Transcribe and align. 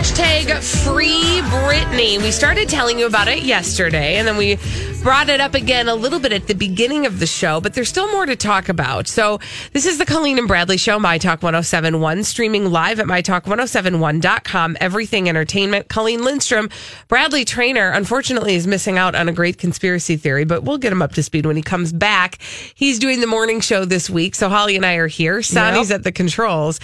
Hashtag 0.00 0.62
free 0.82 1.42
Britney. 1.50 2.16
We 2.16 2.30
started 2.30 2.70
telling 2.70 2.98
you 2.98 3.04
about 3.04 3.28
it 3.28 3.42
yesterday, 3.42 4.16
and 4.16 4.26
then 4.26 4.38
we 4.38 4.56
brought 5.02 5.28
it 5.28 5.42
up 5.42 5.52
again 5.52 5.90
a 5.90 5.94
little 5.94 6.18
bit 6.18 6.32
at 6.32 6.46
the 6.46 6.54
beginning 6.54 7.04
of 7.04 7.20
the 7.20 7.26
show, 7.26 7.60
but 7.60 7.74
there's 7.74 7.90
still 7.90 8.10
more 8.10 8.24
to 8.24 8.34
talk 8.34 8.70
about. 8.70 9.08
So, 9.08 9.40
this 9.74 9.84
is 9.84 9.98
the 9.98 10.06
Colleen 10.06 10.38
and 10.38 10.48
Bradley 10.48 10.78
Show, 10.78 10.98
My 10.98 11.18
Talk 11.18 11.42
1071, 11.42 12.24
streaming 12.24 12.70
live 12.70 12.98
at 12.98 13.04
MyTalk1071.com. 13.08 14.78
Everything 14.80 15.28
Entertainment. 15.28 15.90
Colleen 15.90 16.24
Lindstrom, 16.24 16.70
Bradley 17.08 17.44
Traynor, 17.44 17.90
unfortunately, 17.90 18.54
is 18.54 18.66
missing 18.66 18.96
out 18.96 19.14
on 19.14 19.28
a 19.28 19.32
great 19.32 19.58
conspiracy 19.58 20.16
theory, 20.16 20.46
but 20.46 20.62
we'll 20.62 20.78
get 20.78 20.92
him 20.92 21.02
up 21.02 21.12
to 21.12 21.22
speed 21.22 21.44
when 21.44 21.56
he 21.56 21.62
comes 21.62 21.92
back. 21.92 22.38
He's 22.74 22.98
doing 22.98 23.20
the 23.20 23.26
morning 23.26 23.60
show 23.60 23.84
this 23.84 24.08
week, 24.08 24.34
so 24.34 24.48
Holly 24.48 24.76
and 24.76 24.86
I 24.86 24.94
are 24.94 25.08
here. 25.08 25.42
Sonny's 25.42 25.90
at 25.90 26.04
the 26.04 26.12
controls. 26.12 26.80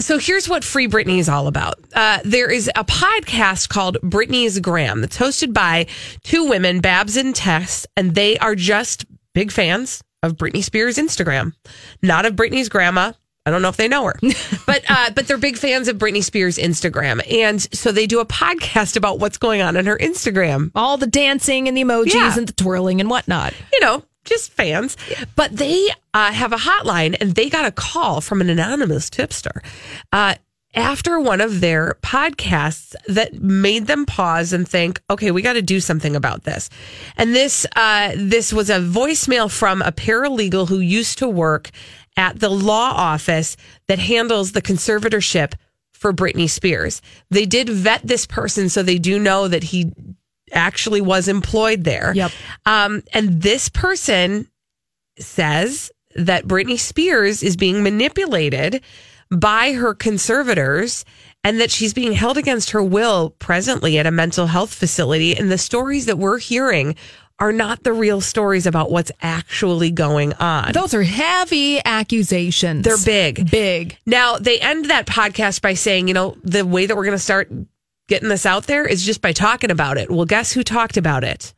So 0.00 0.18
here's 0.18 0.48
what 0.48 0.64
Free 0.64 0.88
Britney 0.88 1.18
is 1.18 1.28
all 1.28 1.46
about. 1.46 1.76
Uh, 1.94 2.18
there 2.24 2.50
is 2.50 2.68
a 2.74 2.84
podcast 2.84 3.68
called 3.68 3.96
Britney's 4.02 4.58
Gram 4.58 5.00
that's 5.00 5.16
hosted 5.16 5.52
by 5.54 5.86
two 6.24 6.48
women, 6.48 6.80
Babs 6.80 7.16
and 7.16 7.34
Tess, 7.34 7.86
and 7.96 8.14
they 8.14 8.36
are 8.38 8.56
just 8.56 9.04
big 9.34 9.52
fans 9.52 10.02
of 10.22 10.36
Britney 10.36 10.64
Spears' 10.64 10.96
Instagram, 10.96 11.52
not 12.02 12.26
of 12.26 12.34
Britney's 12.34 12.68
grandma. 12.68 13.12
I 13.46 13.50
don't 13.50 13.60
know 13.62 13.68
if 13.68 13.76
they 13.76 13.88
know 13.88 14.04
her, 14.06 14.14
but 14.66 14.82
uh, 14.88 15.10
but 15.14 15.28
they're 15.28 15.36
big 15.38 15.58
fans 15.58 15.86
of 15.86 15.98
Britney 15.98 16.24
Spears' 16.24 16.56
Instagram, 16.56 17.20
and 17.30 17.60
so 17.74 17.92
they 17.92 18.06
do 18.06 18.18
a 18.20 18.26
podcast 18.26 18.96
about 18.96 19.18
what's 19.20 19.36
going 19.36 19.60
on 19.60 19.76
on 19.76 19.84
her 19.86 19.98
Instagram. 19.98 20.70
All 20.74 20.96
the 20.96 21.06
dancing 21.06 21.68
and 21.68 21.76
the 21.76 21.82
emojis 21.82 22.14
Yeah. 22.14 22.34
and 22.36 22.48
the 22.48 22.52
twirling 22.54 23.00
and 23.00 23.10
whatnot. 23.10 23.52
you 23.72 23.80
know, 23.80 24.02
just 24.24 24.52
fans. 24.52 24.96
But 25.36 25.56
they 25.56 25.88
uh, 26.12 26.32
have 26.32 26.52
a 26.52 26.56
hotline 26.56 27.16
and 27.20 27.34
they 27.34 27.48
got 27.48 27.64
a 27.64 27.72
call 27.72 28.20
from 28.20 28.40
an 28.40 28.50
anonymous 28.50 29.10
tipster 29.10 29.62
uh, 30.12 30.34
after 30.74 31.20
one 31.20 31.40
of 31.40 31.60
their 31.60 31.96
podcasts 32.02 32.94
that 33.06 33.34
made 33.34 33.86
them 33.86 34.06
pause 34.06 34.52
and 34.52 34.68
think, 34.68 35.00
okay, 35.08 35.30
we 35.30 35.42
got 35.42 35.52
to 35.54 35.62
do 35.62 35.80
something 35.80 36.16
about 36.16 36.44
this. 36.44 36.68
And 37.16 37.34
this 37.34 37.66
uh, 37.76 38.12
this 38.16 38.52
was 38.52 38.70
a 38.70 38.80
voicemail 38.80 39.50
from 39.50 39.82
a 39.82 39.92
paralegal 39.92 40.68
who 40.68 40.78
used 40.78 41.18
to 41.18 41.28
work 41.28 41.70
at 42.16 42.40
the 42.40 42.48
law 42.48 42.92
office 42.94 43.56
that 43.88 43.98
handles 43.98 44.52
the 44.52 44.62
conservatorship 44.62 45.54
for 45.92 46.12
Britney 46.12 46.48
Spears. 46.48 47.00
They 47.30 47.46
did 47.46 47.68
vet 47.68 48.02
this 48.04 48.26
person 48.26 48.68
so 48.68 48.82
they 48.82 48.98
do 48.98 49.18
know 49.18 49.48
that 49.48 49.64
he 49.64 49.92
actually 50.52 51.00
was 51.00 51.28
employed 51.28 51.84
there. 51.84 52.12
Yep. 52.14 52.32
Um, 52.66 53.02
and 53.12 53.42
this 53.42 53.68
person 53.68 54.48
says 55.18 55.90
that 56.14 56.46
Britney 56.46 56.78
Spears 56.78 57.42
is 57.42 57.56
being 57.56 57.82
manipulated 57.82 58.82
by 59.30 59.72
her 59.72 59.94
conservators 59.94 61.04
and 61.42 61.60
that 61.60 61.70
she's 61.70 61.92
being 61.92 62.12
held 62.12 62.38
against 62.38 62.70
her 62.70 62.82
will 62.82 63.30
presently 63.38 63.98
at 63.98 64.06
a 64.06 64.10
mental 64.10 64.46
health 64.46 64.72
facility. 64.72 65.36
And 65.36 65.50
the 65.50 65.58
stories 65.58 66.06
that 66.06 66.18
we're 66.18 66.38
hearing 66.38 66.94
are 67.40 67.52
not 67.52 67.82
the 67.82 67.92
real 67.92 68.20
stories 68.20 68.64
about 68.66 68.90
what's 68.90 69.10
actually 69.20 69.90
going 69.90 70.32
on. 70.34 70.72
Those 70.72 70.94
are 70.94 71.02
heavy 71.02 71.80
accusations. 71.84 72.84
They're 72.84 72.96
big. 73.04 73.50
Big. 73.50 73.98
Now, 74.06 74.36
they 74.36 74.60
end 74.60 74.86
that 74.86 75.06
podcast 75.06 75.60
by 75.60 75.74
saying, 75.74 76.06
you 76.06 76.14
know, 76.14 76.36
the 76.44 76.64
way 76.64 76.86
that 76.86 76.96
we're 76.96 77.04
going 77.04 77.16
to 77.16 77.22
start 77.22 77.50
getting 78.08 78.28
this 78.28 78.46
out 78.46 78.66
there 78.66 78.86
is 78.86 79.04
just 79.04 79.22
by 79.22 79.32
talking 79.32 79.70
about 79.70 79.98
it. 79.98 80.10
Well, 80.10 80.26
guess 80.26 80.52
who 80.52 80.62
talked 80.62 80.96
about 80.96 81.24
it? 81.24 81.54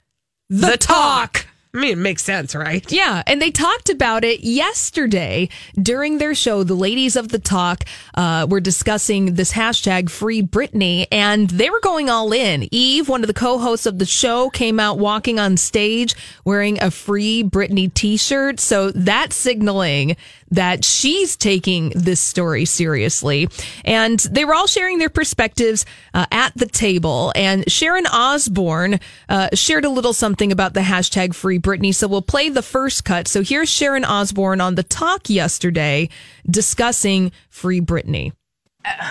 The, 0.48 0.76
talk. 0.76 1.46
I 1.74 1.78
mean, 1.78 1.92
it 1.92 1.98
makes 1.98 2.22
sense, 2.22 2.54
right? 2.54 2.90
Yeah, 2.90 3.22
and 3.26 3.42
they 3.42 3.50
talked 3.50 3.90
about 3.90 4.24
it 4.24 4.40
yesterday 4.40 5.50
during 5.74 6.16
their 6.16 6.34
show. 6.34 6.62
The 6.62 6.74
ladies 6.74 7.16
of 7.16 7.28
the 7.28 7.38
talk 7.38 7.84
uh, 8.14 8.46
were 8.48 8.60
discussing 8.60 9.34
this 9.34 9.52
hashtag 9.52 10.08
Free 10.08 10.40
Britney, 10.40 11.06
and 11.12 11.50
they 11.50 11.68
were 11.68 11.80
going 11.80 12.08
all 12.08 12.32
in. 12.32 12.66
Eve, 12.72 13.10
one 13.10 13.22
of 13.22 13.26
the 13.26 13.34
co-hosts 13.34 13.84
of 13.84 13.98
the 13.98 14.06
show, 14.06 14.48
came 14.48 14.80
out 14.80 14.98
walking 14.98 15.38
on 15.38 15.58
stage 15.58 16.14
wearing 16.46 16.80
a 16.80 16.90
Free 16.90 17.42
Britney 17.44 17.92
T-shirt. 17.92 18.58
So 18.58 18.90
that's 18.92 19.36
signaling 19.36 20.16
that 20.50 20.84
she's 20.84 21.36
taking 21.36 21.90
this 21.90 22.20
story 22.20 22.64
seriously. 22.64 23.48
And 23.84 24.18
they 24.20 24.44
were 24.44 24.54
all 24.54 24.66
sharing 24.66 24.98
their 24.98 25.08
perspectives 25.08 25.84
uh, 26.14 26.26
at 26.30 26.52
the 26.56 26.66
table. 26.66 27.32
And 27.34 27.70
Sharon 27.70 28.06
Osbourne 28.06 29.00
uh, 29.28 29.48
shared 29.54 29.84
a 29.84 29.90
little 29.90 30.12
something 30.12 30.52
about 30.52 30.74
the 30.74 30.80
hashtag 30.80 31.34
Free 31.34 31.58
Britney. 31.58 31.94
So 31.94 32.08
we'll 32.08 32.22
play 32.22 32.48
the 32.48 32.62
first 32.62 33.04
cut. 33.04 33.28
So 33.28 33.42
here's 33.42 33.68
Sharon 33.68 34.04
Osbourne 34.04 34.60
on 34.60 34.74
the 34.74 34.82
talk 34.82 35.28
yesterday 35.28 36.08
discussing 36.48 37.32
Free 37.48 37.80
Britney. 37.80 38.32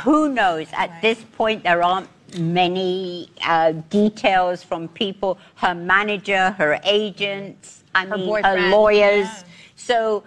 who 0.04 0.30
knows? 0.30 0.68
At 0.74 1.02
this 1.02 1.22
point, 1.36 1.64
there 1.64 1.84
aren't 1.84 2.10
many 2.38 3.30
uh, 3.46 3.72
details 3.90 4.64
from 4.64 4.88
people, 4.90 5.38
her 5.56 5.76
manager, 5.76 6.52
her 6.52 6.80
agents, 6.84 7.84
I 7.94 8.06
mean, 8.06 8.44
her 8.44 8.70
lawyers. 8.70 9.26
yeah. 9.26 9.44
So 9.76 10.24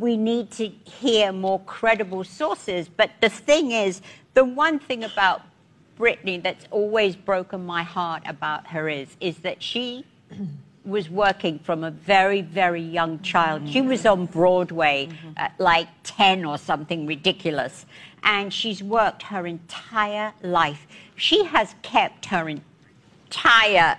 we 0.00 0.16
need 0.16 0.50
to 0.52 0.68
hear 0.84 1.30
more 1.30 1.60
credible 1.60 2.24
sources. 2.24 2.88
But 2.88 3.10
the 3.20 3.28
thing 3.28 3.72
is, 3.72 4.00
the 4.34 4.44
one 4.44 4.78
thing 4.78 5.04
about 5.04 5.42
Britney 5.98 6.42
that's 6.42 6.66
always 6.70 7.14
broken 7.14 7.66
my 7.66 7.82
heart 7.82 8.22
about 8.26 8.66
her 8.68 8.88
is, 8.88 9.16
is 9.20 9.38
that 9.38 9.62
she 9.62 10.06
was 10.86 11.10
working 11.10 11.58
from 11.58 11.84
a 11.84 11.90
very, 11.90 12.40
very 12.40 12.80
young 12.80 13.20
child. 13.20 13.68
She 13.68 13.82
was 13.82 14.06
on 14.06 14.24
Broadway 14.24 15.08
mm-hmm. 15.08 15.32
at 15.36 15.52
like 15.58 15.88
10 16.04 16.46
or 16.46 16.56
something 16.56 17.06
ridiculous. 17.06 17.84
And 18.22 18.52
she's 18.52 18.82
worked 18.82 19.24
her 19.24 19.46
entire 19.46 20.32
life. 20.42 20.86
She 21.16 21.44
has 21.44 21.74
kept 21.82 22.26
her 22.26 22.48
entire 22.48 23.98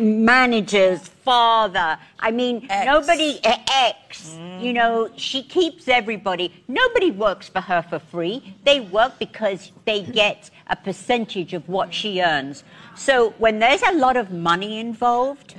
manager's 0.00 1.08
father. 1.08 1.98
I 2.20 2.30
mean, 2.30 2.66
nobody, 2.84 3.40
uh, 3.44 3.56
ex, 3.72 4.36
you 4.60 4.72
know, 4.72 5.10
she 5.16 5.42
keeps 5.42 5.88
everybody. 5.88 6.52
Nobody 6.68 7.10
works 7.10 7.48
for 7.48 7.60
her 7.60 7.82
for 7.82 7.98
free. 7.98 8.56
They 8.64 8.80
work 8.80 9.18
because 9.18 9.72
they 9.84 10.02
get 10.02 10.50
a 10.68 10.76
percentage 10.76 11.52
of 11.52 11.68
what 11.68 11.94
she 11.94 12.20
earns. 12.20 12.64
So 12.94 13.30
when 13.38 13.58
there's 13.58 13.82
a 13.82 13.92
lot 13.92 14.16
of 14.16 14.30
money 14.30 14.78
involved, 14.80 15.54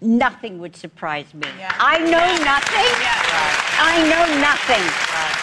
nothing 0.00 0.58
would 0.58 0.76
surprise 0.76 1.32
me. 1.34 1.48
I 1.78 1.98
know 1.98 2.28
nothing. 2.44 2.90
I 3.78 3.96
know 4.10 4.26
nothing. 4.40 4.84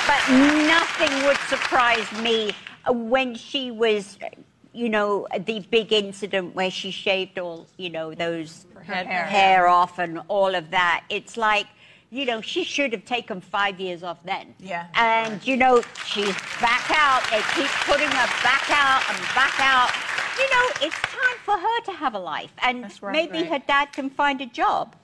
But 0.07 0.21
nothing 0.67 1.25
would 1.25 1.37
surprise 1.49 2.09
me 2.21 2.51
when 2.89 3.35
she 3.35 3.71
was, 3.71 4.17
you 4.73 4.89
know, 4.89 5.27
the 5.39 5.59
big 5.71 5.93
incident 5.93 6.55
where 6.55 6.71
she 6.71 6.91
shaved 6.91 7.37
all, 7.39 7.67
you 7.77 7.89
know, 7.89 8.13
those 8.13 8.65
hair. 8.83 9.67
off 9.67 9.99
and 9.99 10.21
all 10.27 10.55
of 10.55 10.71
that. 10.71 11.03
It's 11.09 11.37
like, 11.37 11.67
you 12.09 12.25
know, 12.25 12.41
she 12.41 12.63
should 12.63 12.91
have 12.91 13.05
taken 13.05 13.41
five 13.41 13.79
years 13.79 14.03
off 14.03 14.19
then. 14.23 14.53
Yeah. 14.59 14.87
And, 14.95 15.45
you 15.47 15.57
know, 15.57 15.81
she's 16.05 16.35
back 16.61 16.91
out. 16.91 17.23
They 17.31 17.41
keep 17.55 17.69
putting 17.85 18.07
her 18.07 18.27
back 18.43 18.69
out 18.69 19.03
and 19.09 19.19
back 19.33 19.59
out. 19.59 19.89
You 20.37 20.49
know, 20.49 20.69
it's 20.81 20.95
time 20.95 21.37
for 21.43 21.57
her 21.57 21.81
to 21.85 21.91
have 21.91 22.15
a 22.15 22.19
life. 22.19 22.51
And 22.63 22.91
maybe 23.11 23.43
her 23.43 23.59
dad 23.59 23.93
can 23.93 24.09
find 24.09 24.41
a 24.41 24.45
job. 24.47 24.95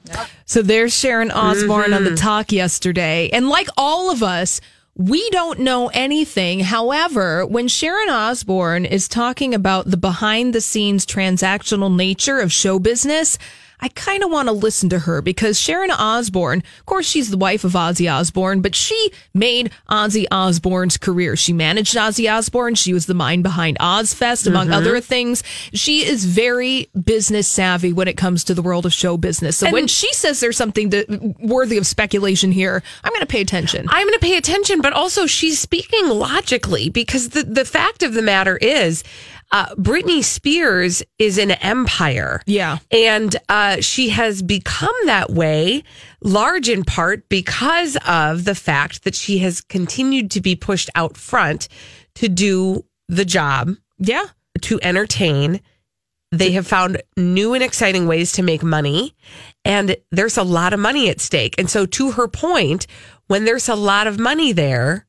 So 0.46 0.62
there's 0.62 0.96
Sharon 0.96 1.32
Osbourne 1.32 1.94
on 1.94 2.04
the 2.04 2.12
mm-hmm. 2.12 2.16
talk 2.16 2.52
yesterday. 2.52 3.30
And 3.32 3.48
like 3.50 3.68
all 3.78 4.12
of 4.12 4.24
us, 4.24 4.60
We 5.00 5.30
don't 5.30 5.60
know 5.60 5.88
anything. 5.94 6.60
However, 6.60 7.46
when 7.46 7.70
Sharon 7.70 8.10
Osbourne 8.10 8.84
is 8.84 9.08
talking 9.08 9.54
about 9.54 9.90
the 9.90 9.96
behind 9.96 10.54
the 10.54 10.60
scenes 10.60 11.06
transactional 11.06 11.96
nature 11.96 12.40
of 12.40 12.52
show 12.52 12.80
business, 12.80 13.38
I 13.82 13.90
kind 13.90 14.24
of 14.24 14.32
want 14.32 14.48
to 14.48 14.52
listen 14.52 14.90
to 14.90 15.00
her 15.00 15.22
because 15.22 15.60
Sharon 15.60 15.92
Osbourne, 15.92 16.64
of 16.80 16.86
course, 16.86 17.08
she's 17.08 17.30
the 17.30 17.38
wife 17.38 17.64
of 17.64 17.74
Ozzy 17.74 18.12
Osbourne, 18.12 18.62
but 18.62 18.76
she 18.76 19.12
made 19.34 19.72
Ozzy 19.90 20.26
Osbourne's 20.32 20.98
career. 20.98 21.36
She 21.36 21.54
managed 21.54 21.96
Ozzy 21.96 22.32
Osbourne. 22.32 22.76
She 22.76 22.94
was 22.94 23.06
the 23.06 23.14
mind 23.14 23.44
behind 23.44 23.78
Ozzfest, 23.80 24.48
among 24.48 24.68
mm-hmm. 24.68 24.76
other 24.76 25.00
things. 25.00 25.44
She 25.74 26.06
is 26.06 26.26
very 26.26 26.90
business 27.04 27.48
savvy 27.48 27.94
when 27.94 28.08
it 28.08 28.18
comes 28.18 28.44
to 28.46 28.54
the 28.54 28.62
world 28.62 28.86
of 28.86 28.94
show 28.94 29.18
business. 29.18 29.58
So 29.58 29.68
and 29.68 29.74
when 29.74 29.88
she 29.88 30.12
says 30.14 30.40
there's 30.40 30.58
something 30.58 30.90
to, 30.90 31.36
worthy 31.40 31.78
of 31.78 31.88
speculation 31.88 32.52
here, 32.52 32.84
I'm 33.04 33.12
going 33.12 33.22
to 33.22 33.28
pay 33.28 33.42
attention. 33.42 33.86
I'm 33.90 34.08
going 34.08 34.20
to 34.20 34.26
pay 34.26 34.38
attention, 34.38 34.82
but 34.82 34.94
also 34.94 35.26
she's 35.26 35.60
speaking 35.60 36.10
logically 36.10 36.90
because 36.90 37.30
the, 37.30 37.44
the 37.44 37.66
fact 37.66 38.04
of 38.04 38.14
the 38.14 38.22
matter 38.22 38.58
is, 38.58 39.04
uh, 39.52 39.74
Britney 39.76 40.24
Spears 40.24 41.02
is 41.18 41.38
an 41.38 41.52
empire. 41.52 42.42
Yeah. 42.46 42.80
And 42.92 43.36
uh, 43.48 43.82
she 43.82 44.10
has 44.10 44.42
become 44.42 44.96
that 45.06 45.32
way 45.32 45.84
large 46.22 46.70
in 46.70 46.84
part 46.84 47.28
because 47.30 47.98
of 48.08 48.46
the 48.46 48.56
fact 48.56 49.04
that 49.04 49.16
she 49.16 49.40
has 49.40 49.62
continued 49.62 50.32
to 50.32 50.42
be 50.42 50.56
pushed 50.56 50.90
out 50.96 51.18
front 51.18 51.68
to 52.16 52.30
do 52.30 52.86
the 53.08 53.26
job. 53.26 53.72
Yeah. 53.98 54.26
To 54.62 54.80
entertain. 54.82 55.62
They 56.32 56.52
have 56.52 56.68
found 56.68 57.02
new 57.18 57.56
and 57.56 57.64
exciting 57.64 58.06
ways 58.06 58.34
to 58.34 58.44
make 58.44 58.62
money. 58.62 59.16
And 59.66 59.98
there's 60.12 60.38
a 60.38 60.44
lot 60.44 60.74
of 60.74 60.80
money 60.80 61.10
at 61.10 61.20
stake. 61.20 61.56
And 61.58 61.68
so, 61.68 61.88
to 61.88 62.12
her 62.12 62.28
point, 62.28 62.86
when 63.28 63.46
there's 63.46 63.68
a 63.68 63.76
lot 63.76 64.06
of 64.06 64.20
money 64.20 64.52
there, 64.52 65.08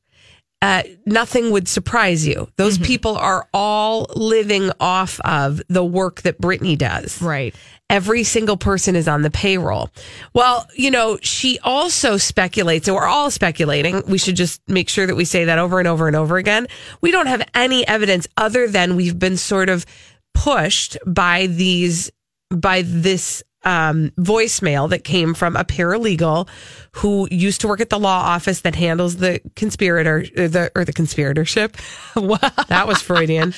uh, 0.61 0.83
nothing 1.05 1.51
would 1.51 1.67
surprise 1.67 2.25
you. 2.27 2.47
Those 2.57 2.75
mm-hmm. 2.75 2.85
people 2.85 3.17
are 3.17 3.47
all 3.53 4.07
living 4.15 4.71
off 4.79 5.19
of 5.21 5.61
the 5.69 5.83
work 5.83 6.21
that 6.21 6.39
Britney 6.39 6.77
does. 6.77 7.19
Right. 7.21 7.55
Every 7.89 8.23
single 8.23 8.57
person 8.57 8.95
is 8.95 9.07
on 9.07 9.23
the 9.23 9.31
payroll. 9.31 9.89
Well, 10.33 10.67
you 10.75 10.91
know, 10.91 11.17
she 11.21 11.59
also 11.59 12.17
speculates, 12.17 12.87
and 12.87 12.95
we're 12.95 13.07
all 13.07 13.31
speculating. 13.31 14.03
We 14.07 14.17
should 14.17 14.35
just 14.35 14.61
make 14.67 14.87
sure 14.87 15.07
that 15.07 15.15
we 15.15 15.25
say 15.25 15.45
that 15.45 15.57
over 15.57 15.79
and 15.79 15.87
over 15.87 16.07
and 16.07 16.15
over 16.15 16.37
again. 16.37 16.67
We 17.01 17.11
don't 17.11 17.27
have 17.27 17.45
any 17.55 17.85
evidence 17.87 18.27
other 18.37 18.67
than 18.67 18.95
we've 18.95 19.17
been 19.17 19.37
sort 19.37 19.67
of 19.67 19.85
pushed 20.33 20.97
by 21.05 21.47
these, 21.47 22.11
by 22.49 22.83
this 22.83 23.43
um, 23.63 24.11
voicemail 24.17 24.89
that 24.89 25.03
came 25.03 25.33
from 25.33 25.55
a 25.55 25.63
paralegal 25.63 26.47
who 26.93 27.27
used 27.31 27.61
to 27.61 27.67
work 27.67 27.81
at 27.81 27.89
the 27.89 27.99
law 27.99 28.21
office 28.21 28.61
that 28.61 28.75
handles 28.75 29.17
the 29.17 29.39
conspirator 29.55 30.17
or 30.17 30.43
uh, 30.43 30.47
the 30.47 30.71
or 30.75 30.85
the 30.85 30.93
conspiratorship. 30.93 31.75
That 32.67 32.87
was 32.87 33.01
Freudian. 33.01 33.53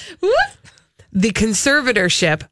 the 1.11 1.31
conservatorship 1.31 2.47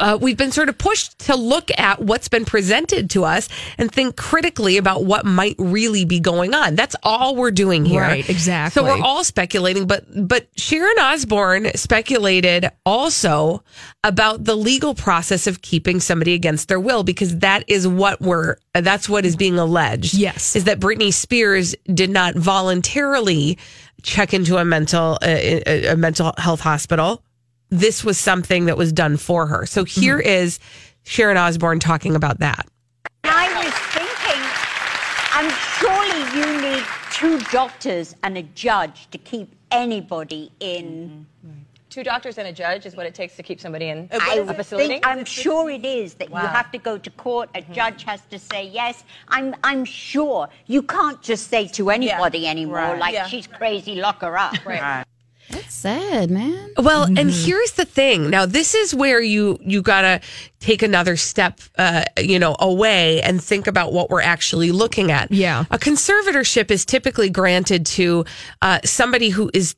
uh, 0.00 0.18
we've 0.20 0.36
been 0.36 0.52
sort 0.52 0.68
of 0.68 0.78
pushed 0.78 1.18
to 1.20 1.36
look 1.36 1.70
at 1.78 2.00
what's 2.00 2.28
been 2.28 2.44
presented 2.44 3.10
to 3.10 3.24
us 3.24 3.48
and 3.78 3.90
think 3.90 4.16
critically 4.16 4.76
about 4.76 5.04
what 5.04 5.24
might 5.24 5.56
really 5.58 6.04
be 6.04 6.20
going 6.20 6.54
on. 6.54 6.74
That's 6.74 6.96
all 7.02 7.36
we're 7.36 7.50
doing 7.50 7.84
here. 7.84 8.02
Right, 8.02 8.28
exactly. 8.28 8.80
So 8.80 8.84
we're 8.84 9.02
all 9.02 9.24
speculating, 9.24 9.86
but 9.86 10.04
but 10.28 10.48
Sharon 10.56 10.98
Osbourne 10.98 11.70
speculated 11.74 12.70
also 12.84 13.62
about 14.04 14.44
the 14.44 14.56
legal 14.56 14.94
process 14.94 15.46
of 15.46 15.62
keeping 15.62 16.00
somebody 16.00 16.34
against 16.34 16.68
their 16.68 16.80
will 16.80 17.02
because 17.02 17.38
that 17.38 17.64
is 17.68 17.86
what 17.86 18.20
we're 18.20 18.56
that's 18.74 19.08
what 19.08 19.24
is 19.24 19.36
being 19.36 19.58
alleged. 19.58 20.14
Yes. 20.14 20.56
Is 20.56 20.64
that 20.64 20.80
Britney 20.80 21.12
Spears 21.12 21.74
did 21.92 22.10
not 22.10 22.34
voluntarily 22.34 23.58
check 24.02 24.32
into 24.32 24.56
a 24.56 24.64
mental 24.64 25.14
uh, 25.22 25.26
a, 25.26 25.86
a 25.88 25.96
mental 25.96 26.32
health 26.38 26.60
hospital 26.60 27.22
this 27.80 28.04
was 28.04 28.18
something 28.18 28.66
that 28.66 28.76
was 28.76 28.92
done 28.92 29.16
for 29.16 29.46
her. 29.46 29.66
So 29.66 29.84
here 29.84 30.18
mm-hmm. 30.18 30.28
is 30.28 30.58
Sharon 31.04 31.36
Osbourne 31.36 31.78
talking 31.78 32.14
about 32.14 32.38
that. 32.40 32.66
I 33.24 33.48
was 33.62 33.72
thinking, 33.94 34.42
I'm 35.32 35.50
surely 35.78 36.20
you 36.38 36.70
need 36.70 36.84
two 37.12 37.38
doctors 37.52 38.14
and 38.22 38.38
a 38.38 38.42
judge 38.42 39.08
to 39.10 39.18
keep 39.18 39.54
anybody 39.70 40.50
in. 40.60 41.26
Mm-hmm. 41.44 41.58
Two 41.88 42.02
doctors 42.02 42.36
and 42.36 42.46
a 42.48 42.52
judge 42.52 42.84
is 42.84 42.94
what 42.94 43.06
it 43.06 43.14
takes 43.14 43.36
to 43.36 43.42
keep 43.42 43.58
somebody 43.58 43.88
in 43.88 44.08
I 44.12 44.44
a 44.46 44.52
facility. 44.52 44.88
Think, 44.88 45.06
I'm 45.06 45.24
sure 45.24 45.70
it 45.70 45.84
is 45.84 46.14
that 46.14 46.28
wow. 46.28 46.42
you 46.42 46.48
have 46.48 46.70
to 46.72 46.78
go 46.78 46.98
to 46.98 47.10
court. 47.10 47.48
A 47.54 47.62
mm-hmm. 47.62 47.72
judge 47.72 48.02
has 48.04 48.20
to 48.30 48.38
say 48.38 48.68
yes. 48.68 49.04
I'm 49.28 49.54
I'm 49.64 49.84
sure 49.84 50.48
you 50.66 50.82
can't 50.82 51.22
just 51.22 51.48
say 51.48 51.68
to 51.68 51.88
anybody 51.88 52.40
yeah. 52.40 52.50
anymore 52.50 52.76
right. 52.76 52.98
like 52.98 53.14
yeah. 53.14 53.26
she's 53.26 53.46
crazy, 53.46 53.94
lock 53.94 54.20
her 54.20 54.36
up. 54.36 54.54
Right. 54.66 55.04
That's 55.50 55.74
sad, 55.74 56.30
man. 56.30 56.72
Well, 56.76 57.06
mm-hmm. 57.06 57.18
and 57.18 57.30
here's 57.30 57.72
the 57.72 57.84
thing. 57.84 58.30
Now, 58.30 58.46
this 58.46 58.74
is 58.74 58.94
where 58.94 59.20
you 59.20 59.58
you 59.62 59.82
gotta 59.82 60.20
take 60.60 60.82
another 60.82 61.16
step, 61.16 61.60
uh, 61.78 62.04
you 62.18 62.38
know, 62.38 62.56
away 62.58 63.22
and 63.22 63.42
think 63.42 63.66
about 63.66 63.92
what 63.92 64.10
we're 64.10 64.22
actually 64.22 64.72
looking 64.72 65.10
at. 65.10 65.30
Yeah, 65.30 65.64
a 65.70 65.78
conservatorship 65.78 66.70
is 66.70 66.84
typically 66.84 67.30
granted 67.30 67.86
to 67.86 68.24
uh, 68.62 68.80
somebody 68.84 69.28
who 69.28 69.50
is 69.54 69.76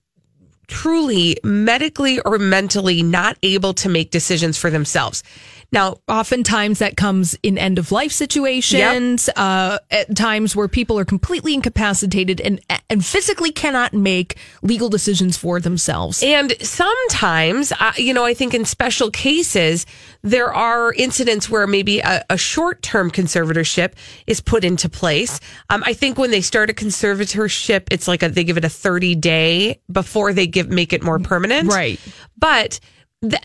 truly 0.69 1.37
medically 1.43 2.21
or 2.21 2.38
mentally 2.38 3.03
not 3.03 3.37
able 3.43 3.75
to 3.75 3.88
make 3.88 4.11
decisions 4.11 4.56
for 4.56 4.71
themselves. 4.71 5.23
Now, 5.70 5.97
oftentimes 6.09 6.79
that 6.79 6.97
comes 6.97 7.37
in 7.43 7.59
end 7.59 7.79
of 7.79 7.93
life 7.93 8.11
situations, 8.11 9.29
yep. 9.29 9.38
uh, 9.38 9.79
at 9.91 10.17
times 10.17 10.56
where 10.56 10.67
people 10.67 10.99
are 10.99 11.05
completely 11.05 11.53
incapacitated 11.53 12.41
and 12.41 12.61
and 12.88 13.05
physically 13.05 13.53
cannot 13.53 13.93
make 13.93 14.38
legal 14.62 14.88
decisions 14.88 15.37
for 15.37 15.61
themselves. 15.61 16.23
And 16.23 16.55
sometimes, 16.62 17.73
uh, 17.73 17.93
you 17.99 18.15
know, 18.15 18.25
I 18.25 18.32
think 18.32 18.55
in 18.55 18.65
special 18.65 19.11
cases 19.11 19.85
there 20.23 20.53
are 20.55 20.93
incidents 20.94 21.50
where 21.50 21.67
maybe 21.67 22.00
a, 22.00 22.25
a 22.31 22.38
short 22.38 22.81
term 22.81 23.11
conservatorship 23.11 23.93
is 24.26 24.41
put 24.41 24.64
into 24.64 24.88
place. 24.88 25.38
Um, 25.69 25.82
I 25.85 25.93
think 25.93 26.17
when 26.17 26.31
they 26.31 26.41
start 26.41 26.71
a 26.71 26.73
conservatorship, 26.73 27.88
it's 27.91 28.09
like 28.09 28.23
a, 28.23 28.31
they 28.31 28.44
give 28.44 28.56
it 28.56 28.64
a 28.64 28.71
thirty 28.71 29.14
day 29.14 29.82
before 29.93 30.32
they 30.32 30.47
give 30.47 30.71
make 30.71 30.94
it 30.94 31.03
more 31.03 31.19
permanent, 31.19 31.69
right? 31.69 32.00
But. 32.38 32.81
Th- 33.21 33.43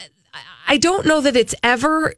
I 0.67 0.77
don't 0.77 1.05
know 1.05 1.21
that 1.21 1.35
it's 1.35 1.55
ever 1.63 2.13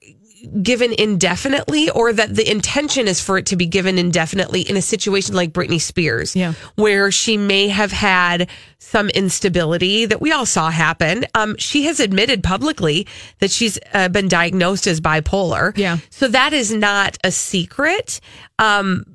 given 0.62 0.94
indefinitely 0.94 1.90
or 1.90 2.14
that 2.14 2.36
the 2.36 2.50
intention 2.50 3.08
is 3.08 3.20
for 3.22 3.38
it 3.38 3.46
to 3.48 3.56
be 3.56 3.66
given 3.66 3.98
indefinitely 3.98 4.62
in 4.62 4.78
a 4.78 4.82
situation 4.82 5.36
like 5.36 5.52
Britney 5.52 5.82
Spears, 5.82 6.36
yeah. 6.36 6.54
where 6.76 7.12
she 7.12 7.38
may 7.38 7.68
have 7.68 7.92
had 7.92 8.50
some 8.78 9.10
instability 9.10 10.06
that 10.06 10.22
we 10.22 10.32
all 10.32 10.46
saw 10.46 10.70
happen. 10.70 11.26
Um, 11.34 11.56
she 11.58 11.86
has 11.86 12.00
admitted 12.00 12.44
publicly 12.44 13.08
that 13.40 13.52
she's 13.52 13.80
uh, 13.94 14.10
been 14.10 14.28
diagnosed 14.28 14.88
as 14.88 15.02
bipolar. 15.02 15.76
Yeah. 15.78 15.98
So 16.10 16.28
that 16.28 16.54
is 16.54 16.72
not 16.74 17.18
a 17.24 17.32
secret. 17.32 18.20
Um, 18.60 19.06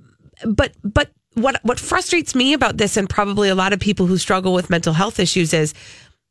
but, 0.45 0.75
but 0.83 1.11
what, 1.35 1.61
what 1.62 1.78
frustrates 1.78 2.35
me 2.35 2.52
about 2.52 2.76
this 2.76 2.97
and 2.97 3.09
probably 3.09 3.49
a 3.49 3.55
lot 3.55 3.73
of 3.73 3.81
people 3.81 4.07
who 4.07 4.19
struggle 4.19 4.52
with 4.52 4.71
mental 4.71 4.93
health 4.93 5.21
issues 5.21 5.55
is 5.55 5.75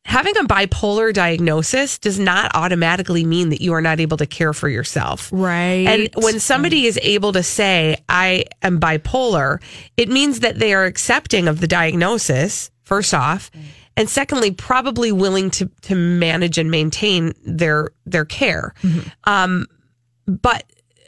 having 0.05 0.35
a 0.37 0.43
bipolar 0.43 1.13
diagnosis 1.13 1.99
does 1.99 2.19
not 2.19 2.51
automatically 2.55 3.25
mean 3.25 3.49
that 3.49 3.61
you 3.61 3.73
are 3.73 3.81
not 3.81 3.99
able 3.99 4.17
to 4.17 4.25
care 4.25 4.53
for 4.53 4.67
yourself. 4.67 5.29
Right. 5.31 5.87
And 5.87 6.09
when 6.15 6.39
somebody 6.39 6.85
is 6.85 6.97
able 7.01 7.33
to 7.33 7.43
say, 7.43 7.97
I 8.07 8.45
am 8.61 8.79
bipolar, 8.79 9.61
it 9.97 10.09
means 10.09 10.39
that 10.39 10.57
they 10.57 10.73
are 10.73 10.85
accepting 10.85 11.47
of 11.47 11.59
the 11.59 11.67
diagnosis, 11.67 12.71
first 12.83 13.13
off. 13.13 13.51
And 13.95 14.09
secondly, 14.09 14.51
probably 14.51 15.11
willing 15.11 15.51
to, 15.51 15.69
to 15.83 15.95
manage 15.95 16.57
and 16.57 16.71
maintain 16.71 17.33
their 17.45 17.89
their 18.05 18.25
care. 18.25 18.73
Mm-hmm. 18.81 19.09
Um, 19.29 19.65
but 20.25 20.63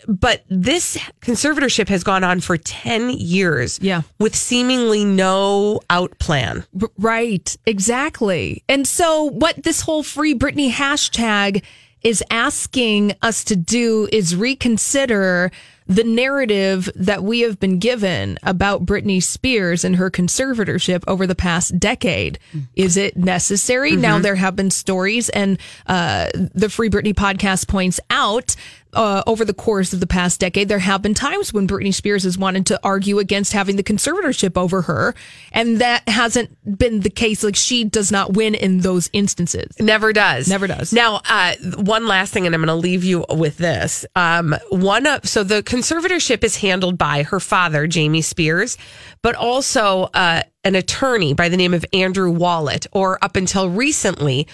but 0.07 0.43
this 0.49 0.97
conservatorship 1.21 1.87
has 1.87 2.03
gone 2.03 2.23
on 2.23 2.39
for 2.39 2.57
10 2.57 3.09
years 3.11 3.79
yeah 3.81 4.01
with 4.19 4.35
seemingly 4.35 5.05
no 5.05 5.79
out 5.89 6.17
plan 6.19 6.63
right 6.97 7.57
exactly 7.65 8.63
and 8.67 8.87
so 8.87 9.23
what 9.23 9.63
this 9.63 9.81
whole 9.81 10.03
free 10.03 10.33
britney 10.33 10.71
hashtag 10.71 11.63
is 12.03 12.23
asking 12.31 13.13
us 13.21 13.43
to 13.43 13.55
do 13.55 14.07
is 14.11 14.35
reconsider 14.35 15.51
the 15.87 16.03
narrative 16.05 16.89
that 16.95 17.23
we 17.23 17.41
have 17.41 17.59
been 17.59 17.77
given 17.77 18.37
about 18.43 18.85
Britney 18.85 19.21
Spears 19.21 19.83
and 19.83 19.97
her 19.97 20.09
conservatorship 20.09 21.03
over 21.05 21.27
the 21.27 21.35
past 21.35 21.77
decade. 21.79 22.39
Is 22.75 22.95
it 22.95 23.17
necessary? 23.17 23.91
Mm-hmm. 23.91 24.01
Now 24.01 24.19
there 24.19 24.35
have 24.35 24.55
been 24.55 24.71
stories, 24.71 25.27
and 25.29 25.59
uh, 25.87 26.29
the 26.33 26.69
Free 26.69 26.89
Britney 26.89 27.13
podcast 27.13 27.67
points 27.67 27.99
out 28.09 28.55
uh, 28.93 29.23
over 29.27 29.45
the 29.45 29.53
course 29.53 29.93
of 29.93 29.99
the 29.99 30.07
past 30.07 30.39
decade, 30.39 30.67
there 30.67 30.79
have 30.79 31.01
been 31.01 31.13
times 31.13 31.53
when 31.53 31.67
Britney 31.67 31.93
Spears 31.93 32.23
has 32.23 32.37
wanted 32.37 32.65
to 32.67 32.79
argue 32.83 33.19
against 33.19 33.53
having 33.53 33.75
the 33.75 33.83
conservatorship 33.83 34.57
over 34.57 34.83
her, 34.83 35.15
and 35.51 35.79
that 35.79 36.07
hasn't 36.07 36.55
been 36.77 37.01
the 37.01 37.09
case. 37.09 37.43
Like 37.43 37.55
she 37.55 37.83
does 37.83 38.11
not 38.11 38.33
win 38.33 38.55
in 38.55 38.79
those 38.79 39.09
instances. 39.13 39.79
Never 39.79 40.13
does. 40.13 40.49
Never 40.49 40.67
does. 40.67 40.93
Now, 40.93 41.21
uh, 41.29 41.55
one 41.77 42.07
last 42.07 42.33
thing, 42.33 42.45
and 42.45 42.55
I'm 42.55 42.61
going 42.61 42.67
to 42.67 42.75
leave 42.75 43.03
you 43.03 43.25
with 43.29 43.57
this. 43.57 44.05
Um, 44.15 44.55
one 44.69 45.05
of 45.07 45.27
so 45.27 45.43
the 45.43 45.63
conservatorship 45.63 46.43
is 46.43 46.57
handled 46.57 46.97
by 46.97 47.23
her 47.23 47.39
father, 47.39 47.87
Jamie 47.87 48.21
Spears, 48.21 48.77
but 49.21 49.35
also 49.35 50.09
uh, 50.13 50.43
an 50.63 50.75
attorney 50.75 51.33
by 51.33 51.49
the 51.49 51.57
name 51.57 51.73
of 51.73 51.85
Andrew 51.93 52.31
Wallet, 52.31 52.87
or 52.91 53.23
up 53.23 53.35
until 53.35 53.69
recently. 53.69 54.47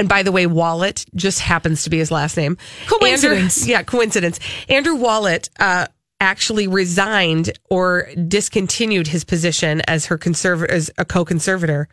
And 0.00 0.08
by 0.08 0.22
the 0.22 0.32
way, 0.32 0.46
Wallet 0.46 1.04
just 1.14 1.40
happens 1.40 1.84
to 1.84 1.90
be 1.90 1.98
his 1.98 2.10
last 2.10 2.36
name. 2.36 2.56
Coincidence. 2.86 3.58
Andrew- 3.58 3.70
yeah, 3.72 3.82
coincidence. 3.82 4.40
Andrew 4.68 4.94
Wallet 4.94 5.50
uh, 5.60 5.86
actually 6.20 6.66
resigned 6.66 7.52
or 7.68 8.08
discontinued 8.26 9.06
his 9.08 9.24
position 9.24 9.82
as 9.86 10.06
her 10.06 10.16
conserv- 10.16 10.68
as 10.68 10.90
a 10.96 11.04
co-conservator 11.04 11.86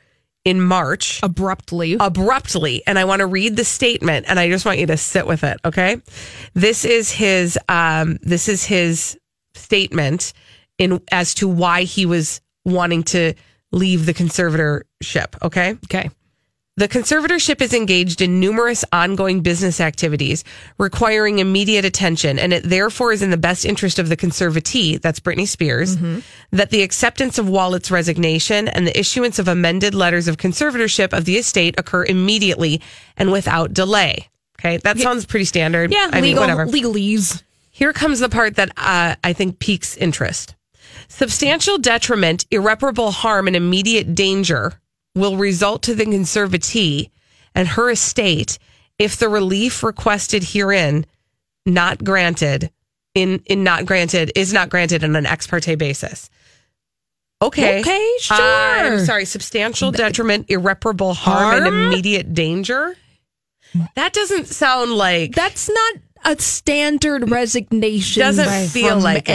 in 0.46 0.62
March 0.62 1.20
Abruptly. 1.24 1.98
abruptly 2.00 2.82
and 2.88 2.98
i 2.98 3.04
want 3.04 3.20
to 3.20 3.26
read 3.26 3.58
the 3.58 3.66
statement 3.66 4.26
and 4.30 4.40
i 4.40 4.48
just 4.48 4.66
want 4.66 4.80
you 4.80 4.86
to 4.86 4.96
sit 4.96 5.28
with 5.28 5.44
it 5.44 5.60
okay 5.66 5.98
this 6.54 6.86
is 6.86 7.12
his 7.12 7.60
um 7.68 8.18
this 8.22 8.48
is 8.48 8.64
his 8.64 9.20
statement 9.56 10.32
in 10.78 11.02
as 11.12 11.34
to 11.34 11.50
why 11.50 11.84
he 11.84 12.06
was 12.06 12.40
wanting 12.64 13.04
to 13.04 13.34
leave 13.74 14.06
the 14.06 14.14
conservatorship 14.14 15.36
okay 15.44 15.72
okay. 15.86 16.10
The 16.78 16.88
conservatorship 16.88 17.60
is 17.60 17.74
engaged 17.74 18.22
in 18.22 18.40
numerous 18.40 18.86
ongoing 18.94 19.42
business 19.42 19.82
activities 19.82 20.44
requiring 20.78 21.40
immediate 21.40 21.84
attention, 21.84 22.38
and 22.38 22.54
it 22.54 22.64
therefore 22.64 23.12
is 23.12 23.24
in 23.24 23.32
the 23.32 23.38
best 23.38 23.66
interest 23.66 23.98
of 23.98 24.10
the 24.10 24.16
conservatee, 24.16 25.02
that's 25.02 25.20
Britney 25.20 25.48
Spears, 25.48 25.98
that 26.52 26.70
the 26.70 26.84
acceptance 26.84 27.40
of 27.40 27.50
Wallet's 27.50 27.90
resignation 27.90 28.68
and 28.68 28.86
the 28.86 28.98
issuance 28.98 29.40
of 29.40 29.48
amended 29.48 29.96
letters 29.96 30.28
of 30.28 30.38
conservatorship 30.38 31.18
of 31.18 31.26
the 31.26 31.38
estate 31.38 31.76
occur 31.80 32.06
immediately 32.06 32.80
and 33.18 33.32
without 33.32 33.74
delay. 33.74 34.30
Okay, 34.60 34.78
that 34.78 35.00
sounds 35.00 35.26
pretty 35.26 35.46
standard. 35.46 35.92
Yeah, 35.92 36.10
I 36.12 36.22
mean, 36.22 36.36
legal, 36.36 36.42
whatever. 36.42 36.66
legalese. 36.68 37.44
Here 37.72 37.94
comes 37.94 38.20
the 38.20 38.30
part 38.30 38.56
that 38.56 38.72
uh, 38.78 39.16
I 39.24 39.34
think 39.34 39.60
piques 39.60 39.98
interest. 39.98 40.56
Substantial 41.08 41.78
detriment, 41.78 42.46
irreparable 42.52 43.12
harm, 43.12 43.48
and 43.48 43.56
immediate 43.56 44.16
danger 44.16 44.80
will 45.18 45.38
result 45.38 45.84
to 45.84 45.96
the 45.96 46.06
conservatee 46.06 47.10
and 47.56 47.68
her 47.70 47.90
estate 47.90 48.58
if 49.00 49.18
the 49.18 49.30
relief 49.30 49.84
requested 49.84 50.44
herein 50.44 51.06
not 51.66 52.04
granted 52.04 52.72
in 53.14 53.42
in 53.46 53.64
not 53.64 53.86
granted 53.86 54.32
is 54.36 54.54
not 54.54 54.70
granted 54.70 55.04
on 55.04 55.16
an 55.16 55.26
ex 55.26 55.48
parte 55.48 55.76
basis. 55.76 56.30
Okay. 57.42 57.82
Okay, 57.82 58.12
sure. 58.20 58.38
I'm 58.38 59.06
sorry. 59.06 59.26
Substantial 59.26 59.92
detriment, 59.92 60.48
irreparable 60.50 61.14
harm, 61.14 61.66
and 61.66 61.68
immediate 61.68 62.34
danger. 62.34 62.96
That 63.96 64.14
doesn't 64.14 64.48
sound 64.48 64.94
like 64.94 65.36
That's 65.36 65.70
not 65.70 65.96
a 66.26 66.40
standard 66.42 67.30
resignation. 67.30 68.22
Doesn't 68.22 68.70
feel 68.70 69.00
like 69.00 69.30
it. 69.30 69.34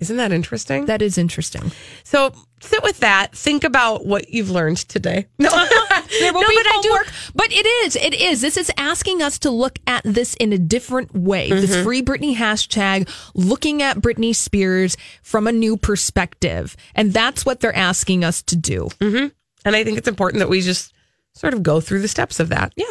Isn't 0.00 0.16
that 0.16 0.32
interesting? 0.32 0.86
That 0.86 1.02
is 1.02 1.18
interesting. 1.18 1.70
so 2.04 2.32
sit 2.60 2.82
with 2.82 3.00
that. 3.00 3.34
Think 3.36 3.64
about 3.64 4.06
what 4.06 4.30
you've 4.30 4.50
learned 4.50 4.78
today. 4.78 5.26
No, 5.38 5.48
There 6.20 6.32
will 6.32 6.40
No, 6.42 6.48
be 6.48 6.56
but 6.56 6.66
I 6.66 6.80
do- 6.82 7.10
but 7.34 7.52
it 7.52 7.66
is, 7.86 7.96
it 7.96 8.14
is. 8.14 8.40
This 8.40 8.56
is 8.56 8.70
asking 8.76 9.22
us 9.22 9.38
to 9.40 9.50
look 9.50 9.78
at 9.86 10.02
this 10.04 10.34
in 10.34 10.52
a 10.52 10.58
different 10.58 11.14
way. 11.14 11.48
Mm-hmm. 11.50 11.60
This 11.60 11.82
free 11.84 12.02
Britney 12.02 12.34
hashtag, 12.34 13.08
looking 13.34 13.82
at 13.82 13.98
Britney 13.98 14.34
Spears 14.34 14.96
from 15.22 15.46
a 15.46 15.52
new 15.52 15.76
perspective, 15.76 16.76
and 16.94 17.12
that's 17.12 17.44
what 17.46 17.60
they're 17.60 17.76
asking 17.76 18.24
us 18.24 18.42
to 18.42 18.56
do. 18.56 18.88
and 19.00 19.32
I 19.64 19.84
think 19.84 19.98
it's 19.98 20.08
important 20.08 20.40
that 20.40 20.48
we 20.48 20.60
just 20.62 20.92
sort 21.34 21.54
of 21.54 21.62
go 21.62 21.80
through 21.80 22.00
the 22.00 22.08
steps 22.08 22.40
of 22.40 22.48
that. 22.48 22.72
Yeah. 22.76 22.90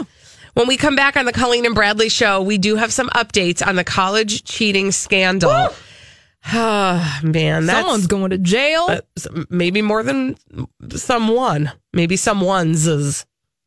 When 0.54 0.68
we 0.68 0.78
come 0.78 0.96
back 0.96 1.16
on 1.18 1.26
the 1.26 1.32
Colleen 1.34 1.66
and 1.66 1.76
Bradley 1.76 2.10
show, 2.10 2.42
we 2.42 2.58
do 2.58 2.76
have 2.76 2.92
some 2.94 3.10
updates 3.10 3.66
on 3.66 3.76
the 3.76 3.84
college 3.84 4.44
cheating 4.46 4.92
scandal. 4.92 5.70
Ah, 6.46 7.20
man, 7.24 7.66
that's 7.66 7.80
Someone's 7.80 8.08
going 8.08 8.32
to 8.32 8.38
jail. 8.38 8.88
uh, 8.90 9.02
maybe 9.50 9.82
more 9.82 10.04
than 10.04 10.36
someone, 10.96 11.72
maybe 11.94 12.16
someone's 12.16 13.26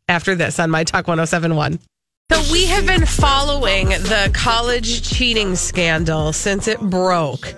after 0.08 0.34
this 0.34 0.58
on 0.58 0.70
My 0.70 0.84
Talk 0.84 1.06
1071. 1.08 1.78
So 2.32 2.52
we 2.52 2.64
have 2.66 2.86
been 2.86 3.04
following 3.06 3.88
the 3.90 4.30
college 4.34 5.08
cheating 5.08 5.54
scandal 5.54 6.32
since 6.32 6.66
it 6.66 6.80
broke. 6.80 7.54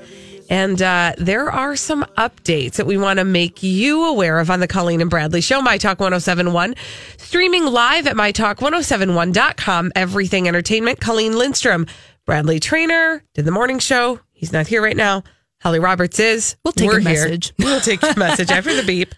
And 0.50 0.82
uh, 0.82 1.14
there 1.16 1.50
are 1.50 1.74
some 1.74 2.04
updates 2.18 2.74
that 2.74 2.86
we 2.86 2.98
want 2.98 3.18
to 3.18 3.24
make 3.24 3.62
you 3.62 4.04
aware 4.04 4.40
of 4.40 4.50
on 4.50 4.60
the 4.60 4.66
Colleen 4.68 5.00
and 5.00 5.08
Bradley 5.08 5.40
Show, 5.40 5.62
My 5.62 5.78
Talk 5.78 6.00
1071. 6.00 6.74
Streaming 7.16 7.64
live 7.64 8.06
at 8.06 8.14
MyTalk1071.com, 8.16 9.92
everything 9.96 10.46
entertainment. 10.48 11.00
Colleen 11.00 11.38
Lindstrom, 11.38 11.86
Bradley 12.26 12.60
Traynor, 12.60 13.22
did 13.32 13.44
the 13.46 13.50
morning 13.52 13.78
show. 13.78 14.20
He's 14.44 14.52
not 14.52 14.66
here 14.66 14.82
right 14.82 14.94
now. 14.94 15.22
Holly 15.62 15.78
Roberts 15.78 16.20
is. 16.20 16.56
We'll 16.66 16.72
take 16.72 16.90
We're 16.90 16.98
a 16.98 17.00
here. 17.00 17.38
We'll 17.58 17.80
take 17.80 18.02
your 18.02 18.14
message 18.14 18.50
after 18.50 18.74
the 18.74 18.82
beep. 18.82 19.14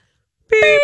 Beep. 0.48 0.82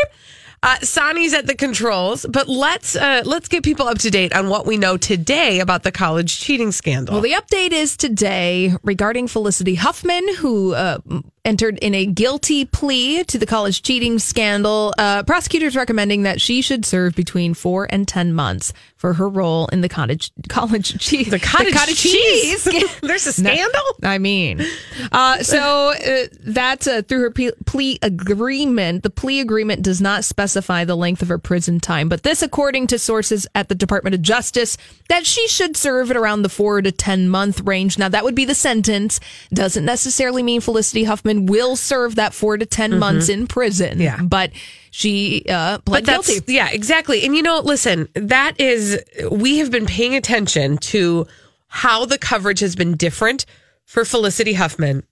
Uh, 0.64 0.80
Sonny's 0.80 1.32
at 1.32 1.46
the 1.46 1.54
controls, 1.54 2.26
but 2.28 2.48
let's 2.48 2.96
uh, 2.96 3.22
let's 3.24 3.46
get 3.46 3.62
people 3.62 3.86
up 3.86 3.98
to 3.98 4.10
date 4.10 4.34
on 4.34 4.48
what 4.48 4.66
we 4.66 4.78
know 4.78 4.96
today 4.96 5.60
about 5.60 5.84
the 5.84 5.92
college 5.92 6.40
cheating 6.40 6.72
scandal. 6.72 7.14
Well, 7.14 7.22
the 7.22 7.32
update 7.32 7.70
is 7.70 7.96
today 7.96 8.74
regarding 8.82 9.28
Felicity 9.28 9.76
Huffman, 9.76 10.34
who 10.36 10.74
uh, 10.74 10.98
entered 11.44 11.78
in 11.78 11.94
a 11.94 12.04
guilty 12.06 12.64
plea 12.64 13.22
to 13.24 13.38
the 13.38 13.46
college 13.46 13.82
cheating 13.82 14.18
scandal. 14.18 14.92
Uh, 14.98 15.22
prosecutors 15.22 15.76
recommending 15.76 16.22
that 16.24 16.40
she 16.40 16.62
should 16.62 16.84
serve 16.84 17.14
between 17.14 17.54
four 17.54 17.86
and 17.90 18.08
ten 18.08 18.32
months 18.32 18.72
for 19.02 19.14
her 19.14 19.28
role 19.28 19.66
in 19.72 19.80
the 19.80 19.88
cottage 19.88 20.30
college 20.48 20.96
cheese. 21.00 21.28
the 21.28 21.40
cottage, 21.40 21.96
cheese. 21.96 22.64
There's 23.02 23.26
a 23.26 23.32
scandal. 23.32 23.82
I 24.04 24.18
mean, 24.18 24.64
uh, 25.10 25.42
so 25.42 25.90
uh, 25.90 26.28
that's 26.38 26.86
uh, 26.86 27.02
through 27.02 27.22
her 27.22 27.52
plea 27.66 27.98
agreement. 28.00 29.02
The 29.02 29.10
plea 29.10 29.40
agreement 29.40 29.82
does 29.82 30.00
not 30.00 30.22
specify 30.24 30.84
the 30.84 30.94
length 30.94 31.20
of 31.20 31.26
her 31.30 31.38
prison 31.38 31.80
time, 31.80 32.08
but 32.08 32.22
this, 32.22 32.42
according 32.42 32.86
to 32.86 32.98
sources 33.00 33.44
at 33.56 33.68
the 33.68 33.74
Department 33.74 34.14
of 34.14 34.22
Justice, 34.22 34.78
that 35.08 35.26
she 35.26 35.48
should 35.48 35.76
serve 35.76 36.12
at 36.12 36.16
around 36.16 36.42
the 36.42 36.48
four 36.48 36.80
to 36.80 36.92
10 36.92 37.28
month 37.28 37.60
range. 37.62 37.98
Now, 37.98 38.08
that 38.08 38.22
would 38.22 38.36
be 38.36 38.44
the 38.44 38.54
sentence. 38.54 39.18
Doesn't 39.52 39.84
necessarily 39.84 40.44
mean 40.44 40.60
Felicity 40.60 41.02
Huffman 41.02 41.46
will 41.46 41.74
serve 41.74 42.14
that 42.14 42.34
four 42.34 42.56
to 42.56 42.66
10 42.66 43.00
months 43.00 43.28
in 43.28 43.48
prison. 43.48 44.00
Yeah. 44.00 44.22
But 44.22 44.52
she 44.94 45.44
uh, 45.48 45.78
pled 45.78 46.04
But 46.04 46.04
that's 46.04 46.28
guilty. 46.28 46.52
yeah, 46.52 46.68
exactly. 46.70 47.24
And 47.24 47.34
you 47.34 47.42
know, 47.42 47.60
listen, 47.60 48.08
that 48.14 48.60
is 48.60 49.02
we 49.30 49.56
have 49.58 49.70
been 49.70 49.86
paying 49.86 50.14
attention 50.14 50.76
to 50.78 51.26
how 51.68 52.04
the 52.04 52.18
coverage 52.18 52.60
has 52.60 52.76
been 52.76 52.96
different 52.98 53.46
for 53.86 54.04
Felicity 54.04 54.52
Huffman 54.52 55.02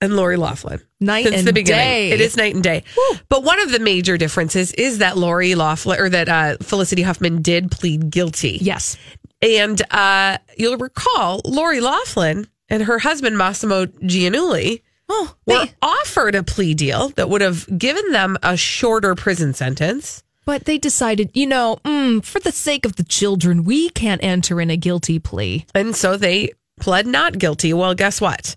and 0.00 0.16
Lori 0.16 0.36
Loughlin 0.38 0.80
Night 1.00 1.24
since 1.26 1.36
and 1.36 1.46
the 1.46 1.52
beginning. 1.52 1.84
day. 1.84 2.10
It 2.12 2.20
is 2.22 2.36
night 2.38 2.54
and 2.54 2.64
day. 2.64 2.82
But 3.28 3.44
one 3.44 3.60
of 3.60 3.70
the 3.70 3.78
major 3.78 4.16
differences 4.16 4.72
is 4.72 4.98
that 4.98 5.18
Lori 5.18 5.54
Loughlin 5.54 6.00
or 6.00 6.08
that 6.08 6.28
uh, 6.30 6.56
Felicity 6.62 7.02
Huffman 7.02 7.42
did 7.42 7.70
plead 7.70 8.08
guilty. 8.10 8.58
Yes. 8.62 8.96
And 9.42 9.80
uh, 9.92 10.38
you'll 10.56 10.78
recall 10.78 11.42
Lori 11.44 11.80
Loughlin 11.80 12.46
and 12.70 12.82
her 12.84 12.98
husband 12.98 13.36
Massimo 13.36 13.84
Giannulli 13.86 14.80
Oh, 15.08 15.34
were 15.46 15.66
they- 15.66 15.74
offered 15.82 16.34
a 16.34 16.42
plea 16.42 16.74
deal 16.74 17.10
that 17.10 17.28
would 17.28 17.40
have 17.40 17.66
given 17.78 18.12
them 18.12 18.36
a 18.42 18.56
shorter 18.56 19.14
prison 19.14 19.54
sentence. 19.54 20.22
but 20.46 20.66
they 20.66 20.76
decided, 20.76 21.30
you 21.32 21.46
know, 21.46 21.78
mm, 21.86 22.22
for 22.22 22.38
the 22.38 22.52
sake 22.52 22.84
of 22.84 22.96
the 22.96 23.02
children, 23.04 23.64
we 23.64 23.88
can't 23.90 24.22
enter 24.22 24.60
in 24.60 24.68
a 24.70 24.76
guilty 24.76 25.18
plea. 25.18 25.64
And 25.74 25.96
so 25.96 26.16
they 26.18 26.52
pled 26.78 27.06
not 27.06 27.38
guilty. 27.38 27.72
Well, 27.72 27.94
guess 27.94 28.20
what? 28.20 28.54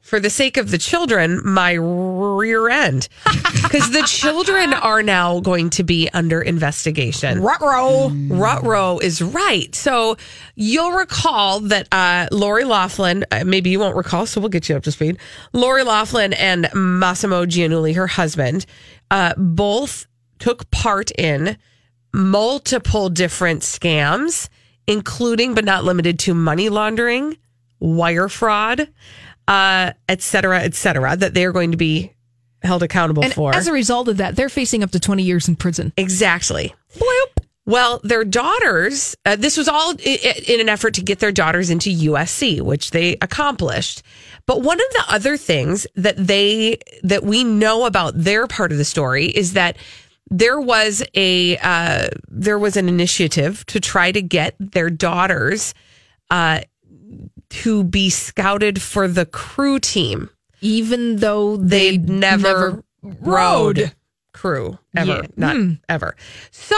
For 0.00 0.18
the 0.18 0.30
sake 0.30 0.56
of 0.56 0.70
the 0.70 0.78
children, 0.78 1.40
my 1.44 1.72
rear 1.72 2.68
end. 2.68 3.08
Because 3.62 3.92
the 3.92 4.02
children 4.02 4.72
are 4.72 5.00
now 5.00 5.38
going 5.38 5.70
to 5.70 5.84
be 5.84 6.08
under 6.12 6.40
investigation. 6.42 7.40
Ruh-roh. 7.40 8.10
Rutro 8.28 8.98
is 8.98 9.22
right. 9.22 9.72
So 9.76 10.16
you'll 10.56 10.90
recall 10.90 11.60
that 11.60 11.86
uh, 11.92 12.26
Lori 12.32 12.64
Loughlin, 12.64 13.24
uh, 13.30 13.44
maybe 13.44 13.70
you 13.70 13.78
won't 13.78 13.94
recall, 13.94 14.26
so 14.26 14.40
we'll 14.40 14.48
get 14.48 14.68
you 14.68 14.74
up 14.74 14.82
to 14.84 14.90
speed. 14.90 15.18
Lori 15.52 15.84
Loughlin 15.84 16.32
and 16.32 16.68
Massimo 16.74 17.46
Giannulli, 17.46 17.94
her 17.94 18.08
husband, 18.08 18.66
uh, 19.12 19.34
both 19.36 20.06
took 20.40 20.68
part 20.72 21.12
in 21.12 21.56
multiple 22.12 23.08
different 23.08 23.62
scams, 23.62 24.48
including 24.88 25.54
but 25.54 25.64
not 25.64 25.84
limited 25.84 26.18
to 26.20 26.34
money 26.34 26.68
laundering, 26.68 27.36
wire 27.78 28.28
fraud, 28.28 28.88
uh, 29.50 29.92
et 30.08 30.22
cetera, 30.22 30.60
et 30.62 30.74
cetera, 30.74 31.16
that 31.16 31.34
they're 31.34 31.52
going 31.52 31.72
to 31.72 31.76
be 31.76 32.14
held 32.62 32.82
accountable 32.82 33.24
And 33.24 33.32
for. 33.34 33.54
as 33.54 33.66
a 33.66 33.72
result 33.72 34.08
of 34.08 34.18
that, 34.18 34.36
they're 34.36 34.48
facing 34.48 34.82
up 34.82 34.90
to 34.92 35.00
20 35.00 35.22
years 35.22 35.48
in 35.48 35.56
prison. 35.56 35.92
exactly. 35.96 36.74
Bloop. 36.96 37.44
Well, 37.66 38.00
their 38.02 38.24
daughters, 38.24 39.16
uh, 39.24 39.36
this 39.36 39.56
was 39.56 39.68
all 39.68 39.92
in 39.92 40.60
an 40.60 40.68
effort 40.68 40.94
to 40.94 41.02
get 41.02 41.20
their 41.20 41.30
daughters 41.32 41.70
into 41.70 41.90
USC, 41.90 42.60
which 42.62 42.90
they 42.90 43.16
accomplished. 43.22 44.02
But 44.46 44.62
one 44.62 44.78
of 44.80 44.86
the 44.92 45.04
other 45.14 45.36
things 45.36 45.86
that 45.94 46.16
they, 46.16 46.78
that 47.04 47.22
we 47.22 47.44
know 47.44 47.86
about 47.86 48.14
their 48.16 48.46
part 48.48 48.72
of 48.72 48.78
the 48.78 48.84
story 48.84 49.26
is 49.26 49.52
that 49.52 49.76
there 50.30 50.60
was 50.60 51.02
a, 51.14 51.58
uh, 51.58 52.08
there 52.28 52.58
was 52.58 52.76
an 52.76 52.88
initiative 52.88 53.64
to 53.66 53.78
try 53.78 54.10
to 54.10 54.22
get 54.22 54.54
their 54.58 54.90
daughters, 54.90 55.72
uh, 56.30 56.60
to 57.50 57.84
be 57.84 58.10
scouted 58.10 58.80
for 58.80 59.08
the 59.08 59.26
crew 59.26 59.78
team. 59.78 60.30
Even 60.60 61.16
though 61.16 61.56
They 61.56 61.96
they 61.96 62.12
never, 62.12 62.82
rode 63.02 63.78
rode. 63.78 63.92
crew 64.32 64.78
ever, 64.96 65.10
Yeah. 65.10 65.22
not 65.36 65.56
Hmm. 65.56 65.72
ever. 65.88 66.16
So 66.50 66.76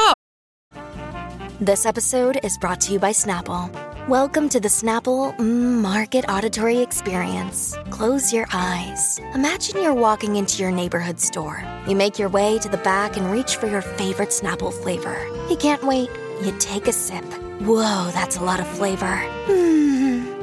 This 1.61 1.87
episode 1.87 2.41
is 2.43 2.59
brought 2.59 2.81
to 2.83 2.93
you 2.93 2.99
by 2.99 3.12
Snapple. 3.12 3.71
Welcome 4.09 4.49
to 4.49 4.59
the 4.59 4.69
Snapple 4.69 5.37
mm, 5.37 5.81
Market 5.81 6.25
Auditory 6.29 6.79
Experience. 6.79 7.76
Close 7.91 8.33
your 8.33 8.47
eyes. 8.52 9.21
Imagine 9.35 9.81
you're 9.81 9.95
walking 9.95 10.35
into 10.37 10.61
your 10.61 10.73
neighborhood 10.73 11.21
store. 11.21 11.62
You 11.87 11.95
make 11.95 12.19
your 12.19 12.29
way 12.29 12.59
to 12.59 12.69
the 12.69 12.79
back 12.79 13.17
and 13.17 13.31
reach 13.31 13.57
for 13.57 13.69
your 13.69 13.83
favorite 13.83 14.31
Snapple 14.31 14.73
flavor. 14.73 15.17
You 15.49 15.57
can't 15.57 15.85
wait. 15.85 16.11
You 16.43 16.50
take 16.59 16.88
a 16.88 16.93
sip. 16.93 17.25
Whoa, 17.61 18.11
that's 18.12 18.38
a 18.38 18.43
lot 18.43 18.59
of 18.59 18.67
flavor. 18.67 19.17
Hmm. 19.47 19.92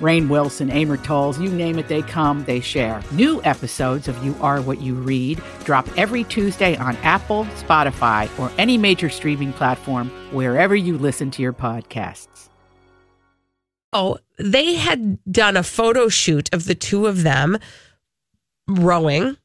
Rainn 0.00 0.28
Wilson, 0.28 0.70
Amor 0.70 0.96
Towles, 0.98 1.40
you 1.40 1.50
name 1.50 1.78
it, 1.78 1.88
they 1.88 2.02
come, 2.02 2.44
they 2.44 2.60
share. 2.60 3.02
New 3.12 3.42
episodes 3.44 4.08
of 4.08 4.24
You 4.24 4.34
Are 4.40 4.60
What 4.60 4.80
You 4.80 4.94
Read 4.94 5.40
drop 5.64 5.88
every 5.96 6.24
Tuesday 6.24 6.76
on 6.76 6.96
Apple, 6.98 7.44
Spotify, 7.56 8.28
or 8.38 8.52
any 8.58 8.76
major 8.78 9.08
streaming 9.08 9.52
platform 9.52 10.10
wherever 10.32 10.76
you 10.76 10.98
listen 10.98 11.30
to 11.32 11.42
your 11.42 11.52
podcasts. 11.52 12.48
Oh, 13.92 14.18
they 14.38 14.74
had 14.74 15.18
done 15.30 15.56
a 15.56 15.62
photo 15.62 16.08
shoot 16.08 16.52
of 16.52 16.66
the 16.66 16.74
two 16.74 17.06
of 17.06 17.22
them 17.22 17.58
rowing, 18.68 19.36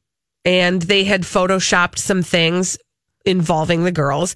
and 0.44 0.82
they 0.82 1.04
had 1.04 1.22
photoshopped 1.22 1.98
some 1.98 2.22
things 2.22 2.76
involving 3.24 3.84
the 3.84 3.92
girls. 3.92 4.34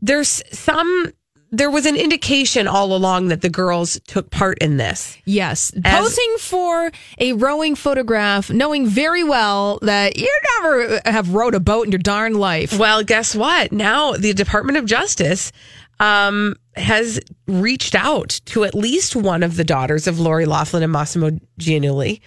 There's 0.00 0.42
some, 0.52 1.12
there 1.56 1.70
was 1.70 1.86
an 1.86 1.96
indication 1.96 2.68
all 2.68 2.94
along 2.94 3.28
that 3.28 3.40
the 3.40 3.48
girls 3.48 3.98
took 4.06 4.30
part 4.30 4.58
in 4.58 4.76
this. 4.76 5.16
Yes. 5.24 5.72
As- 5.84 6.00
Posing 6.00 6.36
for 6.38 6.90
a 7.18 7.32
rowing 7.32 7.74
photograph, 7.74 8.50
knowing 8.50 8.86
very 8.86 9.24
well 9.24 9.78
that 9.82 10.16
you 10.16 10.30
never 10.60 11.00
have 11.06 11.34
rowed 11.34 11.54
a 11.54 11.60
boat 11.60 11.86
in 11.86 11.92
your 11.92 11.98
darn 11.98 12.34
life. 12.34 12.78
Well, 12.78 13.02
guess 13.02 13.34
what? 13.34 13.72
Now 13.72 14.12
the 14.12 14.32
Department 14.32 14.78
of 14.78 14.84
Justice 14.84 15.52
um, 15.98 16.56
has 16.74 17.20
reached 17.46 17.94
out 17.94 18.40
to 18.46 18.64
at 18.64 18.74
least 18.74 19.16
one 19.16 19.42
of 19.42 19.56
the 19.56 19.64
daughters 19.64 20.06
of 20.06 20.20
Lori 20.20 20.44
Loughlin 20.44 20.82
and 20.82 20.92
Massimo 20.92 21.30
Giannulli 21.58 22.20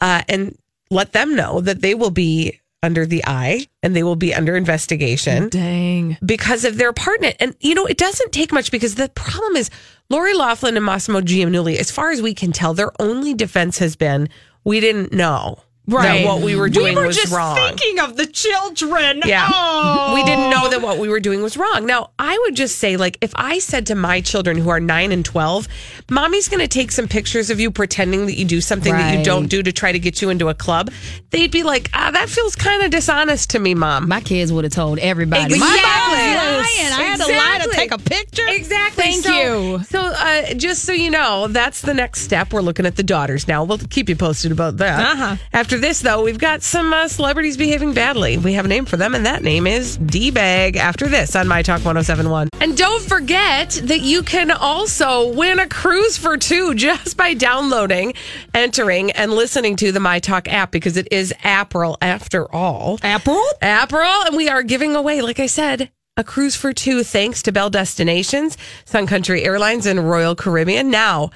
uh, 0.00 0.22
and 0.28 0.56
let 0.90 1.12
them 1.12 1.34
know 1.34 1.60
that 1.60 1.80
they 1.80 1.94
will 1.94 2.10
be 2.10 2.60
under 2.84 3.06
the 3.06 3.24
eye 3.26 3.66
and 3.82 3.96
they 3.96 4.02
will 4.02 4.14
be 4.14 4.34
under 4.34 4.56
investigation 4.56 5.48
Dang. 5.48 6.18
because 6.24 6.64
of 6.64 6.76
their 6.76 6.92
partner. 6.92 7.32
And 7.40 7.56
you 7.60 7.74
know, 7.74 7.86
it 7.86 7.96
doesn't 7.96 8.30
take 8.32 8.52
much 8.52 8.70
because 8.70 8.94
the 8.96 9.08
problem 9.08 9.56
is 9.56 9.70
Lori 10.10 10.34
Loughlin 10.34 10.76
and 10.76 10.84
Massimo 10.84 11.22
Giannulli, 11.22 11.76
as 11.76 11.90
far 11.90 12.10
as 12.10 12.20
we 12.20 12.34
can 12.34 12.52
tell, 12.52 12.74
their 12.74 12.92
only 13.00 13.32
defense 13.32 13.78
has 13.78 13.96
been 13.96 14.28
we 14.64 14.80
didn't 14.80 15.12
know 15.12 15.63
that 15.86 16.24
what 16.24 16.42
we 16.42 16.56
were 16.56 16.68
doing 16.68 16.94
was 16.96 17.30
wrong. 17.30 17.56
We 17.56 17.60
were 17.62 17.68
just 17.68 17.80
thinking 17.80 18.00
of 18.00 18.16
the 18.16 18.26
children. 18.26 19.22
Yeah. 19.24 19.48
Oh. 19.52 20.12
We 20.14 20.24
didn't 20.24 20.50
know 20.50 20.68
that 20.70 20.80
what 20.82 20.98
we 20.98 21.08
were 21.08 21.20
doing 21.20 21.42
was 21.42 21.56
wrong. 21.56 21.86
Now, 21.86 22.10
I 22.18 22.38
would 22.44 22.56
just 22.56 22.78
say, 22.78 22.96
like, 22.96 23.18
if 23.20 23.32
I 23.36 23.58
said 23.58 23.86
to 23.86 23.94
my 23.94 24.20
children 24.20 24.56
who 24.56 24.70
are 24.70 24.80
nine 24.80 25.12
and 25.12 25.24
12, 25.24 25.68
mommy's 26.10 26.48
going 26.48 26.60
to 26.60 26.68
take 26.68 26.90
some 26.92 27.08
pictures 27.08 27.50
of 27.50 27.60
you 27.60 27.70
pretending 27.70 28.26
that 28.26 28.34
you 28.34 28.44
do 28.44 28.60
something 28.60 28.92
that 28.92 29.18
you 29.18 29.24
don't 29.24 29.46
do 29.46 29.62
to 29.62 29.72
try 29.72 29.92
to 29.92 29.98
get 29.98 30.22
you 30.22 30.30
into 30.30 30.48
a 30.48 30.54
club, 30.54 30.90
they'd 31.30 31.50
be 31.50 31.62
like, 31.62 31.90
ah, 31.94 32.10
that 32.12 32.28
feels 32.28 32.56
kind 32.56 32.82
of 32.82 32.90
dishonest 32.90 33.50
to 33.50 33.58
me, 33.58 33.74
mom. 33.74 34.08
My 34.08 34.20
kids 34.20 34.52
would 34.52 34.64
have 34.64 34.72
told 34.72 34.98
everybody. 34.98 35.54
Exactly. 35.54 35.68
My 35.68 36.34
mom 36.34 36.56
was 36.56 36.78
lying. 36.78 36.92
I 36.92 37.02
had 37.02 37.20
to 37.20 37.26
lie 37.32 37.60
to 37.64 37.70
take 37.70 37.92
a 37.92 37.98
picture. 37.98 38.46
Exactly. 38.48 39.02
Thank 39.04 39.24
So- 39.24 39.32
you. 39.78 39.84
So, 39.84 40.00
uh, 40.00 40.54
just 40.54 40.84
so 40.84 40.92
you 40.92 41.10
know, 41.10 41.48
that's 41.48 41.80
the 41.82 41.94
next 41.94 42.20
step. 42.22 42.52
We're 42.52 42.62
looking 42.62 42.86
at 42.86 42.96
the 42.96 43.02
daughters 43.02 43.46
now. 43.48 43.64
We'll 43.64 43.78
keep 43.78 44.08
you 44.08 44.16
posted 44.16 44.52
about 44.52 44.78
that. 44.78 45.00
Uh-huh. 45.00 45.36
After 45.52 45.73
this, 45.78 46.00
though, 46.00 46.22
we've 46.22 46.38
got 46.38 46.62
some 46.62 46.92
uh, 46.92 47.08
celebrities 47.08 47.56
behaving 47.56 47.94
badly. 47.94 48.38
We 48.38 48.54
have 48.54 48.64
a 48.64 48.68
name 48.68 48.84
for 48.84 48.96
them, 48.96 49.14
and 49.14 49.26
that 49.26 49.42
name 49.42 49.66
is 49.66 49.96
D 49.96 50.30
Bag. 50.30 50.76
After 50.76 51.08
this 51.08 51.34
on 51.36 51.48
My 51.48 51.62
Talk 51.62 51.84
1071. 51.84 52.48
And 52.60 52.76
don't 52.76 53.02
forget 53.02 53.70
that 53.84 54.00
you 54.00 54.22
can 54.22 54.50
also 54.50 55.32
win 55.32 55.58
a 55.58 55.68
cruise 55.68 56.16
for 56.16 56.36
two 56.36 56.74
just 56.76 57.16
by 57.16 57.34
downloading, 57.34 58.14
entering, 58.52 59.10
and 59.12 59.32
listening 59.32 59.76
to 59.76 59.92
the 59.92 60.00
My 60.00 60.18
Talk 60.18 60.48
app 60.48 60.70
because 60.70 60.96
it 60.96 61.08
is 61.10 61.32
April 61.44 61.96
after 62.00 62.52
all. 62.54 62.98
April? 63.02 63.42
April, 63.62 64.22
and 64.26 64.36
we 64.36 64.48
are 64.48 64.62
giving 64.62 64.96
away, 64.96 65.20
like 65.22 65.40
I 65.40 65.46
said, 65.46 65.90
a 66.16 66.24
cruise 66.24 66.54
for 66.54 66.72
two 66.72 67.02
thanks 67.02 67.42
to 67.42 67.52
Bell 67.52 67.70
Destinations, 67.70 68.56
Sun 68.84 69.06
Country 69.06 69.42
Airlines, 69.42 69.86
and 69.86 70.08
Royal 70.08 70.34
Caribbean. 70.34 70.90
Now, 70.90 71.30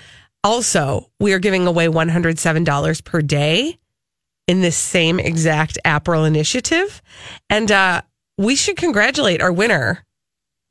also, 0.45 1.11
we 1.19 1.33
are 1.33 1.41
giving 1.41 1.67
away 1.67 1.89
$107 1.89 3.05
per 3.05 3.23
day 3.23 3.79
in 4.49 4.63
this 4.63 4.77
same 4.77 5.21
exact 5.21 5.79
April 5.87 6.25
initiative. 6.25 7.01
And 7.49 7.71
uh, 7.71 8.03
we 8.37 8.57
should 8.57 8.77
congratulate 8.77 9.41
our 9.41 9.53
winner. 9.53 10.05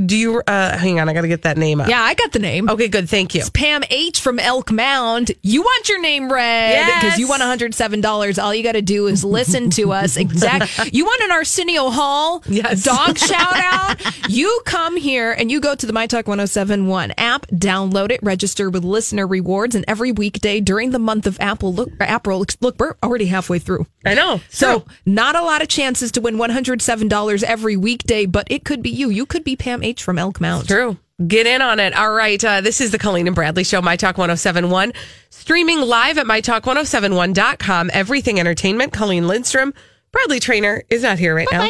Do 0.06 0.16
you, 0.16 0.44
uh, 0.46 0.78
hang 0.78 1.00
on, 1.00 1.10
I 1.10 1.14
got 1.14 1.22
to 1.22 1.28
get 1.28 1.42
that 1.42 1.58
name 1.58 1.82
up. 1.82 1.90
Yeah, 1.90 2.00
I 2.00 2.14
got 2.14 2.32
the 2.32 2.38
name. 2.38 2.70
Okay, 2.70 2.88
good. 2.88 3.10
Thank 3.10 3.34
you. 3.34 3.40
It's 3.42 3.50
Pam 3.50 3.82
H 3.90 4.22
from 4.22 4.38
Elk 4.38 4.72
Mound. 4.72 5.32
You 5.42 5.64
want 5.64 5.90
your 5.90 6.00
name 6.00 6.32
read 6.32 6.70
Yes. 6.74 7.04
because 7.04 7.18
you 7.18 7.28
want 7.28 7.42
$107. 7.42 8.38
All 8.44 8.54
you 8.54 8.62
got 8.62 8.74
to 8.74 8.84
do 8.84 9.08
is 9.08 9.24
listen 9.24 9.72
to 9.72 9.94
us. 9.94 10.16
Exact. 10.16 10.94
You 10.94 11.04
want 11.04 11.24
an 11.24 11.32
Arsenio 11.32 11.90
Hall 11.90 12.44
Yes. 12.46 12.84
dog 12.84 13.18
shout 13.18 13.58
out? 13.58 14.30
You 14.30 14.62
come 14.66 14.98
here 14.98 15.32
and 15.32 15.50
you 15.52 15.60
go 15.60 15.74
to 15.74 15.86
the 15.88 15.94
My 15.94 16.06
Talk 16.06 16.28
1071 16.28 17.14
app, 17.18 17.48
download 17.48 18.12
it, 18.12 18.20
register 18.22 18.70
with 18.70 18.84
listener 18.84 19.26
rewards, 19.26 19.74
and 19.74 19.84
every 19.88 20.12
weekday 20.12 20.60
during 20.62 20.92
the 20.92 21.00
month 21.00 21.26
of 21.26 21.40
Apple, 21.40 21.74
look, 21.74 21.90
April, 22.00 22.46
look, 22.62 22.76
we're 22.80 22.94
already 23.02 23.26
halfway 23.26 23.58
through. 23.58 23.88
I 24.06 24.14
know. 24.14 24.42
So, 24.50 24.86
not 25.08 25.36
a 25.36 25.42
lot 25.42 25.64
of 25.64 25.70
chances 25.70 26.12
to 26.12 26.22
win 26.22 26.36
$107 26.38 27.44
every 27.44 27.76
weekday, 27.76 28.28
but 28.28 28.46
it 28.52 28.64
could 28.64 28.84
be 28.84 28.92
you. 28.92 29.10
You 29.10 29.26
could 29.26 29.44
be 29.44 29.56
Pam 29.56 29.84
H 29.88 30.04
from 30.04 30.18
Elk 30.20 30.40
Mound. 30.42 30.68
True. 30.68 30.98
Get 31.28 31.48
in 31.48 31.62
on 31.62 31.80
it. 31.80 31.96
All 31.98 32.12
right. 32.12 32.44
Uh, 32.44 32.62
this 32.62 32.80
is 32.80 32.92
the 32.92 33.00
Colleen 33.00 33.26
and 33.26 33.36
Bradley 33.36 33.64
Show, 33.64 33.82
My 33.82 33.96
Talk 33.96 34.18
1071. 34.18 34.94
Streaming 35.32 35.82
live 35.82 36.18
at 36.20 36.26
MyTalk1071.com. 36.28 37.90
Everything 37.94 38.40
Entertainment. 38.40 38.94
Colleen 38.94 39.28
Lindstrom. 39.28 39.74
Bradley 40.12 40.40
Traynor 40.40 40.84
is 40.90 41.04
not 41.04 41.18
here 41.18 41.34
right 41.36 41.48
now. 41.52 41.68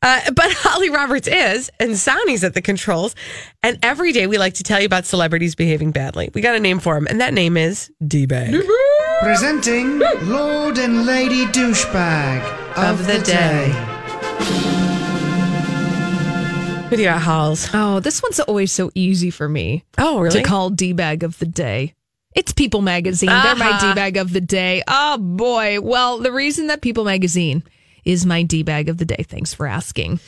Uh, 0.00 0.20
but 0.30 0.52
Holly 0.52 0.90
Roberts 0.90 1.26
is, 1.26 1.70
and 1.80 1.96
Sonny's 1.96 2.44
at 2.44 2.54
the 2.54 2.62
controls. 2.62 3.16
And 3.64 3.78
every 3.82 4.12
day 4.12 4.26
we 4.28 4.38
like 4.38 4.54
to 4.54 4.62
tell 4.62 4.78
you 4.78 4.86
about 4.86 5.06
celebrities 5.06 5.54
behaving 5.56 5.90
badly. 5.90 6.30
We 6.34 6.40
got 6.40 6.54
a 6.54 6.60
name 6.60 6.78
for 6.78 6.96
him, 6.96 7.06
and 7.08 7.20
that 7.20 7.34
name 7.34 7.56
is 7.56 7.90
D-Bag. 8.06 8.62
Presenting 9.22 9.98
Lord 10.22 10.78
and 10.78 11.04
Lady 11.04 11.46
Douchebag 11.46 12.42
of, 12.76 13.00
Of 13.00 13.06
the 13.08 13.14
the, 13.14 13.24
day. 13.24 13.72
day. 13.72 13.97
Do 16.98 17.08
Halls? 17.10 17.68
Oh, 17.74 18.00
this 18.00 18.22
one's 18.22 18.40
always 18.40 18.72
so 18.72 18.90
easy 18.94 19.30
for 19.30 19.48
me 19.48 19.84
Oh, 19.98 20.20
really? 20.20 20.40
to 20.40 20.42
call 20.42 20.70
D 20.70 20.92
bag 20.92 21.22
of 21.22 21.38
the 21.38 21.46
day. 21.46 21.94
It's 22.34 22.52
People 22.52 22.80
Magazine. 22.82 23.28
They're 23.28 23.56
my 23.56 23.70
Uh-huh. 23.70 23.88
D 23.90 23.94
bag 23.94 24.16
of 24.16 24.32
the 24.32 24.40
day. 24.40 24.82
Oh 24.88 25.18
boy. 25.18 25.80
Well, 25.80 26.18
the 26.18 26.32
reason 26.32 26.68
that 26.68 26.80
People 26.80 27.04
Magazine 27.04 27.62
is 28.04 28.24
my 28.24 28.42
D 28.42 28.62
bag 28.62 28.88
of 28.88 28.96
the 28.98 29.04
day, 29.04 29.24
thanks 29.28 29.52
for 29.52 29.66
asking, 29.66 30.18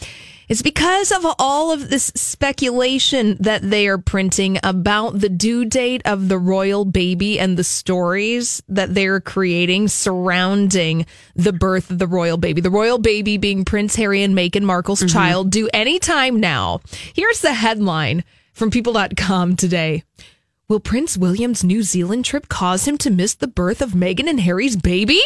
is 0.50 0.62
because 0.62 1.12
of 1.12 1.24
all 1.38 1.70
of 1.70 1.88
this 1.88 2.12
speculation 2.16 3.36
that 3.38 3.62
they 3.62 3.86
are 3.86 3.98
printing 3.98 4.58
about 4.64 5.20
the 5.20 5.28
due 5.28 5.64
date 5.64 6.02
of 6.04 6.28
the 6.28 6.38
royal 6.38 6.84
baby 6.84 7.38
and 7.38 7.56
the 7.56 7.62
stories 7.64 8.60
that 8.68 8.92
they're 8.92 9.20
creating 9.20 9.86
surrounding 9.86 11.06
the 11.36 11.52
birth 11.52 11.88
of 11.88 12.00
the 12.00 12.06
royal 12.08 12.36
baby. 12.36 12.60
The 12.60 12.68
royal 12.68 12.98
baby 12.98 13.38
being 13.38 13.64
Prince 13.64 13.94
Harry 13.94 14.24
and 14.24 14.36
Meghan 14.36 14.62
Markle's 14.62 14.98
mm-hmm. 14.98 15.16
child 15.16 15.50
due 15.50 15.70
any 15.72 16.00
time 16.00 16.40
now. 16.40 16.80
Here's 17.14 17.40
the 17.40 17.54
headline 17.54 18.24
from 18.52 18.72
people.com 18.72 19.54
today. 19.54 20.02
Will 20.66 20.80
Prince 20.80 21.16
William's 21.16 21.62
New 21.62 21.84
Zealand 21.84 22.24
trip 22.24 22.48
cause 22.48 22.88
him 22.88 22.98
to 22.98 23.10
miss 23.10 23.34
the 23.34 23.48
birth 23.48 23.80
of 23.80 23.90
Meghan 23.90 24.28
and 24.28 24.40
Harry's 24.40 24.76
baby? 24.76 25.22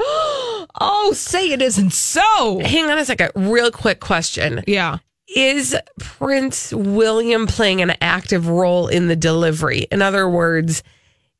oh, 0.00 1.12
say 1.14 1.50
it 1.50 1.62
isn't 1.62 1.92
so. 1.92 2.60
Hang 2.64 2.90
on 2.90 2.98
a 2.98 3.04
second. 3.04 3.32
Real 3.34 3.70
quick 3.70 4.00
question. 4.00 4.62
Yeah. 4.66 4.98
Is 5.34 5.76
Prince 5.98 6.72
William 6.72 7.46
playing 7.46 7.80
an 7.80 7.94
active 8.00 8.48
role 8.48 8.88
in 8.88 9.08
the 9.08 9.16
delivery? 9.16 9.86
In 9.90 10.02
other 10.02 10.28
words, 10.28 10.82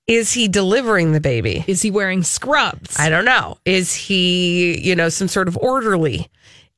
is 0.06 0.32
he 0.32 0.48
delivering 0.48 1.12
the 1.12 1.20
baby? 1.20 1.64
Is 1.66 1.82
he 1.82 1.90
wearing 1.90 2.22
scrubs? 2.22 2.98
I 2.98 3.08
don't 3.08 3.24
know. 3.24 3.58
Is 3.64 3.94
he, 3.94 4.80
you 4.80 4.96
know, 4.96 5.08
some 5.08 5.28
sort 5.28 5.48
of 5.48 5.56
orderly? 5.58 6.28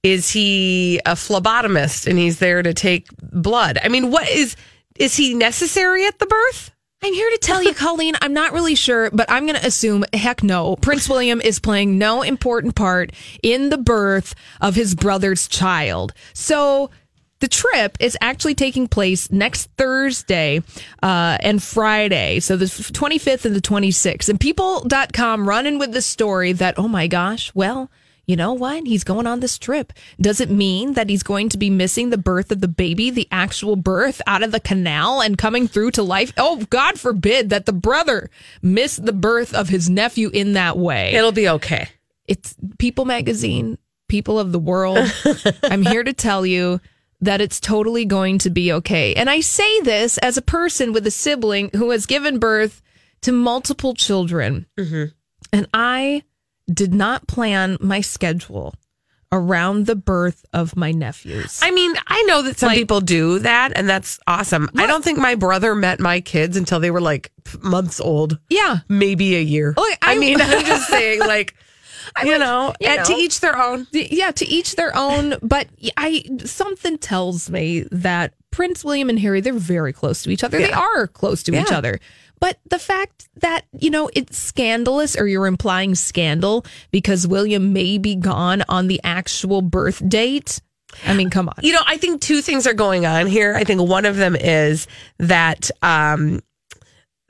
Is 0.03 0.31
he 0.31 1.01
a 1.07 1.13
phlebotomist 1.13 2.07
and 2.07 2.19
he's 2.19 2.39
there 2.39 2.63
to 2.63 2.75
take 2.75 3.09
blood? 3.19 3.79
I 3.83 3.89
mean, 3.89 4.11
what 4.11 4.29
is 4.29 4.57
is 4.97 5.17
he 5.17 5.35
necessary 5.35 6.07
at 6.07 6.19
the 6.19 6.27
birth? 6.27 6.71
I'm 7.05 7.13
here 7.13 7.29
to 7.29 7.39
tell 7.39 7.63
you, 7.63 7.75
Colleen, 7.75 8.15
I'm 8.23 8.33
not 8.33 8.55
really 8.55 8.75
sure, 8.75 9.11
but 9.11 9.31
I'm 9.31 9.47
going 9.47 9.61
to 9.61 9.67
assume, 9.67 10.07
heck 10.15 10.43
no, 10.43 10.77
Prince 10.77 11.07
William 11.07 11.39
is 11.43 11.59
playing 11.59 11.99
no 11.99 12.23
important 12.23 12.75
part 12.75 13.13
in 13.43 13.69
the 13.69 13.77
birth 13.77 14.35
of 14.63 14.75
his 14.75 14.95
brother's 14.95 15.47
child. 15.47 16.15
So 16.33 16.89
the 17.41 17.49
trip 17.49 17.99
is 18.01 18.17
actually 18.23 18.55
taking 18.55 18.89
place 18.89 19.31
next 19.31 19.69
Thursday 19.77 20.63
uh, 21.03 21.37
and 21.41 21.63
Friday. 21.63 22.41
So 22.41 22.57
the 22.57 22.65
25th 22.65 23.45
and 23.45 23.55
the 23.55 23.61
26th. 23.61 24.31
And 24.31 24.41
people.com 24.41 25.47
running 25.47 25.79
with 25.79 25.93
the 25.93 26.01
story 26.01 26.53
that, 26.55 26.79
oh 26.79 26.89
my 26.89 27.07
gosh, 27.07 27.55
well, 27.55 27.91
you 28.27 28.37
know 28.37 28.55
what? 28.55 28.87
He's 28.87 29.05
going 29.05 29.27
on 29.27 29.41
this 29.41 29.59
trip. 29.59 29.93
Does 30.21 30.41
it 30.41 30.51
mean 30.51 30.95
that 30.95 31.11
he's 31.11 31.23
going 31.23 31.51
to 31.51 31.59
be 31.59 31.71
missing 31.71 32.11
the 32.11 32.19
birth 32.19 32.51
of 32.51 32.61
the 32.61 32.69
baby, 32.69 33.11
the 33.11 33.29
actual 33.31 33.77
birth 33.77 34.23
out 34.27 34.43
of 34.43 34.53
the 34.53 34.61
canal 34.61 35.21
and 35.21 35.37
coming 35.37 35.69
through 35.69 35.93
to 35.93 36.03
life? 36.03 36.33
Oh, 36.37 36.65
God 36.71 36.99
forbid 36.99 37.51
that 37.51 37.67
the 37.67 37.73
brother 37.73 38.31
miss 38.63 38.97
the 38.97 39.13
birth 39.13 39.55
of 39.55 39.69
his 39.69 39.91
nephew 39.91 40.31
in 40.33 40.55
that 40.55 40.79
way. 40.79 41.13
It'll 41.15 41.33
be 41.33 41.49
okay. 41.49 41.89
It's 42.27 42.57
People 42.79 43.05
Magazine, 43.05 43.77
people 44.09 44.39
of 44.39 44.53
the 44.53 44.59
world. 44.59 45.13
I'm 45.63 45.83
here 45.83 46.03
to 46.03 46.13
tell 46.13 46.47
you 46.47 46.81
that 47.21 47.41
it's 47.41 47.61
totally 47.61 48.05
going 48.05 48.39
to 48.39 48.51
be 48.51 48.73
okay. 48.73 49.15
And 49.15 49.29
I 49.29 49.41
say 49.41 49.81
this 49.81 50.19
as 50.19 50.37
a 50.37 50.43
person 50.43 50.93
with 50.93 51.07
a 51.07 51.11
sibling 51.11 51.71
who 51.75 51.91
has 51.91 52.07
given 52.07 52.39
birth 52.39 52.83
to 53.23 53.33
multiple 53.33 53.95
children. 53.95 54.67
Mm-hmm. 54.79 55.05
And 55.53 55.69
I 55.73 56.23
did 56.73 56.95
not 56.95 57.27
plan 57.27 57.77
my 57.81 58.01
schedule 58.01 58.75
around 59.33 59.87
the 59.87 59.97
birth 59.97 60.45
of 60.53 60.77
my 60.77 60.93
nephews. 60.93 61.59
I 61.63 61.73
mean, 61.73 61.95
I 62.07 62.23
know 62.23 62.43
that 62.43 62.59
some 62.59 62.69
Like- 62.69 62.79
people 62.79 63.01
do 63.01 63.41
that, 63.41 63.73
and 63.75 63.89
that's 63.89 64.21
awesome. 64.27 64.71
I 64.77 64.87
don't 64.87 65.03
think 65.03 65.19
my 65.19 65.35
brother 65.35 65.75
met 65.75 65.99
my 65.99 66.21
kids 66.21 66.57
until 66.57 66.79
they 66.79 66.91
were 66.93 67.01
like 67.01 67.33
months 67.61 68.01
old, 68.01 68.39
yeah. 68.49 68.79
maybe 68.89 69.35
a 69.37 69.41
year. 69.41 69.75
Like, 69.77 69.99
I, 70.03 70.13
I- 70.15 70.19
mean, 70.19 70.41
I'm 70.41 70.65
just 70.67 70.89
saying, 70.89 71.19
like, 71.21 71.55
you 72.23 72.39
know, 72.39 72.75
you 72.81 72.87
and 72.89 73.05
to 73.07 73.15
each 73.15 73.41
their 73.41 73.59
own. 73.61 73.89
Yeah, 73.91 74.31
to 74.31 74.47
each 74.47 74.77
their 74.77 74.97
own, 74.97 75.35
but 75.43 75.67
I 75.97 76.23
something 76.45 76.99
tells 76.99 77.51
me 77.51 77.87
that 77.91 78.35
Prince 78.53 78.85
William 78.85 79.09
and 79.09 79.19
Harry 79.19 79.41
they're 79.41 79.53
very 79.55 79.93
close 79.93 80.23
to 80.23 80.31
each 80.31 80.45
other. 80.45 80.59
They 80.59 80.71
are 80.71 81.09
close 81.09 81.43
to 81.45 81.61
each 81.61 81.73
other. 81.73 81.99
But 82.45 82.59
the 82.69 82.79
fact 82.79 83.27
that, 83.37 83.63
you 83.73 83.89
know, 83.89 84.11
it's 84.13 84.37
scandalous 84.37 85.17
or 85.17 85.27
you're 85.27 85.47
implying 85.47 85.95
scandal 85.95 86.67
because 86.91 87.27
William 87.27 87.73
may 87.73 87.97
be 87.97 88.17
gone 88.17 88.63
on 88.69 88.87
the 88.87 89.01
actual 89.03 89.63
birth 89.63 90.07
date. 90.07 90.61
I 91.07 91.15
mean, 91.15 91.31
come 91.31 91.49
on. 91.49 91.55
You 91.63 91.73
know, 91.73 91.81
I 91.87 91.97
think 91.97 92.21
two 92.21 92.43
things 92.43 92.67
are 92.67 92.75
going 92.75 93.07
on 93.07 93.29
here. 93.29 93.55
I 93.55 93.65
think 93.65 93.81
one 93.81 94.05
of 94.05 94.17
them 94.17 94.37
is 94.37 94.87
that 95.21 95.71
um 95.81 96.43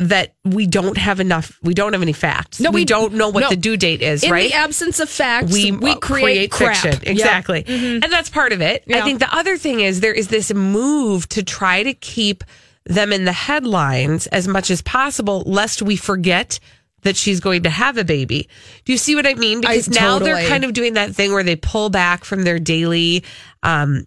that 0.01 0.35
we 0.45 0.67
don't 0.67 0.99
have 0.99 1.21
enough 1.21 1.61
we 1.63 1.75
don't 1.75 1.93
have 1.93 2.03
any 2.03 2.13
facts. 2.13 2.59
No, 2.59 2.73
we, 2.73 2.81
we- 2.81 2.85
don't 2.85 3.15
know 3.15 3.29
what 3.29 3.43
no. 3.43 3.51
the 3.51 3.57
due 3.57 3.77
date 3.77 4.03
is, 4.03 4.25
In 4.25 4.33
right? 4.33 4.47
In 4.47 4.51
the 4.51 4.57
absence 4.57 4.99
of 4.99 5.09
facts, 5.09 5.53
we, 5.53 5.71
uh, 5.71 5.95
create, 5.99 6.51
crap. 6.51 6.77
fiction. 6.77 7.09
Exactly. 7.09 7.63
Mhm. 7.63 8.03
And 8.03 8.13
that's 8.13 8.31
part 8.31 8.53
of 8.53 8.61
it. 8.61 8.83
I 8.93 9.03
think 9.03 9.21
the 9.21 9.33
other 9.33 9.57
thing 9.59 9.79
is 9.79 10.01
there 10.01 10.13
is 10.13 10.27
this 10.27 10.53
move 10.53 11.29
to 11.29 11.45
try 11.45 11.85
to 11.85 11.95
keep 11.95 12.43
them 12.87 13.13
in 13.13 13.25
the 13.25 13.33
headlines 13.33 14.27
as 14.29 14.47
much 14.47 14.71
as 14.71 14.83
possible, 14.83 15.43
lest 15.47 15.83
we 15.83 15.97
forget 15.97 16.61
that 17.03 17.17
she's 17.17 17.41
going 17.41 17.63
to 17.65 17.71
have 17.71 17.99
a 17.99 18.05
baby. 18.05 18.49
Do 18.85 18.93
you 18.93 18.99
see 18.99 19.15
what 19.15 19.27
I 19.27 19.35
mean? 19.35 19.61
Because 19.61 19.89
now 19.89 20.19
they're 20.19 20.49
kind 20.49 20.65
of 20.65 20.73
doing 20.73 20.95
that 20.95 21.15
thing 21.15 21.33
where 21.33 21.43
they 21.43 21.57
pull 21.57 21.91
back 21.91 22.25
from 22.25 22.43
their 22.43 22.59
daily 22.59 23.25
um, 23.63 24.07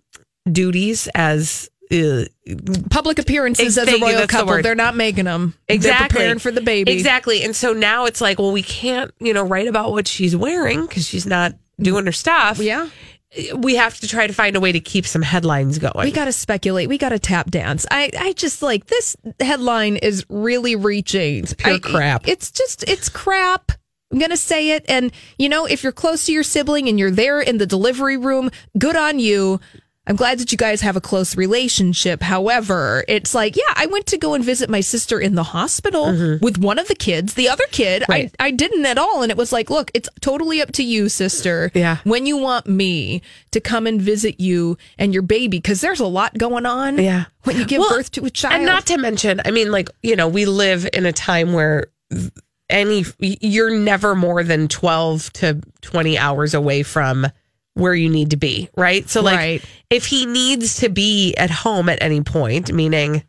duties 0.52 1.08
as. 1.14 1.70
Uh, 1.90 2.26
Public 2.90 3.18
appearances 3.18 3.78
as 3.78 3.88
a 3.88 3.92
royal 3.92 4.12
that's 4.12 4.22
the 4.22 4.28
couple, 4.28 4.62
they're 4.62 4.76
not 4.76 4.98
making 4.98 5.24
them. 5.24 5.54
Exactly. 5.70 5.98
They're 5.98 6.08
preparing 6.10 6.40
for 6.40 6.52
the 6.52 6.60
baby. 6.60 6.92
Exactly. 6.92 7.44
And 7.44 7.56
so 7.56 7.72
now 7.72 8.06
it's 8.06 8.20
like, 8.20 8.40
well, 8.40 8.52
we 8.52 8.62
can't, 8.62 9.12
you 9.20 9.34
know, 9.34 9.44
write 9.44 9.68
about 9.68 9.92
what 9.92 10.06
she's 10.06 10.36
wearing 10.36 10.86
because 10.86 11.08
she's 11.08 11.26
not 11.26 11.54
doing 11.80 12.06
her 12.06 12.12
stuff. 12.12 12.60
Yeah. 12.60 12.90
We 13.56 13.76
have 13.76 14.00
to 14.00 14.08
try 14.08 14.26
to 14.26 14.34
find 14.34 14.56
a 14.56 14.60
way 14.60 14.72
to 14.72 14.80
keep 14.80 15.06
some 15.06 15.22
headlines 15.22 15.80
going. 15.80 16.06
We 16.06 16.12
got 16.12 16.26
to 16.26 16.32
speculate. 16.32 16.88
We 16.88 16.98
got 16.98 17.10
to 17.10 17.20
tap 17.20 17.52
dance. 17.52 17.86
I, 17.92 18.10
I 18.18 18.34
just 18.34 18.62
like 18.62 18.86
this 18.86 19.18
headline 19.40 19.98
is 19.98 20.26
really 20.30 20.76
reaching. 20.76 21.44
It's 21.44 21.54
pure 21.54 21.80
crap. 21.80 22.28
It's 22.28 22.52
just, 22.52 22.84
it's 22.88 23.10
crap. 23.10 23.74
I'm 24.12 24.20
going 24.20 24.32
to 24.32 24.38
say 24.38 24.72
it. 24.72 24.86
And, 24.88 25.12
you 25.38 25.50
know, 25.50 25.66
if 25.66 25.84
you're 25.84 25.92
close 25.92 26.26
to 26.28 26.32
your 26.32 26.44
sibling 26.44 26.88
and 26.88 26.98
you're 26.98 27.12
there 27.12 27.42
in 27.42 27.58
the 27.58 27.66
delivery 27.66 28.16
room, 28.16 28.50
good 28.78 28.96
on 28.96 29.20
you. 29.20 29.60
I'm 30.08 30.16
glad 30.16 30.40
that 30.40 30.52
you 30.54 30.58
guys 30.58 30.82
have 30.82 30.96
a 30.96 31.02
close 31.02 31.36
relationship. 31.36 32.22
However, 32.22 33.04
it's 33.08 33.36
like, 33.36 33.56
yeah, 33.58 33.74
I 33.76 33.88
went 33.88 34.06
to 34.08 34.18
go 34.18 34.34
and 34.34 34.44
visit 34.44 34.70
my 34.70 34.80
sister 34.80 35.20
in 35.20 35.36
the 35.36 35.44
hospital 35.44 36.06
with 36.42 36.58
one 36.58 36.80
of 36.80 36.88
the 36.88 36.96
kids. 36.96 37.34
The 37.34 37.50
other 37.50 37.66
kid, 37.72 38.04
Mm-hmm. 38.04 38.12
Right. 38.12 38.36
I, 38.40 38.46
I 38.48 38.52
didn't 38.52 38.86
at 38.86 38.98
all. 38.98 39.22
And 39.22 39.32
it 39.32 39.38
was 39.38 39.52
like, 39.52 39.70
look, 39.70 39.92
it's 39.94 40.08
totally 40.22 40.62
up 40.62 40.72
to 40.74 40.84
you, 40.84 41.10
sister. 41.10 41.72
Yeah. 41.74 41.98
When 42.06 42.26
you 42.26 42.38
want 42.38 42.68
me 42.68 43.22
to 43.52 43.60
come 43.60 43.86
and 43.86 44.02
visit 44.02 44.40
you 44.40 44.78
and 44.98 45.14
your 45.14 45.24
baby, 45.24 45.58
because 45.58 45.82
there's 45.82 46.00
a 46.00 46.08
lot 46.08 46.38
going 46.38 46.66
on. 46.66 46.98
Yeah. 47.00 47.26
When 47.44 47.58
you 47.58 47.66
give 47.66 47.80
Well, 47.80 47.90
birth 47.90 48.12
to 48.14 48.26
a 48.26 48.30
child. 48.30 48.54
And 48.56 48.66
not 48.66 48.86
to 48.88 48.98
mention, 48.98 49.42
I 49.44 49.52
mean, 49.52 49.72
like, 49.72 49.90
you 50.04 50.16
know, 50.16 50.28
we 50.28 50.46
live 50.46 50.88
in 50.94 51.06
a 51.06 51.12
time 51.12 51.54
where 51.54 51.88
any, 52.70 53.04
you're 53.20 53.78
never 53.78 54.16
more 54.16 54.44
than 54.44 54.68
12 54.68 55.34
to 55.34 55.62
20 55.82 56.18
hours 56.18 56.54
away 56.54 56.84
from 56.84 57.28
where 57.78 57.94
you 57.94 58.10
need 58.10 58.32
to 58.32 58.38
be, 58.38 58.70
right? 58.76 59.08
So, 59.10 59.22
like, 59.22 59.38
Right. 59.38 59.62
if 59.90 60.06
he 60.06 60.26
needs 60.26 60.78
to 60.82 60.90
be 60.90 61.36
at 61.36 61.50
home 61.50 61.90
at 61.90 62.02
any 62.02 62.22
point, 62.22 62.72
meaning 62.74 63.24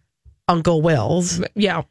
Uncle 0.48 0.80
Will's, 0.82 1.40
yeah. 1.54 1.82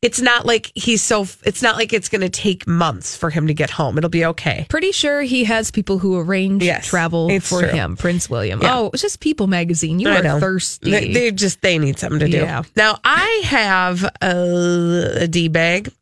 it's 0.00 0.20
not 0.20 0.46
like 0.46 0.72
he's 0.74 1.02
so, 1.02 1.26
it's 1.44 1.60
not 1.60 1.76
like 1.76 1.92
it's 1.92 2.08
going 2.08 2.20
to 2.22 2.28
take 2.28 2.66
months 2.66 3.16
for 3.16 3.30
him 3.30 3.46
to 3.48 3.54
get 3.54 3.68
home. 3.70 3.98
It'll 3.98 4.08
be 4.10 4.24
okay. 4.26 4.66
Pretty 4.70 4.92
sure 4.92 5.22
he 5.22 5.44
has 5.44 5.70
people 5.70 5.98
who 5.98 6.18
arrange 6.18 6.62
Yes, 6.62 6.86
travel 6.86 7.28
for 7.40 7.60
true. 7.60 7.68
him, 7.68 7.96
Prince 7.96 8.30
William. 8.30 8.60
Yeah. 8.62 8.78
Oh, 8.78 8.90
it's 8.92 9.02
just 9.02 9.20
People 9.20 9.46
Magazine. 9.48 9.98
You 10.00 10.08
I 10.08 10.20
are 10.20 10.22
know. 10.22 10.40
thirsty. 10.40 10.90
They, 10.90 11.12
they 11.12 11.30
just 11.32 11.60
they 11.62 11.78
need 11.78 11.98
something 11.98 12.20
to 12.20 12.28
do. 12.28 12.38
Yeah. 12.38 12.62
Now 12.76 12.98
I 13.04 13.42
have 13.44 14.04
a, 14.22 15.22
a 15.22 15.28
d 15.28 15.48
bag. 15.48 15.92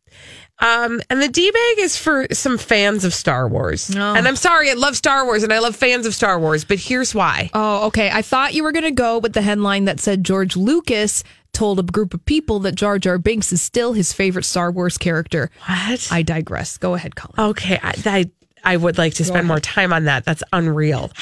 Um, 0.58 1.02
and 1.10 1.20
the 1.20 1.28
D 1.28 1.50
bag 1.50 1.78
is 1.78 1.96
for 1.98 2.26
some 2.32 2.56
fans 2.56 3.04
of 3.04 3.12
Star 3.12 3.46
Wars. 3.46 3.94
Oh. 3.94 4.14
And 4.14 4.26
I'm 4.26 4.36
sorry, 4.36 4.70
I 4.70 4.74
love 4.74 4.96
Star 4.96 5.24
Wars 5.24 5.42
and 5.42 5.52
I 5.52 5.58
love 5.58 5.76
fans 5.76 6.06
of 6.06 6.14
Star 6.14 6.38
Wars, 6.38 6.64
but 6.64 6.78
here's 6.78 7.14
why. 7.14 7.50
Oh, 7.52 7.86
okay. 7.88 8.10
I 8.10 8.22
thought 8.22 8.54
you 8.54 8.62
were 8.62 8.72
going 8.72 8.84
to 8.84 8.90
go 8.90 9.18
with 9.18 9.34
the 9.34 9.42
headline 9.42 9.84
that 9.84 10.00
said 10.00 10.24
George 10.24 10.56
Lucas 10.56 11.24
told 11.52 11.78
a 11.78 11.82
group 11.82 12.14
of 12.14 12.24
people 12.24 12.58
that 12.60 12.74
Jar 12.74 12.98
Jar 12.98 13.18
Binks 13.18 13.52
is 13.52 13.60
still 13.60 13.92
his 13.92 14.12
favorite 14.12 14.44
Star 14.44 14.70
Wars 14.70 14.96
character. 14.96 15.50
What? 15.66 16.08
I 16.10 16.22
digress. 16.22 16.78
Go 16.78 16.94
ahead, 16.94 17.16
Colin. 17.16 17.50
Okay, 17.50 17.78
I, 17.82 17.94
I 18.04 18.30
I 18.64 18.76
would 18.76 18.98
like 18.98 19.14
to 19.14 19.24
spend 19.24 19.46
more 19.46 19.60
time 19.60 19.92
on 19.92 20.04
that. 20.04 20.24
That's 20.24 20.42
unreal. 20.52 21.12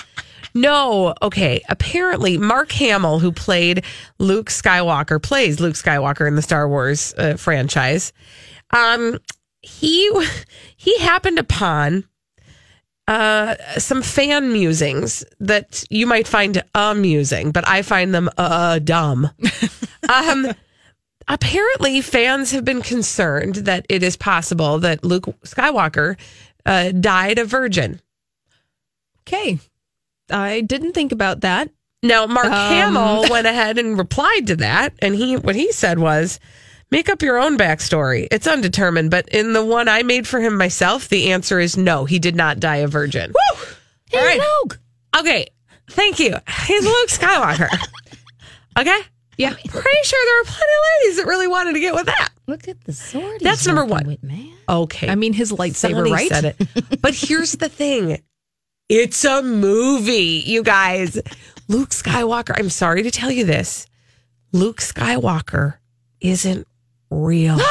No, 0.55 1.14
okay. 1.20 1.61
Apparently, 1.68 2.38
Mark 2.38 2.73
Hamill, 2.73 3.18
who 3.18 3.33
played 3.33 3.85
Luke 4.18 4.49
Skywalker, 4.49 5.20
plays 5.20 5.61
Luke 5.61 5.75
Skywalker 5.75 6.27
in 6.27 6.37
the 6.37 6.42
Star 6.42 6.68
Wars 6.68 7.12
uh, 7.18 7.35
franchise. 7.37 8.12
Um, 8.70 9.18
he 9.62 10.11
he 10.77 10.98
happened 10.98 11.38
upon 11.38 12.05
uh 13.07 13.55
some 13.79 14.00
fan 14.03 14.53
musings 14.53 15.24
that 15.40 15.85
you 15.90 16.07
might 16.07 16.27
find 16.27 16.62
amusing, 16.74 17.50
but 17.50 17.66
I 17.68 17.83
find 17.83 18.14
them 18.14 18.31
uh 18.38 18.79
dumb. 18.79 19.31
um 20.09 20.53
apparently 21.29 22.00
fans 22.00 22.50
have 22.53 22.64
been 22.64 22.83
concerned 22.83 23.57
that 23.57 23.87
it 23.88 24.03
is 24.03 24.16
possible 24.16 24.79
that 24.81 25.05
Luke 25.05 25.24
Skywalker 25.44 26.16
uh, 26.66 26.92
died 26.92 27.38
a 27.38 27.44
virgin. 27.44 28.00
Okay. 29.27 29.59
I 30.31 30.61
didn't 30.62 30.92
think 30.92 31.12
about 31.12 31.40
that. 31.40 31.70
Now, 32.03 32.27
Mark 32.27 32.46
Um. 32.46 32.53
Hamill 32.53 33.27
went 33.31 33.46
ahead 33.46 33.79
and 33.79 33.96
replied 33.96 34.46
to 34.48 34.57
that, 34.57 34.94
and 35.00 35.14
he 35.14 35.37
what 35.37 35.57
he 35.57 35.72
said 35.72 35.98
was, 35.98 36.38
"Make 36.94 37.09
up 37.09 37.22
your 37.22 37.38
own 37.38 37.59
backstory. 37.59 38.28
It's 38.30 38.46
undetermined, 38.46 39.11
but 39.11 39.28
in 39.30 39.52
the 39.52 39.64
one 39.64 39.88
I 39.88 40.02
made 40.04 40.28
for 40.28 40.40
him 40.40 40.57
myself, 40.57 41.09
the 41.09 41.33
answer 41.33 41.59
is 41.59 41.76
no. 41.76 42.04
He 42.04 42.18
did 42.18 42.37
not 42.37 42.61
die 42.61 42.76
a 42.76 42.87
virgin." 42.87 43.33
Woo! 43.33 43.64
Hey, 44.11 44.38
Luke. 44.38 44.78
Okay, 45.18 45.48
thank 45.90 46.18
you. 46.20 46.37
He's 46.66 46.85
Luke 46.85 47.09
Skywalker. 47.09 47.68
okay, 48.78 49.00
Yeah. 49.37 49.50
Pretty 49.50 49.98
sure 50.04 50.24
there 50.26 50.38
were 50.38 50.44
plenty 50.44 50.72
of 50.72 50.83
ladies 51.02 51.16
that 51.16 51.26
really 51.26 51.48
wanted 51.48 51.72
to 51.72 51.80
get 51.80 51.94
with 51.94 52.07
that. 52.07 52.28
Look 52.46 52.68
at 52.68 52.85
the 52.85 52.92
sword. 52.92 53.40
That's 53.40 53.61
he's 53.61 53.66
number 53.66 53.85
one. 53.85 54.07
With, 54.07 54.22
man. 54.22 54.52
Okay. 54.68 55.09
I 55.09 55.14
mean, 55.16 55.33
his 55.33 55.50
lightsaber, 55.50 55.94
Sonny 55.96 56.12
right? 56.12 56.28
said 56.28 56.44
it. 56.44 57.00
But 57.02 57.14
here's 57.14 57.52
the 57.52 57.68
thing 57.68 58.18
it's 58.88 59.24
a 59.24 59.42
movie, 59.42 60.42
you 60.46 60.62
guys. 60.62 61.16
Luke 61.68 61.90
Skywalker, 61.90 62.54
I'm 62.57 62.70
sorry 62.70 63.02
to 63.02 63.11
tell 63.11 63.30
you 63.30 63.44
this. 63.44 63.87
Luke 64.52 64.78
Skywalker 64.78 65.78
isn't 66.20 66.68
real. 67.11 67.59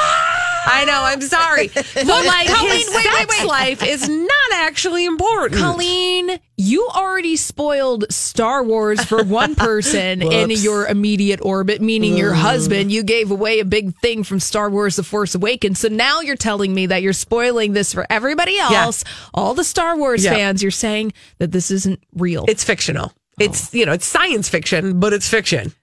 I 0.65 0.86
know, 0.86 1.02
I'm 1.04 1.22
sorry. 1.22 1.67
But 1.93 2.26
like 2.26 2.48
Colleen, 2.48 2.72
his 2.72 2.88
wait, 2.89 3.06
wait, 3.06 3.13
sex 3.13 3.39
wait. 3.39 3.48
life 3.48 3.84
is 3.84 4.10
not 4.10 4.54
actually 4.54 5.06
important. 5.06 5.62
Colleen, 5.62 6.39
you 6.58 6.88
already 6.88 7.36
spoiled 7.36 8.06
Star 8.12 8.63
Wars 8.63 9.04
for 9.04 9.24
one 9.24 9.56
person 9.69 10.22
in 10.22 10.50
your 10.50 10.88
immediate 10.88 11.39
orbit, 11.43 11.82
meaning 11.82 12.17
your 12.17 12.34
mm. 12.34 12.38
husband. 12.38 12.91
You 12.91 13.04
gave 13.04 13.32
away 13.32 13.60
a 13.60 13.65
big 13.65 13.96
thing 13.98 14.24
from 14.24 14.39
Star 14.39 14.69
Wars 14.69 14.96
The 14.96 15.04
Force 15.04 15.36
Awakens. 15.36 15.80
So 15.80 15.88
now 15.88 16.22
you're 16.22 16.36
telling 16.36 16.74
me 16.74 16.88
that 16.88 17.02
you're 17.02 17.13
spoiling 17.13 17.74
this 17.74 17.93
for 17.93 18.06
everybody 18.10 18.58
else, 18.58 19.04
all 19.34 19.54
the 19.54 19.63
Star 19.63 19.98
Wars 19.98 20.24
Yeah. 20.24 20.34
fans. 20.34 20.62
You're 20.62 20.72
saying 20.72 21.13
that 21.39 21.52
this 21.52 21.72
isn't 21.72 22.00
real. 22.13 22.46
It's 22.48 22.63
fictional. 22.63 23.13
It's 23.39 23.74
oh. 23.74 23.78
you 23.78 23.86
know, 23.86 23.93
it's 23.93 24.06
science 24.06 24.50
fiction, 24.50 25.00
but 25.00 25.13
it's 25.13 25.28
fiction. 25.28 25.74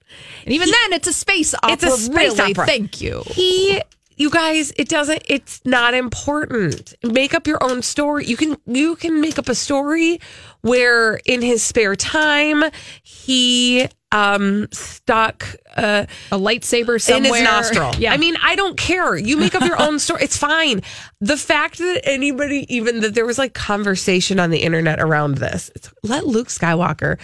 And 0.45 0.53
even 0.53 0.69
then, 0.69 0.93
it's 0.93 1.07
a 1.07 1.13
space 1.13 1.53
opera. 1.55 1.73
It's 1.73 1.83
a 1.83 1.91
space 1.91 2.37
really. 2.39 2.51
opera. 2.51 2.65
Thank 2.65 3.01
you. 3.01 3.23
he 3.27 3.81
you 4.17 4.29
guys 4.29 4.71
it 4.75 4.87
doesn't 4.87 5.23
it's 5.25 5.61
not 5.65 5.95
important 5.95 6.93
make 7.01 7.33
up 7.33 7.47
your 7.47 7.57
own 7.63 7.81
story 7.81 8.23
you 8.25 8.37
can 8.37 8.55
you 8.67 8.95
can 8.95 9.19
make 9.19 9.39
up 9.39 9.49
a 9.49 9.55
story 9.55 10.19
where 10.61 11.15
in 11.25 11.41
his 11.41 11.63
spare 11.63 11.95
time 11.95 12.63
he 13.01 13.87
um 14.11 14.67
stuck 14.71 15.55
uh 15.75 16.05
A 16.31 16.37
lightsaber 16.37 17.01
somewhere. 17.01 17.29
in 17.29 17.33
his 17.33 17.43
nostril. 17.43 17.93
Yeah. 17.97 18.13
I 18.13 18.17
mean, 18.17 18.35
I 18.43 18.55
don't 18.55 18.77
care. 18.77 19.15
You 19.15 19.37
make 19.37 19.55
up 19.55 19.63
your 19.63 19.81
own 19.81 19.97
story. 20.05 20.21
It's 20.23 20.37
fine. 20.37 20.81
The 21.21 21.37
fact 21.37 21.77
that 21.79 22.01
anybody, 22.03 22.65
even 22.67 22.99
that 22.99 23.15
there 23.15 23.25
was 23.25 23.37
like 23.39 23.53
conversation 23.53 24.39
on 24.39 24.49
the 24.51 24.59
internet 24.59 24.99
around 24.99 25.35
this, 25.35 25.71
it's, 25.75 25.91
let 26.03 26.27
Luke 26.27 26.49
Skywalker 26.49 27.17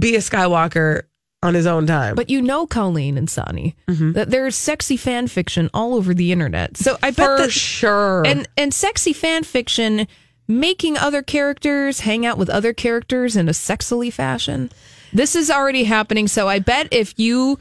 be 0.00 0.16
a 0.16 0.18
Skywalker 0.18 1.04
on 1.46 1.54
his 1.54 1.66
own 1.66 1.86
time. 1.86 2.16
But 2.16 2.28
you 2.28 2.42
know, 2.42 2.66
Colleen 2.66 3.16
and 3.16 3.30
Sonny, 3.30 3.76
mm-hmm. 3.88 4.12
that 4.12 4.30
there's 4.30 4.56
sexy 4.56 4.96
fan 4.96 5.28
fiction 5.28 5.70
all 5.72 5.94
over 5.94 6.12
the 6.12 6.32
internet. 6.32 6.76
So 6.76 6.98
I 7.02 7.10
bet 7.12 7.16
for 7.16 7.38
that 7.38 7.52
sure. 7.52 8.26
and 8.26 8.48
and 8.56 8.74
sexy 8.74 9.12
fan 9.12 9.44
fiction 9.44 10.08
making 10.48 10.98
other 10.98 11.22
characters 11.22 12.00
hang 12.00 12.26
out 12.26 12.36
with 12.36 12.50
other 12.50 12.72
characters 12.72 13.36
in 13.36 13.48
a 13.48 13.52
sexily 13.52 14.12
fashion. 14.12 14.70
This 15.12 15.36
is 15.36 15.50
already 15.50 15.84
happening. 15.84 16.28
So 16.28 16.48
I 16.48 16.58
bet 16.58 16.88
if 16.90 17.18
you 17.18 17.58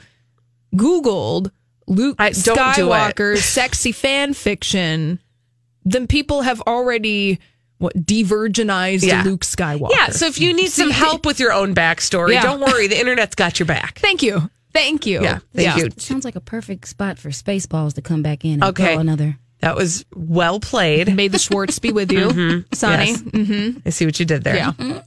Googled 0.75 1.51
Luke 1.87 2.15
I- 2.17 2.31
do. 2.31 2.41
Skywalker 2.41 3.37
sexy 3.37 3.91
fan 3.91 4.33
fiction, 4.33 5.19
then 5.83 6.07
people 6.07 6.41
have 6.41 6.61
already 6.61 7.39
what 7.77 8.05
de-virginized 8.05 9.03
Yeah. 9.05 9.23
Luke 9.23 9.43
Skywalker. 9.45 9.91
yeah. 9.91 10.09
So 10.09 10.25
if 10.27 10.39
you 10.39 10.53
need 10.53 10.69
some 10.71 10.89
See, 10.89 10.93
help 10.93 11.25
with 11.25 11.39
your 11.39 11.51
own 11.53 11.75
backstory, 11.75 12.33
Yeah. 12.33 12.43
don't 12.43 12.61
worry. 12.61 12.87
The 12.87 12.99
internet's 12.99 13.35
got 13.35 13.59
your 13.59 13.65
back. 13.67 13.99
Thank 14.01 14.23
you. 14.23 14.49
Thank 14.73 15.05
you. 15.05 15.21
Yeah. 15.21 15.39
Thank 15.53 15.77
you. 15.77 15.89
Sounds 15.97 16.25
like 16.25 16.35
a 16.35 16.41
perfect 16.41 16.87
spot 16.87 17.17
for 17.19 17.29
Spaceballs 17.29 17.93
to 17.95 18.01
come 18.01 18.21
back 18.21 18.43
in 18.45 18.53
and 18.55 18.63
Okay. 18.65 18.93
throw 18.93 18.99
another. 18.99 19.37
That 19.61 19.75
was 19.77 20.05
well 20.13 20.59
played. 20.59 21.15
May 21.15 21.29
the 21.29 21.39
Schwartz 21.39 21.79
be 21.79 21.91
with 21.93 22.11
you, 22.11 22.65
Sonny. 22.73 23.05
Yes. 23.11 23.21
Mm-hmm. 23.21 23.79
I 23.85 23.89
see 23.89 24.05
what 24.05 24.19
you 24.19 24.25
did 24.25 24.43
there. 24.43 24.55
Yeah. 24.57 25.03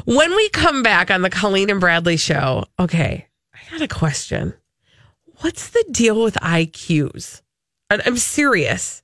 When 0.04 0.34
we 0.36 0.48
come 0.50 0.82
back 0.82 1.10
on 1.10 1.22
the 1.22 1.28
Colleen 1.28 1.68
and 1.70 1.80
Bradley 1.80 2.16
show, 2.16 2.64
okay, 2.78 3.26
I 3.52 3.70
got 3.72 3.82
a 3.82 3.88
question. 3.88 4.54
What's 5.40 5.68
the 5.70 5.84
deal 5.90 6.22
with 6.22 6.34
IQs? 6.36 7.42
I'm 7.90 8.16
serious. 8.16 9.02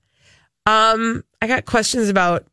Um, 0.67 1.25
I 1.43 1.47
got 1.49 1.65
questions 1.67 2.09
about 2.09 2.47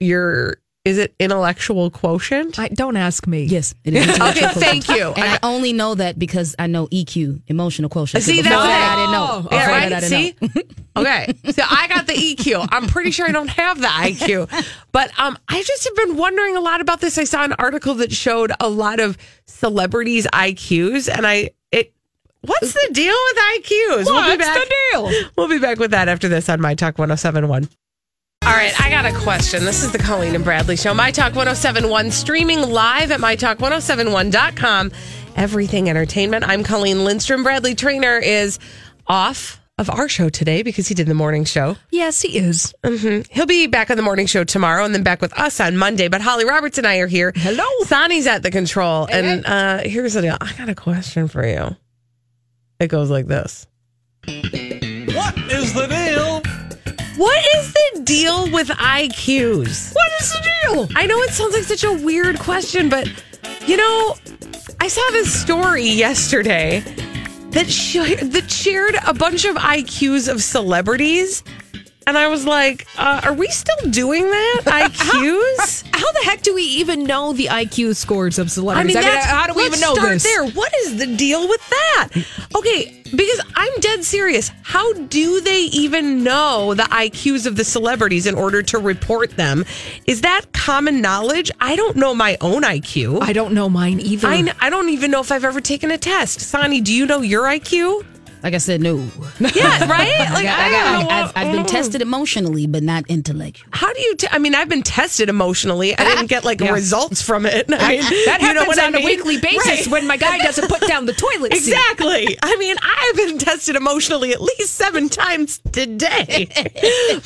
your 0.00 0.58
is 0.88 0.96
it 0.96 1.14
intellectual 1.18 1.90
quotient? 1.90 2.58
I, 2.58 2.68
don't 2.68 2.96
ask 2.96 3.26
me. 3.26 3.44
Yes, 3.44 3.74
it 3.84 3.94
is. 3.94 4.08
okay, 4.20 4.48
thank 4.54 4.88
you. 4.88 5.08
And 5.08 5.22
I, 5.22 5.38
only 5.42 5.74
know 5.74 5.94
that 5.94 6.18
because 6.18 6.56
I 6.58 6.66
know 6.66 6.86
EQ, 6.86 7.42
emotional 7.46 7.90
quotient. 7.90 8.24
See, 8.24 8.40
that's 8.40 8.48
that, 8.48 8.64
it. 8.64 8.96
I 8.96 8.96
didn't 8.96 9.12
know. 9.12 9.48
Yeah, 9.52 9.70
right? 9.70 9.88
that, 9.90 10.04
I 10.04 10.08
didn't 10.08 10.54
See? 10.54 10.62
know. 10.96 11.02
okay. 11.02 11.34
So 11.52 11.62
I 11.68 11.88
got 11.88 12.06
the 12.06 12.14
EQ. 12.14 12.68
I'm 12.72 12.86
pretty 12.86 13.10
sure 13.10 13.28
I 13.28 13.32
don't 13.32 13.50
have 13.50 13.80
the 13.80 13.88
IQ. 13.88 14.48
But 14.90 15.12
um, 15.18 15.36
I 15.46 15.62
just 15.62 15.84
have 15.84 15.94
been 15.94 16.16
wondering 16.16 16.56
a 16.56 16.60
lot 16.60 16.80
about 16.80 17.00
this. 17.00 17.18
I 17.18 17.24
saw 17.24 17.44
an 17.44 17.52
article 17.54 17.94
that 17.96 18.10
showed 18.10 18.52
a 18.58 18.70
lot 18.70 18.98
of 18.98 19.18
celebrities' 19.44 20.26
IQs, 20.32 21.14
and 21.14 21.26
I 21.26 21.50
it 21.70 21.92
what's 22.40 22.72
the 22.72 22.88
deal 22.92 23.14
with 23.14 23.36
IQs? 23.36 24.04
we'll 24.06 24.22
be 24.22 24.28
What's 24.30 24.38
back. 24.38 24.56
the 24.56 24.74
deal? 24.92 25.30
We'll 25.36 25.48
be 25.48 25.58
back 25.58 25.78
with 25.78 25.90
that 25.90 26.08
after 26.08 26.28
this 26.28 26.48
on 26.48 26.62
My 26.62 26.74
Talk 26.74 26.96
1071. 26.98 27.68
All 28.48 28.54
right, 28.54 28.72
I 28.80 28.88
got 28.88 29.04
a 29.04 29.12
question. 29.12 29.66
This 29.66 29.84
is 29.84 29.92
the 29.92 29.98
Colleen 29.98 30.34
and 30.34 30.42
Bradley 30.42 30.74
Show. 30.74 30.94
My 30.94 31.10
Talk 31.10 31.34
1071, 31.34 32.10
streaming 32.10 32.62
live 32.62 33.10
at 33.10 33.20
MyTalk1071.com. 33.20 34.90
Everything 35.36 35.90
Entertainment. 35.90 36.48
I'm 36.48 36.64
Colleen 36.64 37.04
Lindstrom. 37.04 37.42
Bradley 37.42 37.74
Traynor 37.74 38.16
is 38.16 38.58
off 39.06 39.60
of 39.76 39.90
our 39.90 40.08
show 40.08 40.30
today 40.30 40.62
because 40.62 40.88
he 40.88 40.94
did 40.94 41.06
the 41.08 41.14
morning 41.14 41.44
show. 41.44 41.76
Yes, 41.90 42.22
he 42.22 42.38
is. 42.38 42.74
hmm 42.82 43.20
He'll 43.30 43.44
be 43.44 43.66
back 43.66 43.90
on 43.90 43.98
the 43.98 44.02
morning 44.02 44.24
show 44.26 44.44
tomorrow 44.44 44.82
and 44.82 44.94
then 44.94 45.02
back 45.02 45.20
with 45.20 45.38
us 45.38 45.60
on 45.60 45.76
Monday. 45.76 46.08
But 46.08 46.22
Holly 46.22 46.46
Roberts 46.46 46.78
and 46.78 46.86
I 46.86 46.96
are 47.00 47.06
here. 47.06 47.32
Hello. 47.36 47.64
Sonny's 47.84 48.26
at 48.26 48.42
the 48.42 48.50
control. 48.50 49.06
And 49.12 49.44
uh, 49.44 49.80
here's 49.84 50.14
the 50.14 50.22
deal 50.22 50.38
I 50.40 50.54
got 50.54 50.70
a 50.70 50.74
question 50.74 51.28
for 51.28 51.46
you. 51.46 51.76
It 52.80 52.86
goes 52.88 53.10
like 53.10 53.26
this. 53.26 53.66
What 54.26 55.36
is 55.52 55.74
the 55.74 55.86
deal? 55.86 56.37
What 57.18 57.44
is 57.56 57.72
the 57.72 58.02
deal 58.04 58.48
with 58.52 58.68
IQs? 58.68 59.92
What 59.92 60.10
is 60.20 60.32
the 60.32 60.52
deal? 60.62 60.88
I 60.94 61.04
know 61.06 61.18
it 61.22 61.30
sounds 61.30 61.52
like 61.52 61.64
such 61.64 61.82
a 61.82 61.92
weird 61.92 62.38
question, 62.38 62.88
but 62.88 63.08
you 63.66 63.76
know, 63.76 64.14
I 64.80 64.86
saw 64.86 65.02
this 65.10 65.32
story 65.32 65.82
yesterday 65.84 66.78
that 67.50 67.68
sh- 67.68 68.22
that 68.22 68.48
shared 68.48 68.94
a 69.04 69.12
bunch 69.12 69.44
of 69.44 69.56
IQs 69.56 70.30
of 70.30 70.40
celebrities, 70.44 71.42
and 72.08 72.16
I 72.18 72.26
was 72.28 72.44
like, 72.46 72.86
uh, 72.96 73.20
"Are 73.22 73.34
we 73.34 73.46
still 73.48 73.90
doing 73.90 74.28
that? 74.28 74.62
IQs?" 74.64 75.84
How 75.92 76.10
the 76.12 76.20
heck 76.24 76.42
do 76.42 76.54
we 76.54 76.62
even 76.62 77.04
know 77.04 77.32
the 77.32 77.46
IQ 77.46 77.94
scores 77.96 78.38
of 78.38 78.50
celebrities? 78.50 78.94
that's- 78.94 79.26
how 79.26 79.46
do 79.46 79.54
we 79.54 79.64
even 79.64 79.80
know 79.80 79.94
start 79.94 80.10
this? 80.14 80.22
there? 80.22 80.46
What 80.46 80.72
is 80.84 80.96
the 80.96 81.06
deal 81.06 81.48
with 81.48 81.60
that? 81.70 82.08
Okay, 82.56 83.02
because 83.14 83.40
I'm 83.54 83.72
dead 83.80 84.04
serious. 84.04 84.50
How 84.62 84.92
do 84.94 85.40
they 85.40 85.62
even 85.64 86.22
know 86.24 86.74
the 86.74 86.84
IQs 86.84 87.46
of 87.46 87.56
the 87.56 87.64
celebrities 87.64 88.26
in 88.26 88.34
order 88.34 88.62
to 88.62 88.78
report 88.78 89.36
them? 89.36 89.64
Is 90.06 90.22
that 90.22 90.52
common 90.52 91.00
knowledge? 91.00 91.50
I 91.60 91.76
don't 91.76 91.96
know 91.96 92.14
my 92.14 92.36
own 92.40 92.62
IQ. 92.62 93.18
I 93.22 93.32
don't 93.32 93.52
know 93.54 93.68
mine 93.68 94.00
either. 94.00 94.28
I, 94.28 94.52
I 94.60 94.70
don't 94.70 94.88
even 94.88 95.10
know 95.10 95.20
if 95.20 95.30
I've 95.32 95.44
ever 95.44 95.60
taken 95.60 95.90
a 95.90 95.98
test. 95.98 96.40
Sonny, 96.40 96.80
do 96.80 96.92
you 96.94 97.06
know 97.06 97.20
your 97.20 97.44
IQ? 97.44 98.04
Like 98.42 98.54
I 98.54 98.58
said, 98.58 98.80
no. 98.80 98.96
Yeah, 99.40 99.88
right? 99.88 100.08
Like, 100.38 100.46
I 100.46 100.48
I 100.48 100.66
I 100.66 100.70
don't 100.70 100.80
got, 100.80 101.02
know 101.02 101.16
I've, 101.16 101.32
I've 101.36 101.52
been 101.52 101.66
tested 101.66 102.02
emotionally, 102.02 102.66
but 102.66 102.82
not 102.82 103.04
intellectually. 103.08 103.68
How 103.72 103.92
do 103.92 104.00
you? 104.00 104.14
T- 104.16 104.28
I 104.30 104.38
mean, 104.38 104.54
I've 104.54 104.68
been 104.68 104.82
tested 104.82 105.28
emotionally. 105.28 105.96
I 105.98 106.04
didn't 106.04 106.26
get 106.26 106.44
like 106.44 106.60
Yeah. 106.60 106.70
results 106.72 107.22
from 107.22 107.46
it. 107.46 107.66
I 107.72 107.88
mean, 107.88 108.00
that 108.00 108.38
you 108.40 108.52
know 108.54 108.60
happens 108.60 108.66
what 108.68 108.78
I 108.78 108.86
on 108.86 108.94
a 108.94 109.04
weekly 109.04 109.38
basis 109.38 109.66
Right. 109.66 109.86
when 109.88 110.06
my 110.06 110.16
guy 110.16 110.38
doesn't 110.38 110.68
put 110.68 110.82
down 110.86 111.06
the 111.06 111.12
toilet 111.14 111.52
seat. 111.54 111.72
Exactly. 111.72 112.38
I 112.42 112.56
mean, 112.56 112.76
I've 112.82 113.16
been 113.16 113.38
tested 113.38 113.74
emotionally 113.76 114.32
at 114.32 114.40
least 114.40 114.74
seven 114.74 115.08
times 115.08 115.60
today, 115.72 116.46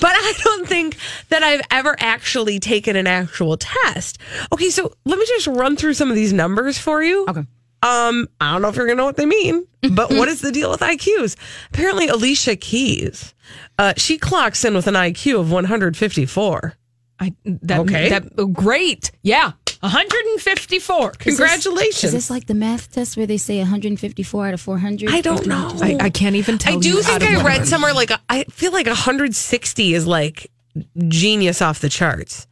but 0.00 0.12
I 0.14 0.32
don't 0.42 0.66
think 0.68 0.96
that 1.28 1.42
I've 1.42 1.62
ever 1.70 1.96
actually 1.98 2.58
taken 2.60 2.96
an 2.96 3.06
actual 3.06 3.56
test. 3.56 4.18
Okay, 4.52 4.70
so 4.70 4.92
let 5.04 5.18
me 5.18 5.26
just 5.26 5.46
run 5.46 5.76
through 5.76 5.94
some 5.94 6.08
of 6.10 6.16
these 6.16 6.32
numbers 6.32 6.78
for 6.78 7.02
you. 7.02 7.26
Okay. 7.28 7.44
Um, 7.82 8.28
I 8.40 8.52
don't 8.52 8.62
know 8.62 8.68
if 8.68 8.76
you're 8.76 8.86
gonna 8.86 8.96
know 8.96 9.04
what 9.04 9.16
they 9.16 9.26
mean, 9.26 9.66
but 9.92 10.10
what 10.10 10.28
is 10.28 10.40
the 10.40 10.52
deal 10.52 10.70
with 10.70 10.80
IQs? 10.80 11.36
Apparently, 11.70 12.06
Alicia 12.08 12.56
Keys, 12.56 13.34
uh, 13.78 13.92
she 13.96 14.18
clocks 14.18 14.64
in 14.64 14.74
with 14.74 14.86
an 14.86 14.94
IQ 14.94 15.40
of 15.40 15.50
154. 15.50 16.74
I, 17.18 17.34
that, 17.44 17.80
Okay. 17.80 18.08
That, 18.08 18.24
oh, 18.38 18.46
great. 18.46 19.10
Yeah. 19.22 19.52
154. 19.80 21.10
Congratulations. 21.18 22.04
Is 22.04 22.12
this 22.12 22.30
like 22.30 22.46
the 22.46 22.54
math 22.54 22.92
test 22.92 23.16
where 23.16 23.26
they 23.26 23.36
say 23.36 23.58
154 23.58 24.46
out 24.46 24.54
of 24.54 24.60
400? 24.60 25.10
I 25.10 25.20
don't 25.20 25.44
know. 25.46 25.72
I, 25.80 25.96
I 26.00 26.10
can't 26.10 26.36
even 26.36 26.58
tell 26.58 26.74
I 26.74 26.76
you 26.76 26.82
do 26.82 27.02
think 27.02 27.22
I 27.22 27.42
read 27.44 27.66
somewhere 27.66 27.92
like 27.92 28.12
I 28.28 28.44
feel 28.44 28.72
like 28.72 28.86
160 28.86 29.94
is 29.94 30.06
like 30.06 30.50
genius 31.08 31.60
off 31.60 31.80
the 31.80 31.88
charts. 31.88 32.46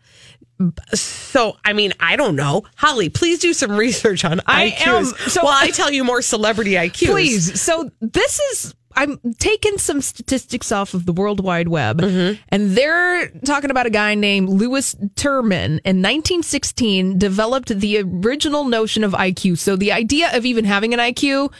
So 0.94 1.56
I 1.64 1.72
mean 1.72 1.92
I 2.00 2.16
don't 2.16 2.36
know. 2.36 2.64
Holly, 2.76 3.08
please 3.08 3.38
do 3.38 3.52
some 3.52 3.72
research 3.72 4.24
on 4.24 4.40
I 4.46 4.70
IQs. 4.70 4.86
am- 4.86 5.04
so- 5.30 5.42
while 5.44 5.56
I 5.56 5.70
tell 5.70 5.90
you 5.90 6.04
more 6.04 6.22
celebrity 6.22 6.72
IQs. 6.72 7.06
Please. 7.10 7.60
So 7.60 7.90
this 8.00 8.38
is 8.52 8.74
I'm 8.96 9.18
taking 9.38 9.78
some 9.78 10.00
statistics 10.00 10.72
off 10.72 10.94
of 10.94 11.06
the 11.06 11.12
World 11.12 11.38
Wide 11.40 11.68
Web, 11.68 12.00
mm-hmm. 12.00 12.40
and 12.48 12.70
they're 12.72 13.28
talking 13.44 13.70
about 13.70 13.86
a 13.86 13.90
guy 13.90 14.16
named 14.16 14.48
Lewis 14.48 14.96
Terman 15.14 15.78
in 15.84 16.02
1916 16.02 17.16
developed 17.16 17.68
the 17.68 17.98
original 17.98 18.64
notion 18.64 19.04
of 19.04 19.12
IQ. 19.12 19.58
So 19.58 19.76
the 19.76 19.92
idea 19.92 20.36
of 20.36 20.44
even 20.44 20.64
having 20.64 20.92
an 20.92 20.98
IQ 20.98 21.52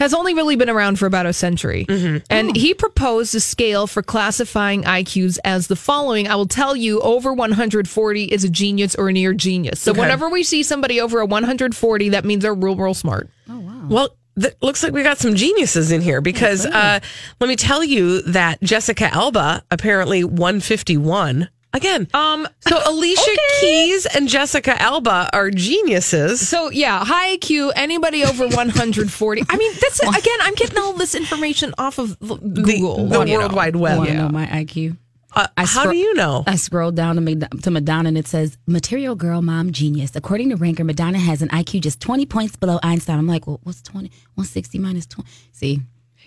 has 0.00 0.12
only 0.14 0.34
really 0.34 0.56
been 0.56 0.68
around 0.70 0.98
for 0.98 1.06
about 1.06 1.26
a 1.26 1.32
century. 1.32 1.84
Mm-hmm. 1.86 2.24
And 2.30 2.56
he 2.56 2.74
proposed 2.74 3.34
a 3.34 3.40
scale 3.40 3.86
for 3.86 4.02
classifying 4.02 4.82
IQs 4.82 5.38
as 5.44 5.66
the 5.68 5.76
following. 5.76 6.26
I 6.26 6.34
will 6.34 6.48
tell 6.48 6.74
you 6.74 7.00
over 7.00 7.32
140 7.32 8.24
is 8.24 8.42
a 8.42 8.48
genius 8.48 8.94
or 8.96 9.10
a 9.10 9.12
near 9.12 9.34
genius. 9.34 9.80
So 9.80 9.92
Okay. 9.92 10.00
whenever 10.00 10.28
we 10.28 10.42
see 10.42 10.62
somebody 10.62 11.00
over 11.00 11.20
a 11.20 11.26
140, 11.26 12.08
that 12.08 12.24
means 12.24 12.42
they're 12.42 12.54
real, 12.54 12.74
real 12.76 12.94
smart. 12.94 13.28
Oh, 13.48 13.58
wow. 13.58 13.86
Well, 13.88 14.16
th- 14.40 14.54
looks 14.62 14.82
like 14.82 14.92
we 14.92 15.02
got 15.02 15.18
some 15.18 15.34
geniuses 15.34 15.92
in 15.92 16.00
here 16.00 16.20
because 16.20 16.64
uh, 16.66 17.00
let 17.40 17.46
me 17.48 17.56
tell 17.56 17.84
you 17.84 18.22
that 18.22 18.60
Jessica 18.62 19.12
Alba 19.12 19.62
apparently 19.70 20.24
151 20.24 21.48
again. 21.72 22.08
Um, 22.14 22.48
so 22.60 22.80
Alicia 22.86 23.30
Keys 23.60 24.06
and 24.06 24.28
Jessica 24.28 24.80
Alba 24.80 25.30
are 25.32 25.50
geniuses. 25.50 26.46
So 26.48 26.70
yeah, 26.70 27.04
high 27.04 27.36
IQ. 27.36 27.72
Anybody 27.76 28.24
over 28.24 28.46
140. 28.48 29.42
I 29.48 29.56
mean, 29.56 29.72
that's 29.80 30.00
again. 30.00 30.38
I'm 30.42 30.54
getting 30.54 30.78
all 30.78 30.92
this 30.94 31.14
information 31.14 31.74
off 31.78 31.98
of 31.98 32.18
Google, 32.20 33.08
the 33.08 33.24
know. 33.24 33.38
World 33.38 33.52
Wide 33.52 33.76
Web. 33.76 34.08
Know 34.08 34.28
my 34.28 34.46
IQ? 34.46 34.96
Uh, 35.32 35.46
I 35.56 35.64
how 35.64 35.88
do 35.88 35.96
you 35.96 36.12
know? 36.14 36.42
I 36.46 36.56
scrolled 36.56 36.96
down 36.96 37.14
to, 37.14 37.20
Mad- 37.20 37.48
to 37.62 37.70
Madonna 37.70 38.08
and 38.08 38.18
it 38.18 38.26
says, 38.26 38.58
Material 38.66 39.14
Girl 39.14 39.40
Mom 39.42 39.70
Genius. 39.70 40.16
According 40.16 40.50
to 40.50 40.56
Ranker, 40.56 40.82
Madonna 40.82 41.18
has 41.20 41.40
an 41.40 41.48
IQ 41.50 41.82
just 41.82 42.00
20 42.00 42.26
points 42.26 42.56
below 42.56 42.80
Einstein. 42.82 43.16
I'm 43.16 43.28
like, 43.28 43.46
well, 43.46 43.60
what's 43.62 43.80
20? 43.82 44.08
160 44.34 44.78
minus 44.80 45.06
20? 45.06 45.30
See? 45.52 45.80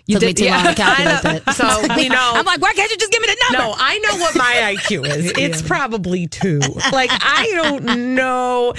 You 0.06 0.16
Took 0.16 0.26
me 0.26 0.32
did- 0.34 0.44
too 0.44 0.50
long 0.50 0.64
yeah. 0.64 0.70
to 0.70 0.74
calculate 0.82 1.44
that. 1.46 1.54
So 1.54 1.94
we 1.96 2.08
know. 2.16 2.32
I'm 2.34 2.44
like, 2.44 2.60
why 2.60 2.72
can't 2.74 2.90
you 2.90 2.96
just 2.98 3.10
give 3.12 3.22
me 3.22 3.28
the 3.28 3.36
number? 3.52 3.68
No, 3.68 3.74
I 3.76 3.98
know 3.98 4.16
what 4.18 4.36
my 4.36 4.76
IQ 4.76 5.06
is. 5.06 5.32
It's 5.38 5.62
probably 5.62 6.26
two. 6.26 6.60
Like 6.92 7.10
I 7.12 7.50
don't 7.54 8.14
know. 8.14 8.74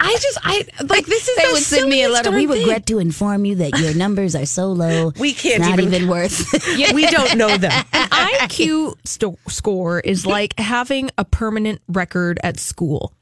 I 0.00 0.12
just 0.20 0.38
I 0.42 0.66
like 0.88 1.06
this 1.06 1.28
is 1.28 1.36
They 1.36 1.46
the 1.46 1.52
would 1.52 1.62
send 1.62 1.88
me 1.88 2.02
a 2.02 2.08
letter. 2.08 2.30
We 2.32 2.46
thing. 2.48 2.58
regret 2.58 2.86
to 2.86 2.98
inform 2.98 3.44
you 3.44 3.54
that 3.56 3.78
your 3.78 3.94
numbers 3.94 4.34
are 4.34 4.44
so 4.44 4.72
low. 4.72 5.12
We 5.18 5.32
can't 5.32 5.60
not 5.62 5.78
even- 5.78 5.94
even, 5.94 6.08
worth. 6.08 6.52
we 6.92 7.06
don't 7.06 7.36
know 7.38 7.56
them. 7.56 7.70
An 7.92 8.08
IQ 8.10 8.94
sto- 9.04 9.38
score 9.48 10.00
is 10.00 10.26
like 10.26 10.58
having 10.58 11.10
a 11.16 11.24
permanent 11.24 11.80
record 11.88 12.40
at 12.42 12.58
school. 12.58 13.12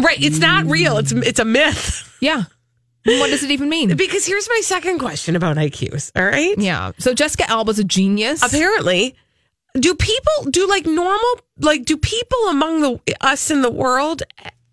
Right. 0.00 0.20
It's 0.20 0.38
not 0.38 0.64
real. 0.64 0.96
It's 0.96 1.12
it's 1.12 1.38
a 1.38 1.44
myth. 1.44 2.08
Yeah. 2.20 2.44
What 3.04 3.30
does 3.30 3.42
it 3.42 3.50
even 3.50 3.68
mean? 3.68 3.96
Because 3.96 4.26
here's 4.26 4.48
my 4.48 4.60
second 4.62 4.98
question 4.98 5.34
about 5.36 5.56
IQs. 5.56 6.12
All 6.14 6.24
right. 6.24 6.56
Yeah. 6.56 6.92
So 6.98 7.14
Jessica 7.14 7.48
Alba's 7.50 7.78
a 7.78 7.84
genius. 7.84 8.42
Apparently, 8.42 9.16
do 9.74 9.94
people 9.94 10.50
do 10.50 10.68
like 10.68 10.86
normal 10.86 11.40
like 11.58 11.84
do 11.84 11.96
people 11.96 12.38
among 12.48 12.80
the 12.80 13.00
us 13.20 13.50
in 13.50 13.62
the 13.62 13.70
world 13.70 14.22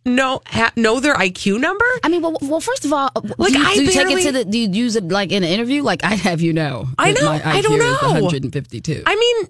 know 0.06 0.42
ha, 0.46 0.72
know 0.76 1.00
their 1.00 1.16
IQ 1.16 1.60
number? 1.60 1.86
I 2.04 2.10
mean, 2.10 2.22
well, 2.22 2.38
well, 2.42 2.62
first 2.62 2.86
of 2.86 2.94
all, 2.94 3.10
uh, 3.16 3.22
Like, 3.38 3.54
do 3.54 3.60
you, 3.60 3.66
I 3.66 3.76
do 3.76 3.84
you 3.84 3.92
take 3.92 4.10
it 4.10 4.24
to 4.24 4.32
the? 4.32 4.46
Do 4.46 4.58
you 4.58 4.70
use 4.70 4.96
it 4.96 5.08
like 5.08 5.32
in 5.32 5.44
an 5.44 5.50
interview? 5.50 5.84
Like 5.84 6.04
I 6.04 6.16
have 6.16 6.42
you 6.42 6.54
know, 6.54 6.88
I 6.98 7.12
know. 7.12 7.26
My 7.26 7.40
IQ 7.40 7.46
I 7.46 7.62
don't 7.62 7.80
know. 7.80 7.98
152. 8.22 9.04
I 9.06 9.16
mean, 9.16 9.48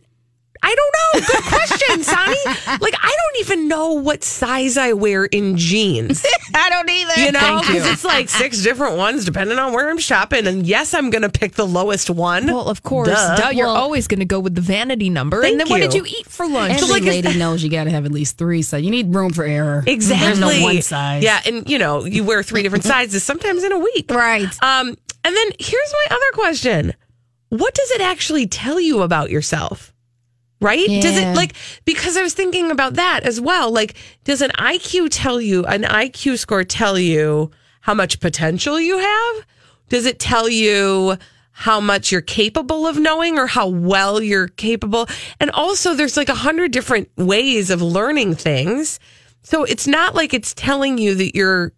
I 0.61 0.75
don't 0.75 1.23
know. 1.23 1.27
Good 1.27 1.43
question, 1.45 2.03
Sonny. 2.03 2.37
Like, 2.81 2.93
I 3.01 3.15
don't 3.17 3.39
even 3.39 3.67
know 3.67 3.93
what 3.93 4.23
size 4.23 4.77
I 4.77 4.93
wear 4.93 5.25
in 5.25 5.55
jeans. 5.57 6.25
I 6.53 6.69
don't 6.69 6.89
either. 6.89 7.13
You 7.21 7.31
know, 7.31 7.61
because 7.61 7.85
it's 7.91 8.03
like 8.03 8.29
six 8.29 8.61
different 8.61 8.97
ones 8.97 9.23
depending 9.25 9.57
on 9.57 9.73
where 9.73 9.89
I'm 9.89 9.97
shopping. 9.97 10.45
And 10.47 10.67
yes, 10.67 10.93
I'm 10.93 11.09
going 11.09 11.21
to 11.21 11.29
pick 11.29 11.53
the 11.53 11.65
lowest 11.65 12.09
one. 12.09 12.45
well, 12.47 12.67
of 12.69 12.83
course, 12.83 13.07
Duh. 13.07 13.35
duh, 13.37 13.49
you're 13.49 13.67
Well- 13.67 13.75
always 13.77 14.07
going 14.07 14.19
to 14.19 14.25
go 14.25 14.39
with 14.39 14.53
the 14.55 14.61
vanity 14.61 15.09
number. 15.09 15.41
Thank 15.41 15.53
and 15.53 15.61
then 15.61 15.69
what 15.69 15.79
did 15.79 15.93
you. 15.93 16.05
you 16.05 16.15
eat 16.19 16.27
for 16.27 16.47
lunch? 16.47 16.73
Every 16.73 16.87
So, 16.87 16.93
like, 16.93 17.03
lady 17.03 17.37
knows 17.37 17.63
you 17.63 17.69
got 17.69 17.85
to 17.85 17.91
have 17.91 18.05
at 18.05 18.11
least 18.11 18.37
three, 18.37 18.61
so 18.61 18.77
you 18.77 18.91
need 18.91 19.13
room 19.15 19.31
for 19.31 19.45
error. 19.45 19.83
Exactly. 19.87 20.25
There's 20.27 20.39
no 20.39 20.61
one 20.63 20.81
size. 20.81 21.23
Yeah, 21.23 21.39
and 21.45 21.67
you 21.69 21.77
know, 21.79 22.05
you 22.05 22.23
wear 22.23 22.43
three 22.43 22.63
different 22.63 22.83
sizes 22.83 23.23
sometimes 23.23 23.63
in 23.63 23.71
a 23.71 23.79
week. 23.79 24.11
Right. 24.11 24.43
Um, 24.61 24.89
and 25.23 25.35
then 25.35 25.47
here's 25.59 25.93
my 26.09 26.15
other 26.15 26.31
question. 26.33 26.93
What 27.49 27.73
does 27.73 27.91
it 27.91 28.01
actually 28.01 28.45
tell 28.45 28.79
you 28.79 29.01
about 29.01 29.29
yourself? 29.29 29.93
Right? 30.61 30.87
Does 30.87 31.17
it 31.17 31.35
like 31.35 31.53
because 31.85 32.17
I 32.17 32.21
was 32.21 32.33
thinking 32.33 32.69
about 32.69 32.95
that 32.95 33.23
as 33.23 33.39
well. 33.39 33.71
Like, 33.71 33.95
does 34.25 34.41
an 34.41 34.51
IQ 34.51 35.07
tell 35.09 35.39
you 35.39 35.63
an 35.65 35.83
IQ 35.83 36.37
score 36.37 36.65
tell 36.65 36.99
you 36.99 37.51
how 37.81 37.93
much 37.93 38.19
potential 38.19 38.79
you 38.79 38.97
have? 38.97 39.45
Does 39.87 40.05
it 40.05 40.19
tell 40.19 40.49
you 40.49 41.17
how 41.51 41.79
much 41.79 42.11
you're 42.11 42.21
capable 42.21 42.87
of 42.87 42.97
knowing 42.97 43.37
or 43.37 43.47
how 43.47 43.67
well 43.67 44.21
you're 44.21 44.47
capable? 44.49 45.07
And 45.39 45.49
also 45.51 45.93
there's 45.93 46.17
like 46.17 46.29
a 46.29 46.35
hundred 46.35 46.71
different 46.71 47.09
ways 47.17 47.69
of 47.69 47.81
learning 47.81 48.35
things. 48.35 48.99
So 49.41 49.63
it's 49.63 49.87
not 49.87 50.13
like 50.13 50.33
it's 50.33 50.53
telling 50.53 50.97
you 50.97 51.15
that 51.15 51.35
you're 51.35 51.73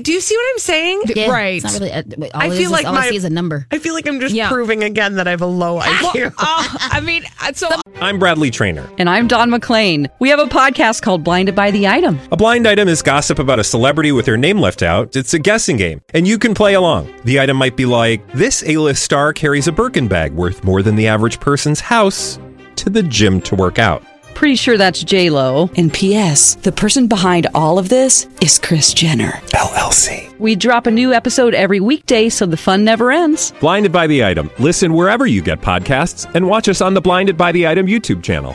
do 0.00 0.12
you 0.12 0.20
see 0.20 0.36
what 0.36 0.46
I'm 0.52 0.58
saying? 0.58 1.02
Yeah, 1.14 1.30
Right. 1.30 1.62
It's 1.62 1.64
not 1.64 1.72
really. 1.74 1.90
A, 1.90 1.98
all 2.34 2.40
I 2.42 2.48
feel 2.48 2.52
is 2.52 2.58
is- 2.60 2.70
like 2.70 2.86
all 2.86 2.94
my- 2.94 3.06
I 3.06 3.10
see 3.10 3.16
is 3.16 3.24
a 3.24 3.30
number. 3.30 3.66
I 3.70 3.78
feel 3.78 3.94
like 3.94 4.06
I'm 4.08 4.20
just 4.20 4.34
Yeah. 4.34 4.48
proving 4.48 4.82
again 4.82 5.14
that 5.16 5.26
I 5.28 5.30
have 5.30 5.42
a 5.42 5.46
low 5.46 5.78
IQ. 5.82 6.32
Oh, 6.38 6.68
uh, 6.72 6.78
I 6.80 7.00
mean, 7.00 7.24
uh, 7.42 7.52
so 7.52 7.68
I'm 8.00 8.18
Bradley 8.18 8.50
Traynor. 8.50 8.88
And 8.98 9.08
I'm 9.08 9.28
Don 9.28 9.50
McClain. 9.50 10.08
We 10.18 10.28
have 10.30 10.38
a 10.40 10.46
podcast 10.46 11.02
called 11.02 11.22
Blinded 11.24 11.54
by 11.54 11.70
the 11.70 11.86
Item. 11.88 12.18
A 12.32 12.36
blind 12.36 12.66
item 12.66 12.88
is 12.88 13.02
gossip 13.02 13.38
about 13.38 13.58
a 13.58 13.64
celebrity 13.64 14.12
with 14.12 14.26
their 14.26 14.36
name 14.36 14.58
left 14.58 14.82
out. 14.82 15.14
It's 15.16 15.34
a 15.34 15.38
guessing 15.38 15.76
game, 15.76 16.00
and 16.12 16.26
you 16.26 16.38
can 16.38 16.54
play 16.54 16.74
along. 16.74 17.12
The 17.24 17.40
item 17.40 17.56
might 17.56 17.76
be 17.76 17.86
like 17.86 18.26
this: 18.32 18.62
A-list 18.66 19.02
star 19.02 19.32
carries 19.32 19.68
a 19.68 19.72
Birkin 19.72 20.08
bag 20.08 20.32
worth 20.32 20.64
more 20.64 20.82
than 20.82 20.96
the 20.96 21.06
average 21.06 21.40
person's 21.40 21.80
house 21.80 22.38
to 22.76 22.90
the 22.90 23.02
gym 23.02 23.40
to 23.42 23.54
work 23.54 23.78
out. 23.78 24.02
Pretty 24.44 24.56
sure 24.56 24.76
that's 24.76 25.02
J 25.02 25.30
Lo. 25.30 25.70
And 25.74 25.90
P.S. 25.90 26.56
The 26.56 26.70
person 26.70 27.06
behind 27.06 27.46
all 27.54 27.78
of 27.78 27.88
this 27.88 28.28
is 28.42 28.58
Kris 28.58 28.92
Jenner 28.92 29.30
LLC. 29.54 30.38
We 30.38 30.54
drop 30.54 30.86
a 30.86 30.90
new 30.90 31.14
episode 31.14 31.54
every 31.54 31.80
weekday, 31.80 32.28
so 32.28 32.44
the 32.44 32.58
fun 32.58 32.84
never 32.84 33.10
ends. 33.10 33.52
Blinded 33.52 33.90
by 33.90 34.06
the 34.06 34.22
item. 34.22 34.50
Listen 34.58 34.92
wherever 34.92 35.26
you 35.26 35.40
get 35.40 35.62
podcasts, 35.62 36.30
and 36.34 36.46
watch 36.46 36.68
us 36.68 36.82
on 36.82 36.92
the 36.92 37.00
Blinded 37.00 37.38
by 37.38 37.52
the 37.52 37.66
Item 37.66 37.86
YouTube 37.86 38.22
channel. 38.22 38.54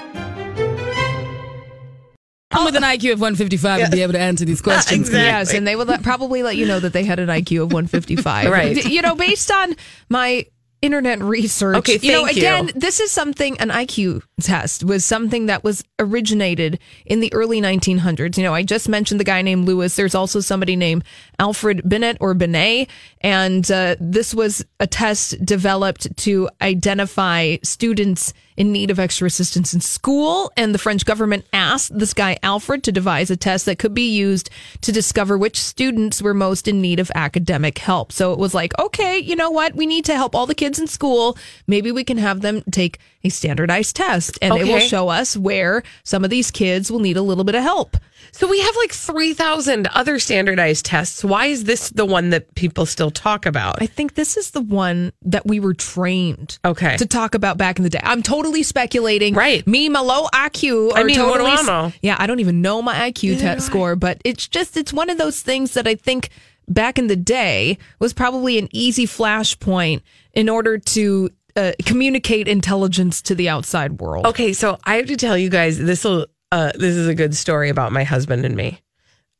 I'm 2.52 2.66
with 2.66 2.76
an 2.76 2.84
IQ 2.84 3.14
of 3.14 3.22
155 3.22 3.82
and 3.82 3.92
be 3.92 4.04
able 4.04 4.14
to 4.14 4.20
answer 4.20 4.46
these 4.46 4.62
questions. 4.70 5.08
Exactly. 5.08 5.26
Yes, 5.26 5.56
and 5.56 5.66
they 5.66 5.76
would 5.76 5.88
let, 5.88 6.04
probably 6.04 6.44
let 6.44 6.56
you 6.56 6.68
know 6.68 6.80
that 6.80 6.94
they 6.94 7.04
had 7.04 7.18
an 7.18 7.30
IQ 7.30 7.64
of 7.64 7.74
155. 7.74 8.52
Right. 8.52 8.86
You 8.86 9.02
know, 9.02 9.16
based 9.16 9.50
on 9.50 9.76
my 10.08 10.46
internet 10.82 11.22
research. 11.22 11.78
Okay, 11.78 11.94
thank 11.94 12.04
you 12.04 12.12
know, 12.12 12.26
thank 12.26 12.38
you. 12.38 12.42
again, 12.42 12.72
this 12.76 13.00
is 13.00 13.12
something 13.12 13.60
an 13.60 13.70
IQ 13.70 14.24
test 14.42 14.84
was 14.84 15.04
something 15.04 15.48
that 15.48 15.64
was 15.64 15.84
originated 16.00 16.80
in 17.06 17.20
the 17.20 17.34
early 17.34 17.62
1900s. 17.62 18.38
You 18.38 18.44
know, 18.44 18.54
I 18.54 18.64
just 18.64 18.88
mentioned 18.88 19.20
the 19.20 19.26
guy 19.26 19.42
named 19.42 19.66
Lewis. 19.66 19.96
There's 19.96 20.16
also 20.16 20.40
somebody 20.40 20.76
named 20.76 21.04
Alfred 21.38 21.88
Binet 21.88 22.18
or 22.20 22.34
Binet, 22.34 22.90
and 23.22 23.70
uh, 23.70 23.96
this 24.00 24.34
was 24.34 24.66
a 24.80 24.88
test 24.88 25.44
developed 25.44 26.16
to 26.18 26.50
identify 26.62 27.58
students 27.64 28.34
in 28.56 28.72
need 28.72 28.92
of 28.92 29.00
extra 29.00 29.26
assistance 29.26 29.74
in 29.74 29.82
school. 29.82 30.52
And 30.58 30.74
the 30.74 30.80
French 30.80 31.06
government 31.06 31.46
asked 31.54 31.98
this 31.98 32.14
guy 32.14 32.38
Alfred 32.44 32.84
to 32.84 32.92
devise 32.92 33.32
a 33.32 33.38
test 33.38 33.66
that 33.66 33.80
could 33.80 33.94
be 33.94 34.10
used 34.10 34.50
to 34.82 34.92
discover 34.92 35.38
which 35.38 35.60
students 35.60 36.22
were 36.22 36.34
most 36.34 36.68
in 36.68 36.82
need 36.82 37.00
of 37.00 37.12
academic 37.16 37.78
help. 37.78 38.12
So 38.12 38.34
it 38.34 38.40
was 38.40 38.54
like, 38.54 38.78
okay, 38.78 39.18
you 39.18 39.36
know 39.36 39.50
what? 39.50 39.76
We 39.76 39.86
need 39.86 40.06
to 40.06 40.16
help 40.16 40.36
all 40.36 40.46
the 40.46 40.56
kids 40.56 40.78
in 40.78 40.88
school. 40.88 41.38
Maybe 41.68 41.92
we 41.92 42.04
can 42.04 42.18
have 42.18 42.42
them 42.42 42.64
take 42.72 43.00
a 43.24 43.30
standardized 43.30 43.96
test 43.96 44.40
and 44.42 44.56
it 44.56 44.66
will 44.66 44.80
show 44.80 45.10
us 45.10 45.36
where 45.36 45.84
some 46.04 46.24
of 46.24 46.30
these 46.30 46.52
kids 46.52 46.92
will 46.92 47.00
need 47.00 47.18
a 47.18 47.22
little 47.22 47.44
bit 47.44 47.56
of 47.56 47.64
help. 47.64 47.98
So 48.32 48.48
we 48.48 48.60
have 48.60 48.76
like 48.78 48.92
3,000 48.92 49.88
other 49.88 50.20
standardized 50.20 50.86
tests. 50.86 51.24
Why 51.24 51.48
is 51.48 51.64
this 51.64 51.90
the 51.90 52.06
one 52.06 52.30
that 52.30 52.54
people 52.56 52.86
still 52.86 53.12
talk 53.12 53.46
about? 53.46 53.82
I 53.82 53.88
think 53.88 54.14
this 54.14 54.38
is 54.38 54.52
the 54.52 54.62
one 54.62 55.12
that 55.24 55.46
we 55.48 55.60
were 55.60 55.74
trained 55.74 56.60
Okay. 56.64 56.96
to 56.98 57.06
talk 57.06 57.34
about 57.34 57.58
back 57.58 57.78
in 57.78 57.84
the 57.84 57.90
day. 57.90 58.00
I'm 58.04 58.22
totally 58.22 58.64
speculating. 58.64 59.34
Right. 59.34 59.66
Me, 59.66 59.90
my 59.90 60.00
low 60.02 60.28
IQ. 60.28 60.92
I 60.94 61.04
mean, 61.04 61.20
what 61.20 61.34
do 61.34 61.40
totally, 61.40 61.52
I 61.52 61.62
know? 61.64 61.92
Yeah, 62.02 62.16
I 62.20 62.28
don't 62.28 62.40
even 62.40 62.62
know 62.62 62.82
my 62.82 63.12
IQ 63.12 63.40
test 63.40 63.66
score, 63.66 63.96
but 63.96 64.22
it's 64.24 64.48
just, 64.48 64.78
it's 64.78 64.94
one 64.94 65.10
of 65.10 65.18
those 65.18 65.42
things 65.42 65.74
that 65.74 65.88
I 65.88 65.96
think 65.96 66.30
back 66.68 67.00
in 67.00 67.08
the 67.08 67.16
day 67.16 67.80
was 67.98 68.14
probably 68.14 68.60
an 68.60 68.68
easy 68.72 69.08
flashpoint 69.08 70.02
in 70.34 70.50
order 70.50 70.78
to 70.78 71.30
uh, 71.60 71.72
communicate 71.86 72.48
intelligence 72.48 73.22
to 73.24 73.36
the 73.36 73.50
outside 73.50 74.00
world. 74.00 74.26
Okay, 74.28 74.54
so 74.54 74.78
I 74.86 74.96
have 74.96 75.08
to 75.08 75.18
tell 75.18 75.38
you 75.38 75.50
guys 75.50 75.78
this 75.78 76.04
will 76.04 76.28
uh 76.52 76.72
this 76.74 76.96
is 76.96 77.08
a 77.08 77.14
good 77.14 77.36
story 77.36 77.70
about 77.70 77.92
my 77.92 78.04
husband 78.04 78.46
and 78.46 78.56
me. 78.56 78.82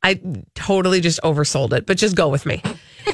I 0.02 0.22
totally 0.56 1.02
just 1.02 1.20
oversold 1.24 1.74
it, 1.74 1.86
but 1.86 1.98
just 1.98 2.16
go 2.16 2.30
with 2.30 2.46
me. 2.46 2.62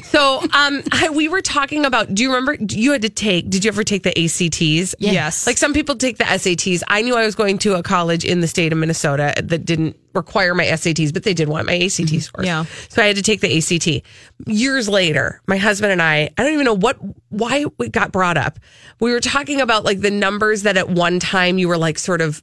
So, 0.04 0.40
um, 0.52 0.82
I, 0.92 1.10
we 1.12 1.28
were 1.28 1.42
talking 1.42 1.84
about. 1.84 2.14
Do 2.14 2.22
you 2.22 2.32
remember 2.32 2.56
you 2.74 2.92
had 2.92 3.02
to 3.02 3.08
take? 3.08 3.50
Did 3.50 3.64
you 3.64 3.68
ever 3.68 3.84
take 3.84 4.02
the 4.02 4.10
ACTs? 4.10 4.94
Yes. 4.98 5.46
Like 5.46 5.58
some 5.58 5.72
people 5.72 5.96
take 5.96 6.18
the 6.18 6.24
SATs. 6.24 6.82
I 6.88 7.02
knew 7.02 7.16
I 7.16 7.24
was 7.24 7.34
going 7.34 7.58
to 7.58 7.74
a 7.74 7.82
college 7.82 8.24
in 8.24 8.40
the 8.40 8.46
state 8.46 8.72
of 8.72 8.78
Minnesota 8.78 9.34
that 9.42 9.64
didn't 9.64 9.96
require 10.14 10.54
my 10.54 10.64
SATs, 10.64 11.12
but 11.12 11.24
they 11.24 11.34
did 11.34 11.48
want 11.48 11.66
my 11.66 11.76
ACT 11.76 12.22
scores. 12.22 12.46
Yeah. 12.46 12.64
So 12.88 13.02
I 13.02 13.06
had 13.06 13.16
to 13.16 13.22
take 13.22 13.40
the 13.40 13.56
ACT. 13.56 14.06
Years 14.46 14.88
later, 14.88 15.42
my 15.46 15.56
husband 15.56 15.92
and 15.92 16.00
I, 16.00 16.30
I 16.38 16.42
don't 16.42 16.52
even 16.52 16.64
know 16.64 16.76
what, 16.76 16.98
why 17.28 17.66
it 17.80 17.92
got 17.92 18.12
brought 18.12 18.38
up. 18.38 18.58
We 19.00 19.12
were 19.12 19.20
talking 19.20 19.60
about 19.60 19.84
like 19.84 20.00
the 20.00 20.10
numbers 20.10 20.62
that 20.62 20.76
at 20.76 20.88
one 20.88 21.20
time 21.20 21.58
you 21.58 21.68
were 21.68 21.78
like 21.78 21.98
sort 21.98 22.20
of 22.20 22.42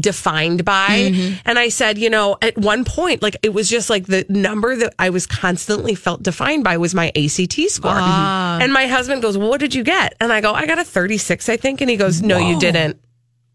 defined 0.00 0.64
by. 0.64 1.12
And 1.44 1.58
I 1.58 1.68
said, 1.68 1.98
you 1.98 2.10
know, 2.10 2.36
at 2.42 2.56
one 2.56 2.84
point, 2.84 3.22
like 3.22 3.36
it 3.42 3.54
was 3.54 3.68
just 3.68 3.90
like 3.90 4.06
the 4.06 4.24
number 4.28 4.76
that 4.76 4.94
I 4.98 5.10
was 5.10 5.26
constantly 5.26 5.94
felt 5.94 6.22
defined 6.22 6.64
by 6.64 6.76
was 6.76 6.94
my 6.94 7.08
ACT 7.16 7.60
score. 7.68 7.92
Ah. 7.94 8.58
And 8.60 8.72
my 8.72 8.86
husband 8.86 9.22
goes, 9.22 9.36
well, 9.36 9.48
what 9.48 9.60
did 9.60 9.74
you 9.74 9.84
get? 9.84 10.14
And 10.20 10.32
I 10.32 10.40
go, 10.40 10.52
I 10.52 10.66
got 10.66 10.78
a 10.78 10.84
36, 10.84 11.48
I 11.48 11.56
think. 11.56 11.80
And 11.80 11.90
he 11.90 11.96
goes, 11.96 12.22
no, 12.22 12.38
you 12.38 12.58
didn't. 12.58 13.00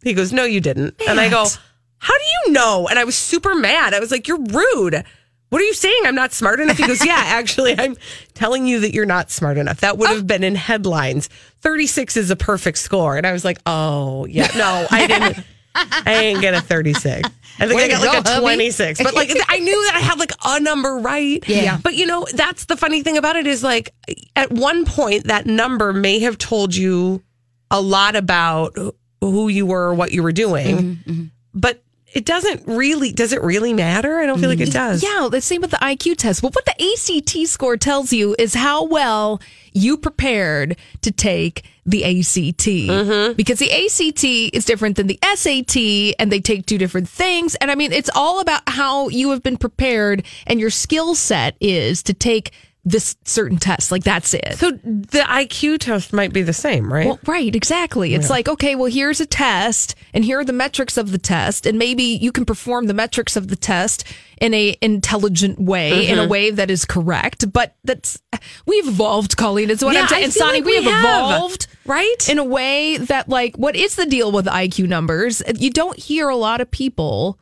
He 0.04 0.14
goes, 0.14 0.34
no, 0.34 0.46
you 0.46 0.62
didn't. 0.62 0.96
And 1.08 1.20
I 1.20 1.30
go, 1.30 1.46
how 1.98 2.18
do 2.18 2.24
you 2.24 2.54
know? 2.54 2.88
And 2.90 2.98
I 2.98 3.04
was 3.04 3.16
super 3.16 3.54
mad. 3.54 3.94
I 3.94 4.00
was 4.00 4.12
like, 4.12 4.28
you're 4.28 4.42
rude. 4.42 5.04
What 5.52 5.62
are 5.62 5.66
you 5.66 5.74
saying? 5.74 6.04
I'm 6.06 6.16
not 6.16 6.32
smart 6.32 6.62
enough. 6.62 6.78
He 6.78 6.88
goes, 6.88 7.06
Yeah, 7.06 7.14
actually, 7.26 7.78
I'm 7.78 7.98
telling 8.34 8.68
you 8.68 8.80
that 8.80 8.94
you're 8.94 9.06
not 9.06 9.30
smart 9.30 9.58
enough. 9.58 9.82
That 9.82 9.98
would 9.98 10.10
have 10.10 10.26
been 10.26 10.46
in 10.46 10.56
headlines. 10.56 11.28
36 11.60 12.16
is 12.16 12.32
a 12.32 12.38
perfect 12.38 12.78
score. 12.78 13.18
And 13.18 13.28
I 13.28 13.34
was 13.34 13.44
like, 13.44 13.60
Oh, 13.66 14.26
yeah, 14.28 14.48
no, 14.56 14.88
I 14.90 15.08
didn't. 15.08 15.46
I 15.76 16.04
didn't 16.06 16.42
get 16.42 16.54
a 16.54 16.62
36. 16.62 17.30
I 17.60 17.68
think 17.68 17.78
Way 17.78 17.86
I 17.86 17.88
to 17.88 17.94
got 17.94 18.02
like 18.02 18.12
go, 18.24 18.30
a 18.30 18.34
hubby. 18.34 18.44
26. 18.44 19.04
But 19.04 19.14
like, 19.14 19.30
I 19.48 19.60
knew 19.60 19.86
that 19.86 19.96
I 19.96 20.00
had 20.00 20.20
like 20.20 20.32
a 20.44 20.60
number 20.60 20.98
right. 20.98 21.44
Yeah. 21.48 21.78
But 21.82 21.96
you 21.96 22.06
know, 22.06 22.26
that's 22.34 22.66
the 22.66 22.78
funny 22.78 23.04
thing 23.04 23.18
about 23.18 23.36
it 23.36 23.48
is 23.48 23.64
like, 23.64 23.94
at 24.36 24.52
one 24.52 24.86
point, 24.86 25.26
that 25.26 25.46
number 25.46 25.94
may 25.94 26.20
have 26.20 26.38
told 26.38 26.76
you 26.76 27.22
a 27.70 27.80
lot 27.82 28.16
about 28.16 28.76
who 29.22 29.48
you 29.48 29.66
were 29.66 29.90
or 29.90 29.94
what 29.94 30.12
you 30.12 30.24
were 30.24 30.32
doing. 30.32 30.78
Mm-hmm, 30.78 31.12
mm-hmm. 31.12 31.24
But 31.54 31.84
it 32.14 32.26
doesn't 32.26 32.68
really, 32.68 33.12
does 33.14 33.32
it 33.32 33.42
really 33.42 33.74
matter? 33.74 34.20
I 34.20 34.26
don't 34.26 34.40
feel 34.40 34.50
like 34.50 34.60
it 34.60 34.72
does. 34.72 35.02
Yeah, 35.02 35.30
the 35.32 35.40
same 35.40 35.62
with 35.62 35.72
the 35.72 35.78
IQ 35.78 36.18
test. 36.18 36.44
Well, 36.44 36.52
what 36.52 36.66
the 36.66 36.72
ACT 36.72 37.48
score 37.48 37.78
tells 37.78 38.12
you 38.12 38.36
is 38.38 38.54
how 38.54 38.86
well 38.86 39.42
you 39.72 39.98
prepared 39.98 40.76
to 41.04 41.12
take 41.12 41.64
the 41.86 42.04
ACT. 42.04 42.68
Mm-hmm. 42.68 43.34
Because 43.34 43.60
the 43.60 43.72
ACT 43.72 44.24
is 44.54 44.66
different 44.66 44.98
than 44.98 45.08
the 45.08 45.20
SAT 45.24 46.16
and 46.20 46.32
they 46.32 46.42
take 46.42 46.66
two 46.66 46.78
different 46.78 47.08
things. 47.08 47.56
And 47.56 47.72
I 47.72 47.76
mean, 47.76 47.94
it's 47.94 48.10
all 48.14 48.42
about 48.42 48.62
how 48.68 49.08
you 49.08 49.32
have 49.32 49.42
been 49.42 49.58
prepared 49.58 50.26
and 50.46 50.60
your 50.60 50.70
skill 50.70 51.16
set 51.16 51.56
is 51.62 52.04
to 52.04 52.14
take 52.14 52.52
this 52.84 53.16
certain 53.26 53.58
test. 53.58 53.92
Like 53.92 54.04
that's 54.04 54.34
it. 54.34 54.56
So 54.58 54.72
the 54.72 55.20
IQ 55.28 55.78
test 55.80 56.14
might 56.14 56.34
be 56.34 56.42
the 56.42 56.52
same, 56.54 56.92
right? 56.92 57.06
Well, 57.06 57.20
right, 57.28 57.56
exactly. 57.56 58.16
It's 58.16 58.26
Yeah. 58.28 58.34
like, 58.34 58.50
okay, 58.50 58.74
well, 58.74 58.90
here's 58.92 59.22
a 59.22 59.26
test, 59.28 59.94
and 60.16 60.26
here 60.26 60.40
are 60.40 60.44
the 60.44 60.52
metrics 60.54 60.98
of 60.98 61.12
the 61.12 61.20
test, 61.20 61.68
and 61.68 61.78
maybe 61.78 62.02
you 62.04 62.32
can 62.32 62.44
perform 62.44 62.88
the 62.88 62.96
metrics 62.96 63.36
of 63.36 63.50
the 63.50 63.56
test 63.56 64.04
in 64.40 64.56
a 64.56 64.76
intelligent 64.82 65.60
way, 65.60 66.08
in 66.08 66.18
a 66.18 66.24
Mhm. 66.26 66.30
way 66.30 66.50
that 66.50 66.72
is 66.72 66.84
correct. 66.86 67.54
But 67.54 67.76
that's 67.84 68.20
we've 68.66 68.88
evolved, 68.88 69.38
Colleen. 69.38 69.70
Is 69.70 69.84
what 69.84 69.94
Yeah, 69.94 70.02
I'm 70.02 70.08
saying. 70.08 70.24
And 70.24 70.34
Sonny, 70.34 70.58
like 70.62 70.66
we, 70.66 70.80
we 70.80 70.86
have 70.86 70.94
have. 71.06 71.26
evolved, 71.36 71.68
right, 71.86 72.30
in 72.30 72.40
a 72.40 72.44
way 72.44 72.98
that, 72.98 73.30
like, 73.30 73.56
what 73.58 73.76
is 73.76 73.96
the 73.96 74.08
deal 74.08 74.32
with 74.32 74.48
IQ 74.48 74.88
numbers? 74.88 75.44
You 75.56 75.70
don't 75.70 76.00
hear 76.00 76.30
a 76.30 76.36
lot 76.36 76.62
of 76.62 76.72
people 76.72 77.38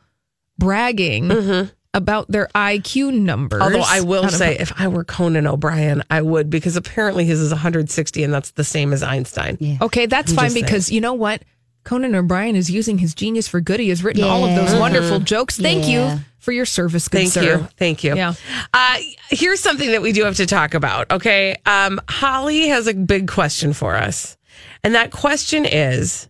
bragging. 0.58 1.70
About 1.92 2.30
their 2.30 2.46
IQ 2.54 3.12
numbers. 3.18 3.60
Mm-hmm. 3.60 3.74
Although 3.74 3.86
I 3.88 4.00
will 4.02 4.28
say, 4.28 4.56
if 4.58 4.72
I 4.80 4.86
were 4.86 5.02
Conan 5.02 5.46
O'Brien, 5.48 6.04
I 6.08 6.22
would 6.22 6.48
because 6.48 6.76
apparently 6.76 7.24
his 7.24 7.40
is 7.40 7.50
160, 7.50 8.22
and 8.22 8.32
that's 8.32 8.52
the 8.52 8.62
same 8.62 8.92
as 8.92 9.02
Einstein. 9.02 9.78
Okay, 9.82 10.06
that's 10.06 10.30
I'm 10.30 10.36
fine 10.36 10.44
just 10.46 10.54
saying. 10.54 10.64
because 10.66 10.92
you 10.92 11.00
know 11.00 11.14
what? 11.14 11.42
Conan 11.82 12.14
O'Brien 12.14 12.54
is 12.54 12.70
using 12.70 12.98
his 12.98 13.12
genius 13.14 13.48
for 13.48 13.60
good. 13.60 13.80
He 13.80 13.88
has 13.88 14.04
written 14.04 14.22
all 14.22 14.44
of 14.44 14.54
those 14.54 14.72
Yeah. 14.72 14.78
wonderful 14.78 15.18
jokes. 15.18 15.56
Thank 15.58 15.88
Yeah. 15.88 16.14
you 16.14 16.20
for 16.38 16.52
your 16.52 16.66
service, 16.66 17.08
good 17.08 17.18
Thank 17.22 17.32
sir. 17.32 17.42
you. 17.42 17.68
Thank 17.76 18.04
you. 18.04 18.14
Yeah. 18.14 18.34
Uh, 18.72 18.98
here's 19.30 19.58
something 19.60 19.90
that 19.90 20.00
we 20.02 20.12
do 20.12 20.24
have 20.24 20.36
to 20.36 20.46
talk 20.46 20.74
about. 20.74 21.10
Okay. 21.10 21.56
Um, 21.66 22.00
Holly 22.08 22.68
has 22.68 22.86
a 22.86 22.94
big 22.94 23.26
question 23.28 23.72
for 23.72 23.96
us. 23.96 24.36
And 24.84 24.94
that 24.94 25.10
question 25.10 25.64
is 25.64 26.28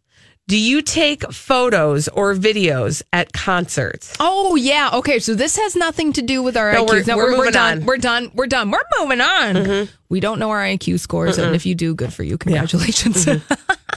Do 0.51 0.59
you 0.59 0.83
take 0.83 1.23
photos 1.33 2.09
or 2.09 2.35
videos 2.35 3.03
at 3.13 3.33
concerts? 3.33 4.17
Oh 4.19 4.57
yeah. 4.57 4.91
Okay. 4.95 5.21
So 5.21 5.35
this 5.35 5.57
has 5.57 5.77
nothing 5.77 6.13
to 6.15 6.23
do 6.23 6.43
with 6.43 6.57
our 6.57 6.73
No, 6.73 6.87
IQs. 6.87 6.89
we're- 6.91 7.05
no, 7.07 7.17
we're 7.17 7.31
we're, 7.31 7.37
moving 7.37 7.53
done. 7.53 7.73
on. 7.73 7.79
Mm-hmm. 7.79 7.87
We're 7.87 7.97
done. 7.99 8.31
We're 8.35 8.47
done. 8.49 8.71
We're 8.73 8.83
moving 9.01 9.21
on. 9.21 9.89
We 10.09 10.19
don't 10.19 10.41
know 10.41 10.51
our 10.51 10.59
IQ 10.65 10.99
scores, 10.99 11.39
Mm-mm. 11.39 11.45
and 11.47 11.55
if 11.55 11.67
you 11.67 11.77
do, 11.77 11.95
good 11.95 12.13
for 12.13 12.25
you. 12.25 12.37
Congratulations. 12.37 13.27
Mm-hmm. 13.27 13.75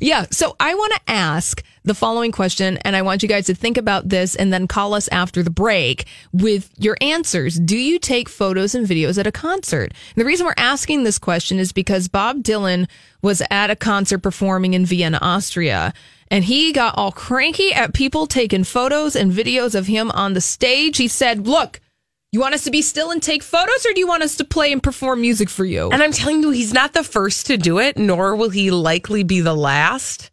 yeah. 0.00 0.26
So 0.30 0.56
I 0.60 0.74
want 0.74 0.92
to 0.94 1.00
ask 1.08 1.62
the 1.84 1.94
following 1.94 2.32
question, 2.32 2.78
and 2.78 2.96
I 2.96 3.02
want 3.02 3.22
you 3.22 3.28
guys 3.28 3.46
to 3.46 3.54
think 3.54 3.78
about 3.78 4.08
this 4.08 4.34
and 4.34 4.52
then 4.52 4.66
call 4.66 4.92
us 4.92 5.08
after 5.08 5.42
the 5.42 5.50
break 5.50 6.06
with 6.32 6.70
your 6.76 6.96
answers. 7.00 7.60
Do 7.60 7.76
you 7.76 7.98
take 7.98 8.28
photos 8.28 8.74
and 8.74 8.86
videos 8.86 9.18
at 9.18 9.26
a 9.26 9.32
concert? 9.32 9.92
And 10.14 10.20
the 10.20 10.24
reason 10.24 10.46
we're 10.46 10.54
asking 10.56 11.04
this 11.04 11.18
question 11.18 11.58
is 11.58 11.72
because 11.72 12.08
Bob 12.08 12.42
Dylan 12.42 12.88
was 13.22 13.40
at 13.50 13.70
a 13.70 13.76
concert 13.76 14.18
performing 14.18 14.74
in 14.74 14.84
Vienna, 14.84 15.18
Austria. 15.22 15.94
And 16.28 16.44
he 16.44 16.72
got 16.72 16.98
all 16.98 17.12
cranky 17.12 17.72
at 17.72 17.94
people 17.94 18.26
taking 18.26 18.64
photos 18.64 19.14
and 19.14 19.30
videos 19.32 19.76
of 19.76 19.86
him 19.86 20.10
on 20.10 20.34
the 20.34 20.40
stage. 20.40 20.96
He 20.96 21.06
said, 21.06 21.46
Look, 21.46 21.80
you 22.32 22.40
want 22.40 22.54
us 22.54 22.64
to 22.64 22.70
be 22.70 22.82
still 22.82 23.10
and 23.10 23.22
take 23.22 23.42
photos, 23.42 23.86
or 23.86 23.92
do 23.94 24.00
you 24.00 24.06
want 24.06 24.22
us 24.22 24.36
to 24.36 24.44
play 24.44 24.72
and 24.72 24.82
perform 24.82 25.20
music 25.20 25.48
for 25.48 25.64
you? 25.64 25.90
And 25.90 26.02
I'm 26.02 26.12
telling 26.12 26.42
you, 26.42 26.50
he's 26.50 26.72
not 26.72 26.92
the 26.92 27.04
first 27.04 27.46
to 27.46 27.56
do 27.56 27.78
it, 27.78 27.96
nor 27.96 28.36
will 28.36 28.50
he 28.50 28.70
likely 28.70 29.22
be 29.22 29.40
the 29.40 29.54
last 29.54 30.30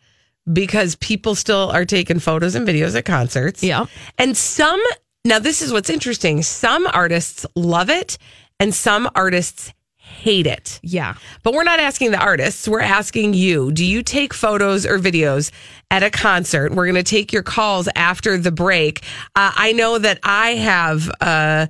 because 0.52 0.96
people 0.96 1.36
still 1.36 1.70
are 1.72 1.86
taking 1.86 2.20
photos 2.20 2.56
and 2.56 2.68
videos 2.68 2.98
at 2.98 3.06
concerts. 3.06 3.64
Yeah. 3.64 3.86
And 4.18 4.36
some, 4.36 4.82
now 5.24 5.40
this 5.40 5.62
is 5.62 5.72
what's 5.72 5.90
interesting. 5.90 6.42
Some 6.42 6.88
artists 6.88 7.46
love 7.56 7.90
it 7.90 8.18
and 8.60 8.74
some 8.74 9.10
artists 9.16 9.74
hate 10.04 10.46
it. 10.46 10.80
Yeah. 10.84 11.16
But 11.44 11.54
we're 11.54 11.64
not 11.64 11.80
asking 11.80 12.12
the 12.12 12.20
artists. 12.20 12.68
We're 12.68 12.82
asking 12.82 13.36
you. 13.36 13.72
Do 13.72 13.86
you 13.86 14.04
take 14.04 14.34
photos 14.34 14.86
or 14.86 15.00
videos 15.00 15.50
at 15.90 16.04
a 16.04 16.10
concert? 16.10 16.74
We're 16.74 16.86
going 16.86 16.96
to 16.96 17.04
take 17.04 17.32
your 17.32 17.42
calls 17.42 17.88
after 17.96 18.38
the 18.38 18.52
break. 18.52 19.02
Uh, 19.36 19.52
I 19.56 19.72
know 19.72 19.98
that 19.98 20.20
I 20.22 20.52
have 20.56 21.10
uh, 21.22 21.68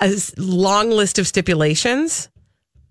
a 0.00 0.14
long 0.36 0.90
list 0.90 1.20
of 1.20 1.28
stipulations 1.28 2.28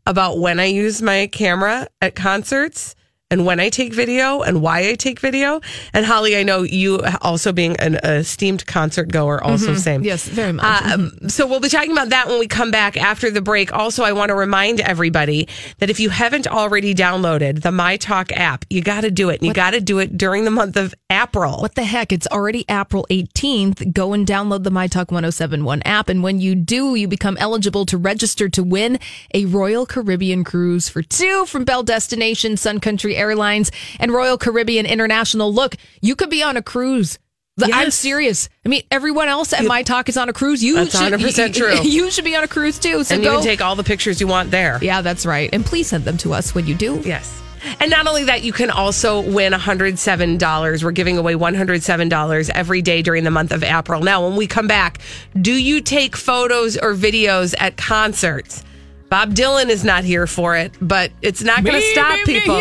about 0.06 0.40
when 0.40 0.60
I 0.60 0.66
use 0.66 1.02
my 1.02 1.28
camera 1.28 1.88
at 2.02 2.16
concerts 2.16 2.96
and 3.32 3.44
when 3.46 3.60
I 3.60 3.70
take 3.70 3.92
video 3.94 4.42
and 4.42 4.62
why 4.62 4.88
I 4.88 4.94
take 4.94 5.20
video. 5.20 5.60
And 5.94 6.06
Holly, 6.06 6.38
I 6.38 6.44
know 6.44 6.62
you 6.62 7.02
also 7.22 7.52
being 7.52 7.76
an 7.78 7.96
esteemed 7.96 8.68
concert 8.68 9.12
goer, 9.12 9.44
also 9.44 9.74
Mhm. 9.74 9.80
same. 9.80 10.04
Yes, 10.04 10.28
very 10.28 10.54
much. 10.54 10.84
Um, 10.84 11.12
so 11.28 11.48
we'll 11.48 11.60
be 11.60 11.70
talking 11.70 11.92
about 11.92 12.10
that 12.10 12.28
when 12.28 12.38
we 12.38 12.46
come 12.48 12.70
back 12.70 12.98
after 12.98 13.32
the 13.32 13.42
break. 13.42 13.74
Also, 13.74 14.04
I 14.04 14.12
want 14.12 14.30
to 14.30 14.36
remind 14.36 14.80
everybody 14.80 15.48
that 15.80 15.90
if 15.90 16.00
you 16.00 16.10
haven't 16.12 16.48
already 16.48 16.94
downloaded 16.94 17.64
the 17.64 17.72
My 17.72 17.98
Talk 17.98 18.32
app, 18.34 18.64
you 18.70 18.82
got 18.82 19.02
to 19.02 19.10
do 19.10 19.30
it. 19.30 19.42
And 19.42 19.48
you 19.48 19.54
got 19.54 19.72
to 19.72 19.82
do 19.82 19.98
it 19.98 20.18
during 20.18 20.46
the 20.46 20.52
month 20.52 20.78
of 20.78 20.94
April. 21.10 21.62
What 21.62 21.74
the 21.74 21.84
heck? 21.84 22.12
It's 22.14 22.28
already 22.28 22.64
April 22.70 23.08
18th. 23.10 23.92
Go 23.92 24.14
and 24.14 24.28
download 24.28 24.64
the 24.64 24.72
MyTalk 24.72 25.12
1071 25.12 25.82
app. 25.84 26.10
And 26.10 26.22
when 26.22 26.40
you 26.40 26.54
do, 26.54 26.94
you 26.94 27.08
become 27.08 27.38
eligible 27.40 27.88
to 27.88 27.98
register 27.98 28.50
to 28.50 28.62
win 28.64 29.00
a 29.34 29.46
Royal 29.46 29.88
Caribbean 29.88 30.44
cruise 30.44 30.90
for 30.90 31.02
two 31.02 31.46
from 31.48 31.64
Bell 31.64 31.82
Destination, 31.82 32.56
Sun 32.56 32.82
Country 32.82 33.15
Airlines, 33.16 33.72
and 34.00 34.12
Royal 34.12 34.38
Caribbean 34.38 34.86
International. 34.86 35.54
Look, 35.54 35.76
you 36.02 36.16
could 36.16 36.30
be 36.30 36.44
on 36.44 36.58
a 36.58 36.62
cruise. 36.62 37.18
I'm 37.64 37.92
serious. 37.92 38.50
I 38.66 38.70
mean, 38.70 38.84
everyone 38.92 39.30
else 39.30 39.54
at 39.54 39.64
My 39.64 39.84
Talk 39.84 40.10
is 40.10 40.18
on 40.18 40.28
a 40.28 40.34
cruise. 40.34 40.62
You 40.62 40.76
That's 40.76 40.98
should, 40.98 41.14
100% 41.14 41.54
true. 41.54 41.82
You 41.90 42.12
should 42.12 42.26
be 42.26 42.36
on 42.36 42.44
a 42.44 42.50
cruise 42.50 42.78
too. 42.78 43.04
So 43.06 43.16
and 43.16 43.24
go. 43.24 43.32
you 43.32 43.38
can 43.38 43.46
take 43.46 43.62
all 43.62 43.76
the 43.76 43.84
pictures 43.84 44.20
you 44.20 44.28
want 44.28 44.52
there. 44.52 44.78
yeah, 44.82 45.02
that's 45.02 45.26
right. 45.26 45.50
And 45.54 45.66
please 45.66 45.88
send 45.88 46.04
them 46.04 46.18
to 46.18 46.34
us 46.34 46.54
when 46.54 46.68
you 46.68 46.76
do. 46.76 47.02
Yes. 47.06 47.42
And 47.80 47.90
not 47.90 48.08
only 48.08 48.26
that, 48.26 48.44
you 48.44 48.54
can 48.54 48.70
also 48.70 49.22
win 49.22 49.54
$107. 49.54 50.84
We're 50.84 50.92
giving 50.92 51.18
away 51.18 51.34
$107 51.34 52.50
every 52.54 52.82
day 52.82 53.02
during 53.02 53.24
the 53.24 53.32
month 53.32 53.52
of 53.52 53.64
April. 53.64 54.02
Now, 54.02 54.28
when 54.28 54.38
we 54.38 54.48
come 54.48 54.68
back, 54.68 55.00
do 55.40 55.52
you 55.52 55.82
take 55.82 56.16
photos 56.16 56.78
or 56.78 56.94
videos 56.94 57.56
at 57.58 57.78
concerts? 57.78 58.64
Bob 59.10 59.36
Dylan 59.36 59.70
is 59.70 59.84
not 59.84 60.04
here 60.04 60.26
for 60.26 60.56
it, 60.58 60.74
but 60.82 61.12
it's 61.22 61.44
not 61.44 61.64
going 61.64 61.80
to 61.80 61.88
stop 61.92 62.26
people. 62.26 62.56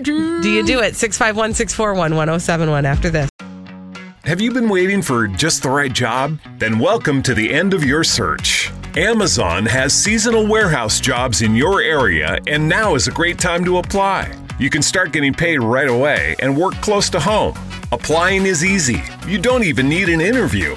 Do 0.00 0.48
you 0.48 0.64
do 0.64 0.80
it? 0.80 0.94
651 0.94 1.54
641 1.54 2.14
1071 2.14 2.86
after 2.86 3.10
this. 3.10 3.28
Have 4.22 4.40
you 4.40 4.52
been 4.52 4.68
waiting 4.68 5.02
for 5.02 5.26
just 5.26 5.64
the 5.64 5.70
right 5.70 5.92
job? 5.92 6.38
Then 6.58 6.78
welcome 6.78 7.20
to 7.24 7.34
the 7.34 7.52
end 7.52 7.74
of 7.74 7.84
your 7.84 8.04
search. 8.04 8.70
Amazon 8.96 9.66
has 9.66 9.92
seasonal 9.92 10.46
warehouse 10.46 11.00
jobs 11.00 11.42
in 11.42 11.56
your 11.56 11.82
area, 11.82 12.38
and 12.46 12.68
now 12.68 12.94
is 12.94 13.08
a 13.08 13.12
great 13.12 13.38
time 13.38 13.64
to 13.64 13.78
apply. 13.78 14.32
You 14.60 14.70
can 14.70 14.82
start 14.82 15.12
getting 15.12 15.34
paid 15.34 15.58
right 15.58 15.88
away 15.88 16.36
and 16.38 16.56
work 16.56 16.74
close 16.74 17.10
to 17.10 17.18
home. 17.18 17.58
Applying 17.90 18.46
is 18.46 18.64
easy. 18.64 19.02
You 19.26 19.38
don't 19.38 19.64
even 19.64 19.88
need 19.88 20.08
an 20.08 20.20
interview. 20.20 20.76